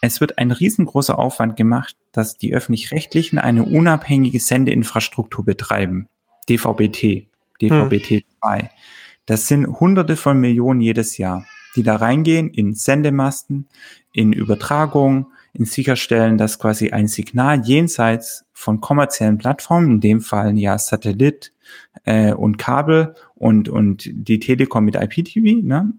es 0.00 0.20
wird 0.20 0.38
ein 0.38 0.50
riesengroßer 0.50 1.18
Aufwand 1.18 1.56
gemacht, 1.56 1.96
dass 2.12 2.36
die 2.36 2.54
öffentlich-rechtlichen 2.54 3.38
eine 3.38 3.64
unabhängige 3.64 4.40
Sendeinfrastruktur 4.40 5.44
betreiben. 5.44 6.08
DVB-T, 6.48 7.28
DVB-T2. 7.60 8.60
Hm. 8.60 8.68
Das 9.26 9.48
sind 9.48 9.66
hunderte 9.66 10.16
von 10.16 10.38
Millionen 10.40 10.80
jedes 10.80 11.16
Jahr, 11.16 11.46
die 11.76 11.82
da 11.82 11.96
reingehen 11.96 12.50
in 12.50 12.74
Sendemasten, 12.74 13.68
in 14.12 14.32
Übertragung, 14.32 15.32
in 15.52 15.64
sicherstellen, 15.64 16.38
dass 16.38 16.58
quasi 16.58 16.90
ein 16.90 17.08
Signal 17.08 17.60
jenseits 17.62 18.44
von 18.52 18.80
kommerziellen 18.80 19.38
Plattformen, 19.38 19.90
in 19.92 20.00
dem 20.00 20.20
Fall 20.20 20.56
ja 20.58 20.78
Satellit 20.78 21.52
äh, 22.04 22.32
und 22.32 22.58
Kabel 22.58 23.14
und, 23.34 23.68
und 23.68 24.08
die 24.10 24.40
Telekom 24.40 24.84
mit 24.84 24.96
IPTV, 24.96 25.62
ne, 25.62 25.92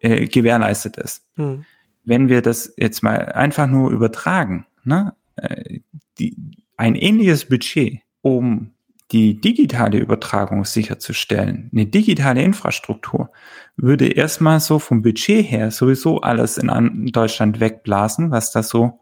äh, 0.00 0.26
gewährleistet 0.26 0.96
ist. 0.96 1.22
Hm. 1.36 1.64
Wenn 2.04 2.28
wir 2.28 2.40
das 2.40 2.72
jetzt 2.76 3.02
mal 3.02 3.32
einfach 3.32 3.66
nur 3.66 3.90
übertragen, 3.90 4.66
ne, 4.84 5.14
äh, 5.36 5.80
die, 6.18 6.36
ein 6.76 6.94
ähnliches 6.94 7.46
Budget, 7.46 8.00
um 8.22 8.72
die 9.12 9.40
digitale 9.40 9.98
Übertragung 9.98 10.64
sicherzustellen, 10.64 11.70
eine 11.72 11.86
digitale 11.86 12.42
Infrastruktur, 12.42 13.30
würde 13.76 14.08
erstmal 14.08 14.58
so 14.60 14.78
vom 14.78 15.02
Budget 15.02 15.48
her 15.48 15.70
sowieso 15.70 16.20
alles 16.20 16.58
in 16.58 17.06
Deutschland 17.12 17.60
wegblasen, 17.60 18.30
was 18.30 18.50
da 18.50 18.62
so 18.62 19.00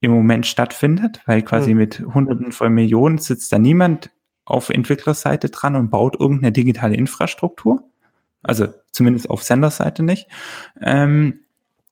im 0.00 0.10
Moment 0.10 0.46
stattfindet, 0.46 1.22
weil 1.24 1.42
quasi 1.42 1.72
mhm. 1.72 1.78
mit 1.78 2.00
Hunderten 2.00 2.52
von 2.52 2.72
Millionen 2.72 3.18
sitzt 3.18 3.52
da 3.52 3.58
niemand 3.58 4.10
auf 4.44 4.68
Entwicklerseite 4.68 5.48
dran 5.48 5.76
und 5.76 5.90
baut 5.90 6.20
irgendeine 6.20 6.52
digitale 6.52 6.94
Infrastruktur. 6.94 7.82
Also 8.42 8.68
zumindest 8.90 9.30
auf 9.30 9.42
Senderseite 9.42 10.02
nicht. 10.02 10.28
Ähm, 10.82 11.40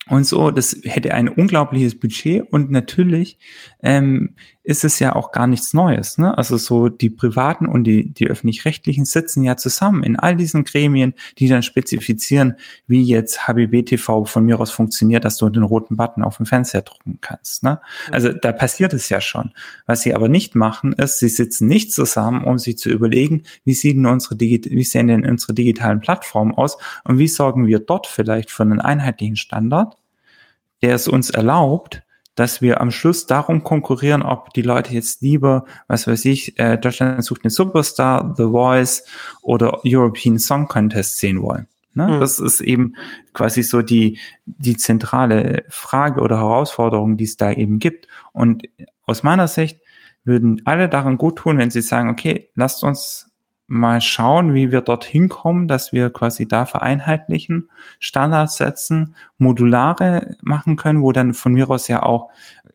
und 0.08 0.24
so, 0.24 0.50
das 0.50 0.76
hätte 0.82 1.14
ein 1.14 1.28
unglaubliches 1.28 1.98
Budget 1.98 2.42
und 2.52 2.70
natürlich 2.70 3.38
ähm, 3.82 4.34
ist 4.64 4.84
es 4.84 4.98
ja 4.98 5.14
auch 5.16 5.32
gar 5.32 5.46
nichts 5.46 5.74
Neues. 5.74 6.18
Ne? 6.18 6.36
Also 6.36 6.56
so 6.56 6.88
die 6.88 7.10
privaten 7.10 7.66
und 7.66 7.84
die, 7.84 8.10
die 8.12 8.28
öffentlich-rechtlichen 8.28 9.04
sitzen 9.04 9.42
ja 9.42 9.56
zusammen 9.56 10.02
in 10.02 10.16
all 10.16 10.36
diesen 10.36 10.64
Gremien, 10.64 11.14
die 11.38 11.48
dann 11.48 11.62
spezifizieren, 11.62 12.54
wie 12.86 13.02
jetzt 13.02 13.48
HBB-TV 13.48 14.24
von 14.24 14.44
mir 14.44 14.60
aus 14.60 14.70
funktioniert, 14.70 15.24
dass 15.24 15.36
du 15.36 15.48
den 15.48 15.64
roten 15.64 15.96
Button 15.96 16.22
auf 16.22 16.36
dem 16.36 16.46
Fernseher 16.46 16.82
drucken 16.82 17.18
kannst. 17.20 17.64
Ne? 17.64 17.80
Also 18.10 18.32
da 18.32 18.52
passiert 18.52 18.92
es 18.92 19.08
ja 19.08 19.20
schon. 19.20 19.50
Was 19.86 20.02
sie 20.02 20.14
aber 20.14 20.28
nicht 20.28 20.54
machen, 20.54 20.92
ist, 20.92 21.18
sie 21.18 21.28
sitzen 21.28 21.66
nicht 21.66 21.92
zusammen, 21.92 22.44
um 22.44 22.58
sich 22.58 22.78
zu 22.78 22.88
überlegen, 22.88 23.42
wie 23.64 23.74
sieht 23.74 23.96
denn 23.96 24.06
unsere 24.06 24.36
Digi 24.36 24.62
wie 24.70 24.84
sehen 24.84 25.08
denn 25.08 25.26
unsere 25.26 25.54
digitalen 25.54 26.00
Plattformen 26.00 26.54
aus 26.54 26.78
und 27.04 27.18
wie 27.18 27.28
sorgen 27.28 27.66
wir 27.66 27.80
dort 27.80 28.06
vielleicht 28.06 28.50
für 28.50 28.62
einen 28.62 28.80
einheitlichen 28.80 29.36
Standard 29.36 29.96
der 30.82 30.96
es 30.96 31.08
uns 31.08 31.30
erlaubt, 31.30 32.02
dass 32.34 32.62
wir 32.62 32.80
am 32.80 32.90
Schluss 32.90 33.26
darum 33.26 33.62
konkurrieren, 33.62 34.22
ob 34.22 34.52
die 34.54 34.62
Leute 34.62 34.94
jetzt 34.94 35.20
lieber, 35.22 35.64
was 35.86 36.06
weiß 36.06 36.24
ich, 36.24 36.58
äh, 36.58 36.78
Deutschland 36.78 37.24
sucht 37.24 37.44
einen 37.44 37.50
Superstar, 37.50 38.34
The 38.36 38.44
Voice 38.44 39.04
oder 39.42 39.80
European 39.84 40.38
Song 40.38 40.66
Contest 40.68 41.18
sehen 41.18 41.42
wollen. 41.42 41.66
Ne? 41.94 42.08
Mhm. 42.08 42.20
Das 42.20 42.38
ist 42.38 42.60
eben 42.60 42.94
quasi 43.34 43.62
so 43.62 43.82
die, 43.82 44.18
die 44.46 44.76
zentrale 44.76 45.64
Frage 45.68 46.20
oder 46.20 46.38
Herausforderung, 46.38 47.16
die 47.16 47.24
es 47.24 47.36
da 47.36 47.52
eben 47.52 47.78
gibt. 47.78 48.08
Und 48.32 48.68
aus 49.04 49.22
meiner 49.22 49.48
Sicht 49.48 49.80
würden 50.24 50.62
alle 50.64 50.88
daran 50.88 51.18
gut 51.18 51.36
tun, 51.36 51.58
wenn 51.58 51.70
sie 51.70 51.82
sagen, 51.82 52.08
okay, 52.08 52.50
lasst 52.54 52.82
uns 52.84 53.31
mal 53.66 54.00
schauen, 54.00 54.54
wie 54.54 54.70
wir 54.70 54.80
dorthin 54.82 55.28
kommen, 55.28 55.68
dass 55.68 55.92
wir 55.92 56.10
quasi 56.10 56.46
da 56.46 56.66
vereinheitlichen, 56.66 57.70
Standards 58.00 58.56
setzen, 58.56 59.14
modulare 59.38 60.36
machen 60.42 60.76
können, 60.76 61.02
wo 61.02 61.12
dann 61.12 61.32
von 61.32 61.52
mir 61.52 61.70
aus 61.70 61.88
ja 61.88 62.02
auch 62.02 62.30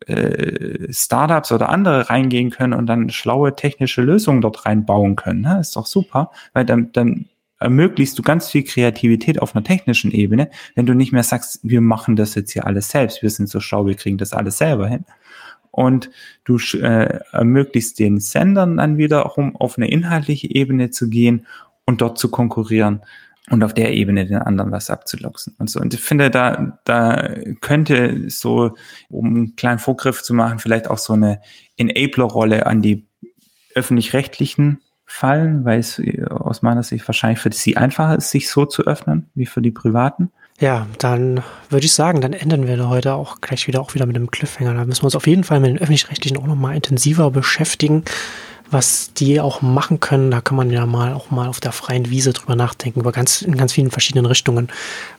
äh, 0.07 0.91
Startups 0.91 1.51
oder 1.51 1.69
andere 1.69 2.09
reingehen 2.09 2.49
können 2.49 2.73
und 2.73 2.87
dann 2.87 3.09
schlaue 3.09 3.55
technische 3.55 4.01
Lösungen 4.01 4.41
dort 4.41 4.65
reinbauen 4.65 5.15
können. 5.15 5.41
Ne? 5.41 5.59
Ist 5.59 5.75
doch 5.75 5.85
super, 5.85 6.31
weil 6.53 6.65
dann, 6.65 6.91
dann 6.93 7.25
ermöglichst 7.59 8.17
du 8.17 8.21
ganz 8.21 8.49
viel 8.49 8.63
Kreativität 8.63 9.41
auf 9.41 9.55
einer 9.55 9.63
technischen 9.63 10.11
Ebene, 10.11 10.49
wenn 10.75 10.85
du 10.85 10.93
nicht 10.93 11.11
mehr 11.11 11.23
sagst, 11.23 11.59
wir 11.63 11.81
machen 11.81 12.15
das 12.15 12.35
jetzt 12.35 12.51
hier 12.51 12.65
alles 12.65 12.89
selbst, 12.89 13.21
wir 13.21 13.29
sind 13.29 13.49
so 13.49 13.59
schlau, 13.59 13.85
wir 13.85 13.95
kriegen 13.95 14.17
das 14.17 14.33
alles 14.33 14.59
selber 14.59 14.87
hin, 14.87 15.05
und 15.77 16.09
du 16.43 16.57
äh, 16.73 17.19
ermöglichst 17.31 17.99
den 17.99 18.19
Sendern 18.19 18.77
dann 18.77 18.97
wiederum 18.97 19.55
auf 19.55 19.77
eine 19.77 19.91
inhaltliche 19.91 20.49
Ebene 20.49 20.89
zu 20.89 21.07
gehen 21.07 21.45
und 21.85 22.01
dort 22.01 22.17
zu 22.17 22.31
konkurrieren 22.31 23.03
und 23.51 23.63
auf 23.63 23.75
der 23.75 23.93
Ebene 23.93 24.25
den 24.25 24.39
anderen 24.39 24.71
was 24.71 24.89
abzuloxen 24.89 25.53
und 25.59 25.69
so. 25.69 25.79
Und 25.79 25.93
ich 25.93 26.01
finde, 26.01 26.31
da, 26.31 26.79
da 26.83 27.29
könnte 27.61 28.27
so, 28.31 28.75
um 29.09 29.27
einen 29.27 29.55
kleinen 29.55 29.77
Vorgriff 29.77 30.23
zu 30.23 30.33
machen, 30.33 30.57
vielleicht 30.57 30.89
auch 30.89 30.97
so 30.97 31.13
eine 31.13 31.41
Enabler-Rolle 31.77 32.65
an 32.65 32.81
die 32.81 33.05
öffentlich-rechtlichen 33.75 34.79
fallen, 35.05 35.63
weil 35.63 35.79
es 35.79 36.01
aus 36.27 36.63
meiner 36.63 36.81
Sicht 36.81 37.07
wahrscheinlich 37.07 37.39
für 37.39 37.51
sie 37.53 37.77
einfacher 37.77 38.17
ist, 38.17 38.31
sich 38.31 38.49
so 38.49 38.65
zu 38.65 38.81
öffnen, 38.87 39.29
wie 39.35 39.45
für 39.45 39.61
die 39.61 39.71
privaten. 39.71 40.31
Ja, 40.59 40.87
dann 40.97 41.43
würde 41.69 41.85
ich 41.85 41.93
sagen, 41.93 42.19
dann 42.19 42.33
enden 42.33 42.65
wir 42.65 42.89
heute 42.89 43.13
auch 43.13 43.41
gleich 43.41 43.67
wieder 43.67 43.79
auch 43.79 43.93
wieder 43.93 44.07
mit 44.07 44.15
einem 44.15 44.31
Cliffhanger. 44.31 44.73
Da 44.73 44.85
müssen 44.85 45.03
wir 45.03 45.05
uns 45.05 45.15
auf 45.15 45.27
jeden 45.27 45.43
Fall 45.43 45.59
mit 45.59 45.69
den 45.69 45.77
öffentlich-rechtlichen 45.77 46.37
auch 46.37 46.47
nochmal 46.47 46.75
intensiver 46.75 47.29
beschäftigen, 47.29 48.03
was 48.71 49.13
die 49.13 49.39
auch 49.39 49.61
machen 49.61 49.99
können. 49.99 50.31
Da 50.31 50.41
kann 50.41 50.57
man 50.57 50.71
ja 50.71 50.87
mal 50.87 51.13
auch 51.13 51.29
mal 51.29 51.47
auf 51.47 51.59
der 51.59 51.71
freien 51.73 52.09
Wiese 52.09 52.33
drüber 52.33 52.55
nachdenken, 52.55 53.01
über 53.01 53.11
ganz, 53.11 53.43
in 53.43 53.55
ganz 53.55 53.73
vielen 53.73 53.91
verschiedenen 53.91 54.25
Richtungen, 54.25 54.69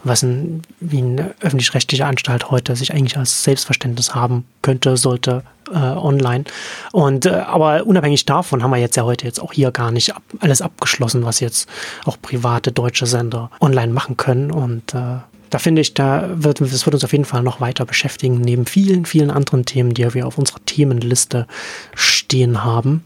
was 0.02 0.22
ein, 0.22 0.62
wie 0.80 0.98
eine 0.98 1.34
öffentlich-rechtliche 1.40 2.06
Anstalt 2.06 2.50
heute 2.50 2.74
sich 2.74 2.92
eigentlich 2.92 3.16
als 3.16 3.44
Selbstverständnis 3.44 4.16
haben 4.16 4.44
könnte, 4.62 4.96
sollte, 4.96 5.44
äh, 5.72 5.76
online. 5.76 6.44
Und 6.92 7.26
äh, 7.26 7.30
aber 7.30 7.86
unabhängig 7.86 8.26
davon 8.26 8.62
haben 8.62 8.70
wir 8.70 8.78
jetzt 8.78 8.96
ja 8.96 9.04
heute 9.04 9.26
jetzt 9.26 9.40
auch 9.40 9.52
hier 9.52 9.70
gar 9.70 9.90
nicht 9.90 10.14
ab, 10.14 10.22
alles 10.40 10.62
abgeschlossen, 10.62 11.24
was 11.24 11.40
jetzt 11.40 11.68
auch 12.04 12.16
private 12.20 12.72
deutsche 12.72 13.06
Sender 13.06 13.50
online 13.60 13.92
machen 13.92 14.16
können. 14.16 14.50
Und 14.50 14.94
äh, 14.94 15.18
da 15.50 15.58
finde 15.58 15.80
ich, 15.80 15.94
da 15.94 16.28
wird, 16.34 16.60
das 16.60 16.86
wird 16.86 16.94
uns 16.94 17.04
auf 17.04 17.12
jeden 17.12 17.24
Fall 17.24 17.42
noch 17.42 17.60
weiter 17.60 17.84
beschäftigen, 17.84 18.40
neben 18.40 18.66
vielen, 18.66 19.06
vielen 19.06 19.30
anderen 19.30 19.64
Themen, 19.64 19.94
die 19.94 20.12
wir 20.12 20.26
auf 20.26 20.38
unserer 20.38 20.60
Themenliste 20.66 21.46
stehen 21.94 22.64
haben 22.64 23.04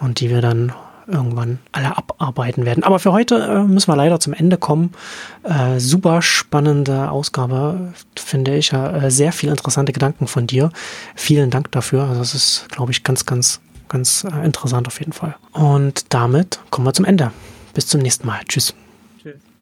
und 0.00 0.20
die 0.20 0.30
wir 0.30 0.40
dann 0.40 0.72
irgendwann 1.06 1.58
alle 1.72 1.96
abarbeiten 1.96 2.64
werden. 2.64 2.84
Aber 2.84 2.98
für 2.98 3.12
heute 3.12 3.36
äh, 3.36 3.62
müssen 3.62 3.88
wir 3.88 3.96
leider 3.96 4.20
zum 4.20 4.32
Ende 4.32 4.56
kommen. 4.56 4.92
Äh, 5.42 5.78
super 5.78 6.22
spannende 6.22 7.10
Ausgabe, 7.10 7.92
finde 8.16 8.56
ich. 8.56 8.72
Äh, 8.72 9.10
sehr 9.10 9.32
viel 9.32 9.50
interessante 9.50 9.92
Gedanken 9.92 10.26
von 10.26 10.46
dir. 10.46 10.70
Vielen 11.14 11.50
Dank 11.50 11.72
dafür. 11.72 12.04
Also 12.04 12.18
das 12.18 12.34
ist, 12.34 12.68
glaube 12.70 12.92
ich, 12.92 13.04
ganz, 13.04 13.26
ganz, 13.26 13.60
ganz 13.88 14.24
äh, 14.24 14.44
interessant 14.44 14.86
auf 14.86 14.98
jeden 15.00 15.12
Fall. 15.12 15.36
Und 15.52 16.12
damit 16.12 16.60
kommen 16.70 16.86
wir 16.86 16.92
zum 16.92 17.04
Ende. 17.04 17.32
Bis 17.74 17.86
zum 17.86 18.00
nächsten 18.00 18.26
Mal. 18.26 18.40
Tschüss. 18.48 18.74